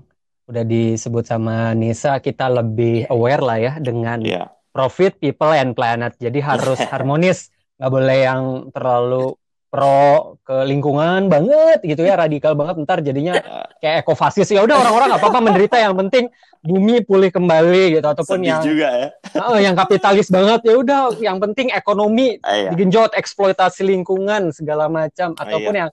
udah 0.51 0.64
disebut 0.66 1.25
sama 1.27 1.75
Nisa, 1.79 2.18
kita 2.18 2.51
lebih 2.51 3.07
aware 3.11 3.43
lah 3.43 3.59
ya 3.59 3.73
dengan 3.79 4.18
yeah. 4.23 4.51
profit, 4.75 5.18
people, 5.18 5.55
and 5.55 5.75
planet. 5.79 6.18
Jadi 6.18 6.43
harus 6.43 6.79
harmonis, 6.93 7.51
nggak 7.79 7.91
boleh 7.91 8.18
yang 8.27 8.43
terlalu 8.75 9.35
pro 9.71 10.35
ke 10.43 10.66
lingkungan 10.66 11.31
banget 11.31 11.79
gitu 11.87 12.03
ya 12.03 12.18
radikal 12.18 12.59
banget 12.59 12.83
ntar 12.83 13.07
jadinya 13.07 13.39
kayak 13.79 14.03
ekofasis 14.03 14.51
ya 14.51 14.66
udah 14.66 14.83
orang-orang 14.83 15.14
apa 15.14 15.27
apa 15.31 15.39
menderita 15.39 15.79
yang 15.79 15.95
penting 15.95 16.27
bumi 16.61 17.07
pulih 17.07 17.31
kembali 17.31 17.97
gitu 17.97 18.07
ataupun 18.11 18.43
Sedih 18.43 18.51
yang 18.51 18.62
juga 18.66 18.89
ya. 18.91 19.09
uh, 19.39 19.59
yang 19.62 19.75
kapitalis 19.79 20.29
banget 20.29 20.61
ya 20.66 20.75
udah 20.75 21.01
yang 21.23 21.39
penting 21.39 21.71
ekonomi 21.71 22.43
Ayah. 22.43 22.66
Iya. 22.66 22.68
digenjot 22.75 23.11
eksploitasi 23.14 23.87
lingkungan 23.87 24.51
segala 24.51 24.91
macam 24.91 25.39
ataupun 25.39 25.73
Ayah. 25.73 25.81
yang 25.87 25.91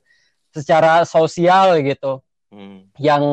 secara 0.57 1.05
sosial 1.05 1.77
gitu 1.85 2.25
hmm. 2.49 2.97
yang 2.97 3.23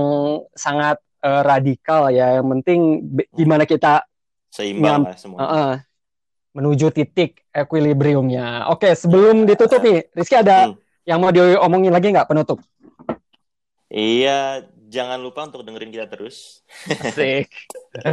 sangat 0.52 1.00
uh, 1.24 1.40
radikal 1.40 2.12
ya 2.12 2.36
yang 2.38 2.46
penting 2.60 3.00
gimana 3.32 3.64
kita 3.64 4.04
seimbang 4.52 5.08
lah 5.08 5.16
semua 5.16 5.38
uh, 5.40 5.46
uh, 5.48 5.72
menuju 6.54 6.94
titik 6.94 7.42
equilibriumnya. 7.50 8.70
Oke, 8.70 8.94
sebelum 8.94 9.44
ditutup 9.44 9.82
nih, 9.82 10.06
Rizky 10.14 10.38
ada 10.38 10.70
hmm. 10.70 10.78
yang 11.04 11.18
mau 11.18 11.34
diomongin 11.34 11.90
lagi 11.90 12.14
nggak 12.14 12.30
penutup? 12.30 12.62
Iya, 13.90 14.64
jangan 14.88 15.18
lupa 15.18 15.50
untuk 15.50 15.66
dengerin 15.66 15.90
kita 15.90 16.06
terus. 16.06 16.62
Asik. 16.86 17.50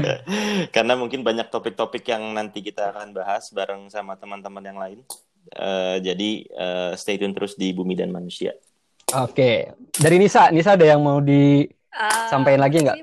Karena 0.76 0.94
mungkin 0.98 1.22
banyak 1.22 1.54
topik-topik 1.54 2.02
yang 2.10 2.34
nanti 2.34 2.66
kita 2.66 2.90
akan 2.90 3.14
bahas 3.14 3.54
bareng 3.54 3.88
sama 3.94 4.18
teman-teman 4.18 4.66
yang 4.66 4.82
lain. 4.82 5.00
Uh, 5.58 5.98
jadi 6.02 6.46
uh, 6.54 6.92
stay 6.98 7.18
tune 7.18 7.34
terus 7.34 7.58
di 7.58 7.74
Bumi 7.74 7.94
dan 7.98 8.10
Manusia. 8.10 8.54
Oke, 9.12 9.74
dari 9.98 10.18
Nisa, 10.22 10.54
Nisa 10.54 10.78
ada 10.78 10.86
yang 10.86 11.02
mau 11.02 11.20
di 11.20 11.66
uh, 11.94 12.28
sampaikan 12.30 12.62
lagi 12.62 12.78
nggak? 12.86 12.98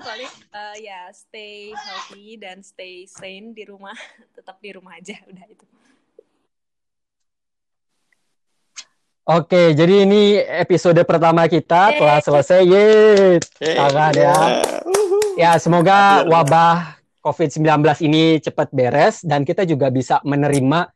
Uh, 0.52 0.76
ya 0.80 1.08
stay 1.12 1.72
healthy 1.72 2.36
dan 2.40 2.64
stay 2.64 3.04
sane 3.08 3.52
di 3.52 3.64
rumah, 3.68 3.96
tetap 4.36 4.56
di 4.60 4.70
rumah 4.72 4.96
aja, 4.96 5.16
udah 5.28 5.46
itu. 5.48 5.66
Oke, 9.28 9.76
jadi 9.76 10.08
ini 10.08 10.40
episode 10.40 10.96
pertama 11.04 11.44
kita 11.52 11.92
Yeay. 11.92 11.98
telah 12.00 12.18
selesai. 12.24 12.60
Yeay, 12.64 13.36
tangan 13.60 14.12
ya. 14.16 14.36
Ya, 15.36 15.52
semoga 15.60 16.24
wabah 16.24 16.96
COVID-19 17.20 17.84
ini 18.08 18.40
cepat 18.40 18.72
beres 18.72 19.20
dan 19.20 19.44
kita 19.44 19.68
juga 19.68 19.92
bisa 19.92 20.24
menerima 20.24 20.88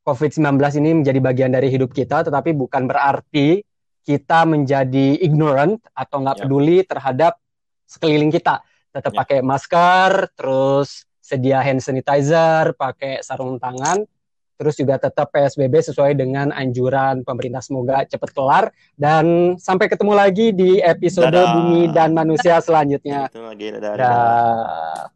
COVID-19 0.00 0.56
ini 0.80 0.90
menjadi 1.04 1.20
bagian 1.20 1.52
dari 1.52 1.68
hidup 1.68 1.92
kita, 1.92 2.24
tetapi 2.24 2.56
bukan 2.56 2.88
berarti 2.88 3.60
kita 4.04 4.48
menjadi 4.48 5.20
ignorant 5.20 5.80
atau 5.92 6.24
nggak 6.24 6.36
ya. 6.36 6.42
peduli 6.44 6.76
terhadap 6.88 7.36
sekeliling 7.84 8.32
kita. 8.32 8.64
Tetap 8.94 9.10
ya. 9.10 9.18
pakai 9.26 9.38
masker, 9.42 10.30
terus 10.38 11.02
sedia 11.18 11.58
hand 11.58 11.82
sanitizer, 11.82 12.78
pakai 12.78 13.18
sarung 13.26 13.58
tangan, 13.58 14.06
terus 14.54 14.78
juga 14.78 15.02
tetap 15.02 15.34
PSBB 15.34 15.82
sesuai 15.82 16.14
dengan 16.14 16.54
anjuran 16.54 17.26
pemerintah. 17.26 17.58
Semoga 17.58 18.06
cepat 18.06 18.30
kelar 18.30 18.64
dan 18.94 19.56
sampai 19.58 19.90
ketemu 19.90 20.12
lagi 20.14 20.54
di 20.54 20.78
episode 20.78 21.34
dadah. 21.34 21.58
Bumi 21.58 21.90
dan 21.90 22.14
Manusia 22.14 22.62
selanjutnya. 22.62 23.26
Dadah. 23.34 23.98
dadah. 23.98 25.13